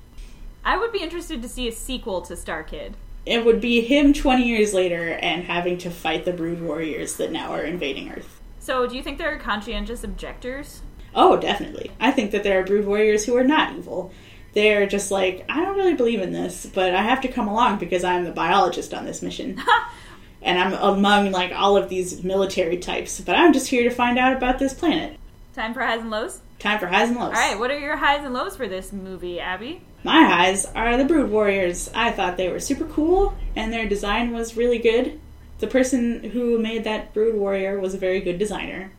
I 0.65 0.77
would 0.77 0.91
be 0.91 0.99
interested 0.99 1.41
to 1.41 1.49
see 1.49 1.67
a 1.67 1.71
sequel 1.71 2.21
to 2.21 2.35
Star 2.35 2.63
Kid. 2.63 2.95
It 3.25 3.45
would 3.45 3.61
be 3.61 3.81
him 3.81 4.13
20 4.13 4.43
years 4.43 4.73
later 4.73 5.13
and 5.13 5.43
having 5.43 5.77
to 5.79 5.89
fight 5.89 6.25
the 6.25 6.33
Brood 6.33 6.61
Warriors 6.61 7.15
that 7.17 7.31
now 7.31 7.51
are 7.53 7.63
invading 7.63 8.11
Earth. 8.11 8.41
So, 8.59 8.87
do 8.87 8.95
you 8.95 9.03
think 9.03 9.17
there 9.17 9.33
are 9.33 9.39
conscientious 9.39 10.03
objectors? 10.03 10.81
Oh, 11.15 11.37
definitely. 11.37 11.91
I 11.99 12.11
think 12.11 12.31
that 12.31 12.43
there 12.43 12.59
are 12.59 12.63
Brood 12.63 12.85
Warriors 12.85 13.25
who 13.25 13.35
are 13.37 13.43
not 13.43 13.75
evil. 13.75 14.11
They're 14.53 14.87
just 14.87 15.09
like, 15.11 15.45
I 15.49 15.61
don't 15.61 15.77
really 15.77 15.95
believe 15.95 16.21
in 16.21 16.31
this, 16.31 16.65
but 16.65 16.93
I 16.93 17.01
have 17.01 17.21
to 17.21 17.27
come 17.27 17.47
along 17.47 17.79
because 17.79 18.03
I'm 18.03 18.23
the 18.23 18.31
biologist 18.31 18.93
on 18.93 19.05
this 19.05 19.21
mission. 19.21 19.61
and 20.41 20.59
I'm 20.59 20.73
among 20.73 21.31
like 21.31 21.51
all 21.53 21.77
of 21.77 21.89
these 21.89 22.23
military 22.23 22.77
types, 22.77 23.19
but 23.21 23.35
I'm 23.35 23.53
just 23.53 23.67
here 23.67 23.83
to 23.83 23.95
find 23.95 24.19
out 24.19 24.35
about 24.35 24.59
this 24.59 24.73
planet. 24.73 25.17
Time 25.53 25.73
for 25.73 25.81
highs 25.81 26.01
and 26.01 26.09
lows. 26.09 26.41
Time 26.59 26.79
for 26.79 26.87
highs 26.87 27.09
and 27.09 27.17
lows. 27.17 27.27
All 27.27 27.33
right, 27.33 27.57
what 27.57 27.71
are 27.71 27.79
your 27.79 27.97
highs 27.97 28.23
and 28.23 28.33
lows 28.33 28.55
for 28.55 28.67
this 28.67 28.91
movie, 28.91 29.39
Abby? 29.39 29.81
My 30.03 30.23
highs 30.23 30.65
are 30.65 30.97
the 30.97 31.05
Brood 31.05 31.29
Warriors. 31.31 31.89
I 31.95 32.11
thought 32.11 32.35
they 32.37 32.49
were 32.49 32.59
super 32.59 32.85
cool, 32.85 33.35
and 33.55 33.71
their 33.71 33.87
design 33.87 34.31
was 34.33 34.57
really 34.57 34.79
good. 34.79 35.19
The 35.59 35.67
person 35.67 36.23
who 36.31 36.59
made 36.59 36.83
that 36.83 37.13
Brood 37.13 37.35
Warrior 37.35 37.79
was 37.79 37.93
a 37.93 37.97
very 37.97 38.19
good 38.19 38.37
designer. 38.37 38.91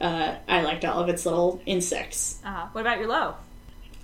Uh, 0.00 0.36
I 0.48 0.62
liked 0.62 0.84
all 0.84 1.00
of 1.02 1.08
its 1.08 1.26
little 1.26 1.60
insects. 1.66 2.38
Uh, 2.44 2.68
what 2.72 2.80
about 2.80 2.98
your 2.98 3.08
low? 3.08 3.34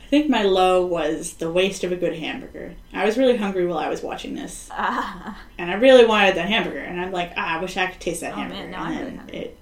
I 0.02 0.06
think 0.08 0.28
my 0.28 0.42
low 0.42 0.84
was 0.84 1.34
the 1.34 1.50
waste 1.50 1.82
of 1.82 1.90
a 1.92 1.96
good 1.96 2.18
hamburger. 2.18 2.74
I 2.92 3.06
was 3.06 3.16
really 3.16 3.36
hungry 3.38 3.66
while 3.66 3.78
I 3.78 3.88
was 3.88 4.02
watching 4.02 4.34
this, 4.34 4.68
Uh, 4.70 5.32
and 5.58 5.70
I 5.70 5.74
really 5.74 6.04
wanted 6.04 6.36
that 6.36 6.48
hamburger. 6.48 6.80
And 6.80 7.00
I'm 7.00 7.10
like, 7.10 7.32
ah, 7.38 7.56
I 7.58 7.62
wish 7.62 7.76
I 7.78 7.86
could 7.86 8.00
taste 8.00 8.20
that 8.20 8.32
Oh, 8.34 8.36
hamburger. 8.36 8.60
man, 8.64 8.70
now 8.70 8.84
and 8.84 8.94
I'm 8.98 9.16
then 9.16 9.26
really 9.28 9.38
it 9.38 9.56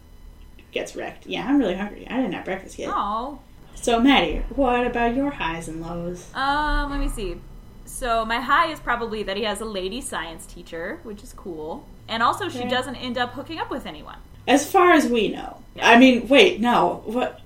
gets 0.72 0.96
wrecked. 0.96 1.26
Yeah, 1.26 1.46
I'm 1.46 1.58
really 1.58 1.76
hungry. 1.76 2.08
I 2.10 2.16
didn't 2.16 2.32
have 2.34 2.44
breakfast 2.44 2.76
yet. 2.78 2.90
Oh. 2.92 3.38
So, 3.74 4.00
Maddie, 4.00 4.42
what 4.54 4.86
about 4.86 5.14
your 5.16 5.30
highs 5.30 5.68
and 5.68 5.80
lows? 5.82 6.26
Um, 6.34 6.90
let 6.90 7.00
me 7.00 7.08
see. 7.08 7.36
So 7.84 8.24
my 8.24 8.40
high 8.40 8.70
is 8.72 8.80
probably 8.80 9.22
that 9.24 9.36
he 9.36 9.42
has 9.44 9.60
a 9.60 9.64
lady 9.64 10.00
science 10.00 10.46
teacher, 10.46 11.00
which 11.02 11.22
is 11.22 11.32
cool. 11.32 11.86
And 12.08 12.22
also 12.22 12.48
she 12.48 12.60
Yeah. 12.60 12.68
doesn't 12.68 12.96
end 12.96 13.18
up 13.18 13.32
hooking 13.32 13.58
up 13.58 13.70
with 13.70 13.86
anyone. 13.86 14.18
As 14.46 14.70
far 14.70 14.92
as 14.92 15.06
we 15.06 15.28
know. 15.28 15.58
I 15.80 15.98
mean, 15.98 16.28
wait, 16.28 16.60
no. 16.60 17.02
What? 17.06 17.40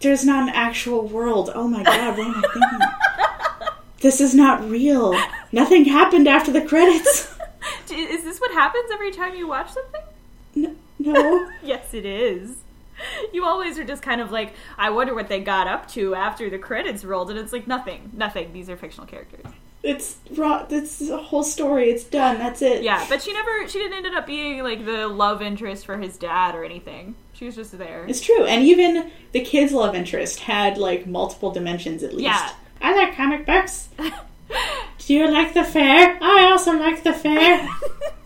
There's 0.00 0.24
not 0.24 0.42
an 0.44 0.48
actual 0.54 1.02
world. 1.06 1.50
Oh 1.54 1.68
my 1.68 1.82
god, 1.82 2.16
what 2.16 2.26
am 2.26 2.34
I 2.36 2.40
thinking? 2.52 3.68
this 4.00 4.20
is 4.20 4.34
not 4.34 4.68
real. 4.68 5.14
Nothing 5.52 5.84
happened 5.84 6.26
after 6.28 6.50
the 6.50 6.62
credits. 6.62 7.34
Is 7.90 8.22
this 8.24 8.38
what 8.40 8.50
happens 8.52 8.90
every 8.92 9.10
time 9.10 9.34
you 9.34 9.46
watch 9.48 9.70
something? 9.72 10.00
N- 10.56 10.76
no. 10.98 11.50
Yes, 11.62 11.92
it 11.92 12.04
is. 12.06 12.56
You 13.32 13.44
always 13.44 13.78
are 13.78 13.84
just 13.84 14.02
kind 14.02 14.20
of 14.20 14.30
like, 14.30 14.54
I 14.76 14.90
wonder 14.90 15.14
what 15.14 15.28
they 15.28 15.40
got 15.40 15.66
up 15.68 15.88
to 15.90 16.14
after 16.14 16.50
the 16.50 16.58
credits 16.58 17.04
rolled, 17.04 17.30
and 17.30 17.38
it's 17.38 17.52
like 17.52 17.66
nothing, 17.66 18.10
nothing. 18.12 18.52
These 18.52 18.68
are 18.70 18.76
fictional 18.76 19.06
characters. 19.06 19.44
It's 19.82 20.16
raw. 20.36 20.66
Is 20.68 21.08
a 21.08 21.16
whole 21.18 21.44
story. 21.44 21.90
It's 21.90 22.04
done. 22.04 22.38
That's 22.38 22.62
it. 22.62 22.82
Yeah, 22.82 23.04
but 23.08 23.22
she 23.22 23.32
never, 23.32 23.68
she 23.68 23.78
didn't 23.78 24.04
end 24.04 24.16
up 24.16 24.26
being 24.26 24.62
like 24.62 24.84
the 24.84 25.06
love 25.06 25.40
interest 25.40 25.86
for 25.86 25.96
his 25.96 26.16
dad 26.16 26.54
or 26.54 26.64
anything. 26.64 27.14
She 27.32 27.46
was 27.46 27.54
just 27.54 27.78
there. 27.78 28.04
It's 28.08 28.20
true. 28.20 28.44
And 28.44 28.64
even 28.64 29.10
the 29.32 29.40
kid's 29.44 29.72
love 29.72 29.94
interest 29.94 30.40
had 30.40 30.78
like 30.78 31.06
multiple 31.06 31.52
dimensions 31.52 32.02
at 32.02 32.12
least. 32.12 32.24
Yeah. 32.24 32.50
I 32.80 32.96
like 32.96 33.16
comic 33.16 33.46
books. 33.46 33.88
Do 34.98 35.14
you 35.14 35.30
like 35.30 35.54
the 35.54 35.64
fair? 35.64 36.18
I 36.20 36.50
also 36.50 36.72
like 36.72 37.04
the 37.04 37.12
fair. 37.12 37.68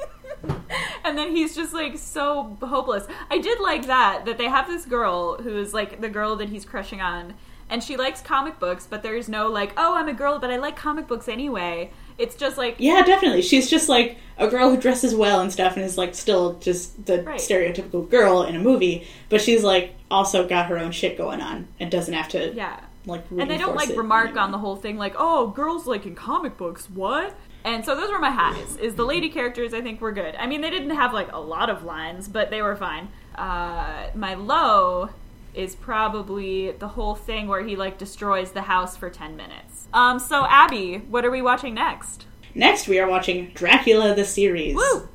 and 1.04 1.16
then 1.18 1.34
he's 1.34 1.54
just 1.54 1.72
like 1.72 1.98
so 1.98 2.56
hopeless. 2.60 3.06
I 3.30 3.38
did 3.38 3.60
like 3.60 3.86
that 3.86 4.24
that 4.24 4.38
they 4.38 4.48
have 4.48 4.66
this 4.66 4.84
girl 4.84 5.36
who 5.36 5.56
is 5.58 5.72
like 5.74 6.00
the 6.00 6.08
girl 6.08 6.36
that 6.36 6.48
he's 6.48 6.64
crushing 6.64 7.00
on, 7.00 7.34
and 7.68 7.82
she 7.82 7.96
likes 7.96 8.20
comic 8.20 8.58
books, 8.58 8.86
but 8.88 9.02
there's 9.02 9.28
no 9.28 9.48
like, 9.48 9.72
oh, 9.76 9.94
I'm 9.94 10.08
a 10.08 10.14
girl, 10.14 10.38
but 10.38 10.50
I 10.50 10.56
like 10.56 10.76
comic 10.76 11.06
books 11.06 11.28
anyway. 11.28 11.90
It's 12.18 12.34
just 12.36 12.58
like 12.58 12.76
yeah, 12.78 13.02
definitely. 13.02 13.42
She's 13.42 13.70
just 13.70 13.88
like 13.88 14.18
a 14.38 14.46
girl 14.48 14.70
who 14.70 14.76
dresses 14.76 15.14
well 15.14 15.40
and 15.40 15.52
stuff 15.52 15.76
and 15.76 15.84
is 15.84 15.96
like 15.96 16.14
still 16.14 16.58
just 16.58 17.06
the 17.06 17.22
Right. 17.22 17.40
stereotypical 17.40 18.08
girl 18.08 18.42
in 18.42 18.54
a 18.54 18.60
movie, 18.60 19.06
but 19.28 19.40
she's 19.40 19.64
like 19.64 19.94
also 20.10 20.46
got 20.46 20.66
her 20.66 20.78
own 20.78 20.92
shit 20.92 21.16
going 21.16 21.40
on 21.40 21.68
and 21.80 21.90
doesn't 21.90 22.12
have 22.14 22.28
to 22.28 22.52
yeah. 22.54 22.80
like 23.06 23.24
And 23.30 23.50
they 23.50 23.56
don't 23.56 23.74
like 23.74 23.96
remark 23.96 24.36
on 24.36 24.52
the 24.52 24.58
whole 24.58 24.76
thing 24.76 24.98
like, 24.98 25.14
oh, 25.16 25.48
girls 25.48 25.86
like 25.86 26.04
in 26.04 26.14
comic 26.14 26.56
books, 26.58 26.90
what? 26.90 27.34
And 27.64 27.84
so 27.84 27.94
those 27.94 28.10
were 28.10 28.18
my 28.18 28.30
highs. 28.30 28.76
Is 28.76 28.94
the 28.96 29.04
lady 29.04 29.28
characters 29.30 29.72
I 29.72 29.80
think 29.80 30.00
were 30.00 30.12
good. 30.12 30.34
I 30.36 30.46
mean, 30.46 30.60
they 30.60 30.70
didn't 30.70 30.90
have 30.90 31.12
like 31.12 31.30
a 31.32 31.38
lot 31.38 31.70
of 31.70 31.84
lines, 31.84 32.28
but 32.28 32.50
they 32.50 32.60
were 32.62 32.74
fine. 32.76 33.08
Uh, 33.34 34.08
my 34.14 34.34
low 34.34 35.10
is 35.54 35.74
probably 35.76 36.72
the 36.72 36.88
whole 36.88 37.14
thing 37.14 37.46
where 37.46 37.62
he 37.62 37.76
like 37.76 37.98
destroys 37.98 38.52
the 38.52 38.62
house 38.62 38.96
for 38.96 39.10
10 39.10 39.36
minutes. 39.36 39.86
Um 39.92 40.18
so 40.18 40.46
Abby, 40.46 40.96
what 40.96 41.24
are 41.26 41.30
we 41.30 41.42
watching 41.42 41.74
next? 41.74 42.24
Next, 42.54 42.88
we 42.88 42.98
are 42.98 43.08
watching 43.08 43.50
Dracula 43.54 44.14
the 44.14 44.24
series. 44.24 44.74
Woo! 44.74 45.08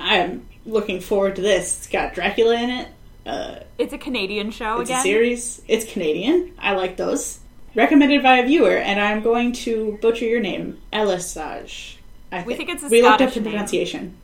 I 0.00 0.16
am 0.16 0.48
looking 0.64 1.00
forward 1.00 1.36
to 1.36 1.42
this. 1.42 1.78
It's 1.78 1.86
got 1.88 2.14
Dracula 2.14 2.54
in 2.58 2.70
it. 2.70 2.88
Uh, 3.26 3.56
It's 3.78 3.92
a 3.92 3.98
Canadian 3.98 4.50
show 4.50 4.80
it's 4.80 4.88
again. 4.90 5.00
a 5.00 5.02
series. 5.02 5.60
It's 5.68 5.90
Canadian. 5.90 6.52
I 6.58 6.72
like 6.74 6.96
those. 6.96 7.40
Recommended 7.76 8.22
by 8.22 8.38
a 8.38 8.46
viewer, 8.46 8.76
and 8.78 8.98
I'm 8.98 9.22
going 9.22 9.52
to 9.52 9.98
butcher 10.00 10.24
your 10.24 10.40
name, 10.40 10.80
Elisage. 10.92 11.98
I 12.32 12.42
We 12.42 12.54
think 12.54 12.70
it's 12.70 12.82
a 12.82 12.88
we 12.88 13.02
looked 13.02 13.20
up 13.20 13.34
the 13.34 13.40
name. 13.40 13.50
pronunciation. 13.52 14.16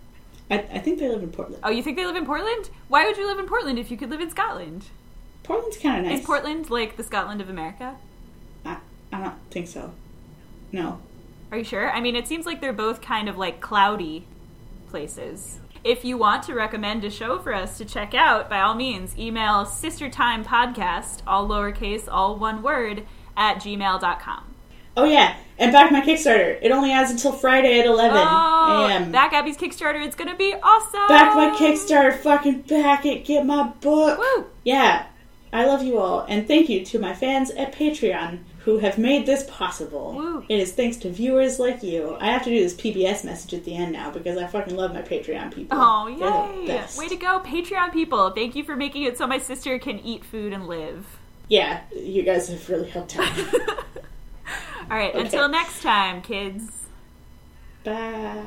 I, 0.51 0.59
I 0.73 0.79
think 0.79 0.99
they 0.99 1.09
live 1.09 1.23
in 1.23 1.31
Portland. 1.31 1.63
Oh, 1.63 1.71
you 1.71 1.83
think 1.83 1.99
they 1.99 2.07
live 2.07 2.17
in 2.17 2.25
Portland? 2.25 2.71
Why 2.89 3.05
would 3.07 3.17
you 3.19 3.27
live 3.27 3.39
in 3.39 3.47
Portland 3.47 3.79
if 3.79 3.91
you 3.91 3.97
could 3.99 4.09
live 4.11 4.21
in 4.23 4.31
Scotland? 4.31 4.87
Portland's 5.43 5.77
kind 5.77 5.99
of 6.01 6.11
nice. 6.11 6.21
Is 6.21 6.27
Portland 6.27 6.71
like 6.71 6.97
the 6.97 7.03
Scotland 7.03 7.41
of 7.43 7.51
America? 7.51 7.97
I, 8.65 8.79
I 9.13 9.21
don't 9.21 9.35
think 9.51 9.69
so. 9.69 9.93
No. 10.73 11.01
Are 11.51 11.59
you 11.59 11.65
sure? 11.65 11.91
I 11.91 12.01
mean, 12.01 12.17
it 12.17 12.27
seems 12.27 12.47
like 12.47 12.63
they're 12.63 12.73
both 12.73 13.03
kind 13.03 13.29
of 13.29 13.37
like 13.37 13.61
cloudy 13.61 14.25
places. 14.89 15.59
If 15.85 16.05
you 16.07 16.17
want 16.17 16.45
to 16.45 16.55
recommend 16.55 17.05
a 17.05 17.11
show 17.11 17.39
for 17.39 17.53
us 17.53 17.77
to 17.79 17.85
check 17.85 18.15
out, 18.15 18.49
by 18.49 18.61
all 18.61 18.75
means, 18.75 19.19
email 19.19 19.67
sistertimepodcast, 19.67 21.21
all 21.27 21.47
lowercase, 21.49 22.09
all 22.11 22.37
one 22.37 22.63
word, 22.63 23.05
at 23.37 23.57
gmail.com. 23.59 24.45
Oh 24.95 25.05
yeah, 25.05 25.37
and 25.59 25.73
back 25.73 25.91
my 25.91 26.03
Kickstarter. 26.03 26.59
It 26.61 26.71
only 26.71 26.91
has 26.91 27.11
until 27.11 27.33
Friday 27.33 27.81
at 27.81 27.87
11 27.87 28.15
Oh, 28.19 28.87
a.m. 28.87 29.11
back 29.11 29.33
Abby's 29.33 29.57
Kickstarter. 29.57 30.05
It's 30.05 30.17
going 30.17 30.31
to 30.31 30.37
be 30.37 30.55
awesome. 30.63 31.09
Back 31.09 31.35
my 31.35 31.51
Kickstarter, 31.59 32.15
fucking 32.15 32.63
back 32.63 33.07
it, 33.07 33.25
get 33.25 33.47
my 33.47 33.69
book. 33.81 34.19
Woo! 34.19 34.47
Yeah, 34.65 35.07
I 35.51 35.65
love 35.65 35.83
you 35.83 35.99
all, 35.99 36.27
and 36.29 36.47
thank 36.47 36.69
you 36.69 36.85
to 36.85 36.99
my 36.99 37.15
fans 37.15 37.51
at 37.53 37.73
Patreon 37.75 38.41
who 38.65 38.79
have 38.79 38.99
made 38.99 39.25
this 39.25 39.45
possible. 39.49 40.13
Woo. 40.15 40.45
It 40.49 40.61
is 40.61 40.73
thanks 40.73 40.99
to 40.99 41.11
viewers 41.11 41.59
like 41.59 41.83
you. 41.83 42.17
I 42.21 42.27
have 42.27 42.45
to 42.45 42.51
do 42.51 42.61
this 42.61 42.75
PBS 42.75 43.25
message 43.25 43.55
at 43.55 43.65
the 43.65 43.75
end 43.75 43.93
now 43.93 44.11
because 44.11 44.37
I 44.37 44.47
fucking 44.47 44.77
love 44.77 44.93
my 44.93 45.03
Patreon 45.03 45.55
people. 45.55 45.79
Oh, 45.81 46.07
yay! 46.07 46.67
best. 46.67 46.99
Way 46.99 47.09
to 47.09 47.17
go, 47.17 47.41
Patreon 47.41 47.93
people. 47.95 48.31
Thank 48.31 48.55
you 48.57 48.63
for 48.63 48.77
making 48.77 49.05
it 49.05 49.17
so 49.17 49.27
my 49.27 49.39
sister 49.39 49.79
can 49.79 49.99
eat 50.01 50.23
food 50.23 50.53
and 50.53 50.67
live. 50.69 51.07
Yeah, 51.49 51.81
you 51.95 52.23
guys 52.23 52.49
have 52.49 52.69
really 52.69 52.89
helped 52.89 53.19
out. 53.19 53.29
All 54.91 54.99
right, 54.99 55.15
Okay. 55.15 55.25
until 55.25 55.49
next 55.49 55.83
time, 55.83 56.23
kids. 56.23 56.71
Bye. 57.85 58.43